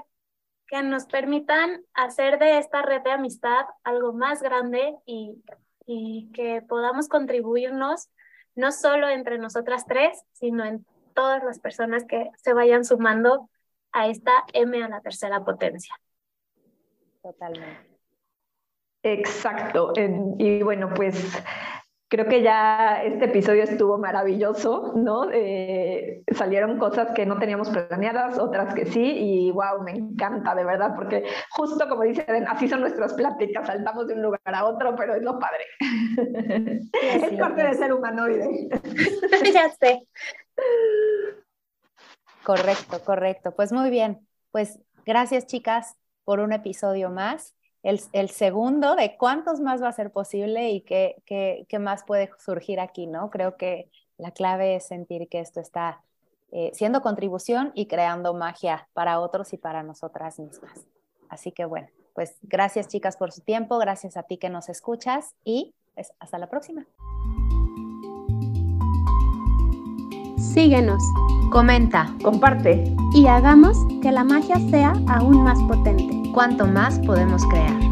que 0.68 0.84
nos 0.84 1.06
permitan 1.06 1.86
hacer 1.94 2.40
de 2.40 2.58
esta 2.58 2.82
red 2.82 3.02
de 3.02 3.12
amistad 3.12 3.66
algo 3.84 4.12
más 4.12 4.42
grande 4.42 4.96
y, 5.06 5.42
y 5.86 6.30
que 6.34 6.62
podamos 6.62 7.08
contribuirnos 7.08 8.10
no 8.56 8.72
solo 8.72 9.08
entre 9.08 9.38
nosotras 9.38 9.86
tres, 9.86 10.22
sino 10.34 10.66
en 10.66 10.86
todas 11.14 11.44
las 11.44 11.60
personas 11.60 12.06
que 12.06 12.30
se 12.36 12.54
vayan 12.54 12.84
sumando 12.84 13.50
a 13.92 14.08
esta 14.08 14.32
M 14.54 14.84
a 14.84 14.90
la 14.90 15.02
tercera 15.02 15.44
potencia. 15.44 15.96
Totalmente. 17.22 17.98
Exacto. 19.04 19.94
Y 20.38 20.62
bueno, 20.64 20.94
pues 20.94 21.42
creo 22.10 22.28
que 22.28 22.42
ya 22.42 23.04
este 23.04 23.26
episodio 23.26 23.64
estuvo 23.64 23.98
maravilloso, 23.98 24.94
¿no? 24.96 25.30
Eh, 25.32 26.24
salieron 26.34 26.78
cosas 26.78 27.12
que 27.14 27.26
no 27.26 27.38
teníamos 27.38 27.70
planeadas, 27.70 28.40
otras 28.40 28.74
que 28.74 28.86
sí, 28.86 29.04
y 29.04 29.52
wow, 29.52 29.84
me 29.84 29.92
encanta 29.92 30.56
de 30.56 30.64
verdad, 30.64 30.94
porque 30.96 31.26
justo 31.50 31.88
como 31.90 32.04
dicen, 32.04 32.48
así 32.48 32.68
son 32.68 32.82
nuestras 32.82 33.14
pláticas, 33.14 33.68
saltamos 33.68 34.08
de 34.08 34.14
un 34.14 34.22
lugar 34.22 34.42
a 34.46 34.66
otro, 34.66 34.96
pero 34.96 35.16
es 35.16 35.22
lo 35.22 35.38
padre. 35.38 35.66
es 37.02 37.40
parte 37.40 37.64
de 37.64 37.74
ser 37.74 37.94
humanoide. 37.94 38.70
ya 39.54 39.70
sé. 39.72 40.08
Correcto, 42.44 43.02
correcto. 43.04 43.52
Pues 43.52 43.74
muy 43.74 43.90
bien. 43.90 44.26
Pues 44.52 44.80
gracias 45.06 45.46
chicas 45.46 45.98
por 46.24 46.40
un 46.40 46.54
episodio 46.54 47.10
más 47.10 47.57
el, 47.84 48.30
segundo 48.30 48.96
de 48.96 49.16
cuántos 49.18 49.60
más 49.60 49.82
va 49.82 49.90
a 49.90 49.94
ser 49.94 50.12
posible 50.12 50.72
y 50.72 50.82
qué, 50.82 51.22
qué, 51.26 51.80
más 51.80 52.04
puede 52.04 52.30
surgir 52.38 52.80
aquí, 52.80 53.08
¿no? 53.08 53.30
Creo 53.30 53.56
que 53.56 53.90
la 54.18 54.32
clave 54.32 54.76
es 54.76 54.88
sentir 54.88 55.30
que 55.30 55.40
esto 55.40 55.60
está 55.62 56.02
eh, 56.52 56.72
siendo 56.74 57.02
contribución 57.02 57.72
y 57.76 57.88
creando 57.88 58.34
magia 58.34 58.88
para 58.94 59.20
otros 59.20 59.54
y 59.54 59.58
para 59.58 59.84
nosotras 59.84 60.40
mismas. 60.40 60.86
Así 61.30 61.52
que 61.52 61.66
bueno, 61.66 61.88
pues 62.14 62.36
gracias 62.42 62.88
chicas 62.88 63.16
por 63.16 63.32
su 63.32 63.42
tiempo, 63.42 63.78
gracias 63.78 64.18
a 64.18 64.24
ti 64.24 64.38
que 64.38 64.50
nos 64.50 64.70
escuchas 64.70 65.36
y 65.44 65.74
pues 65.94 66.14
hasta 66.20 66.38
la 66.38 66.50
próxima. 66.50 66.86
Síguenos, 70.38 71.04
comenta, 71.52 72.14
comparte 72.24 72.84
y 73.14 73.28
hagamos 73.28 73.78
que 74.02 74.12
la 74.12 74.24
magia 74.24 74.58
sea 74.70 74.94
aún 75.08 75.44
más 75.44 75.60
potente 75.68 76.27
cuánto 76.38 76.68
más 76.68 77.00
podemos 77.00 77.44
crear. 77.48 77.87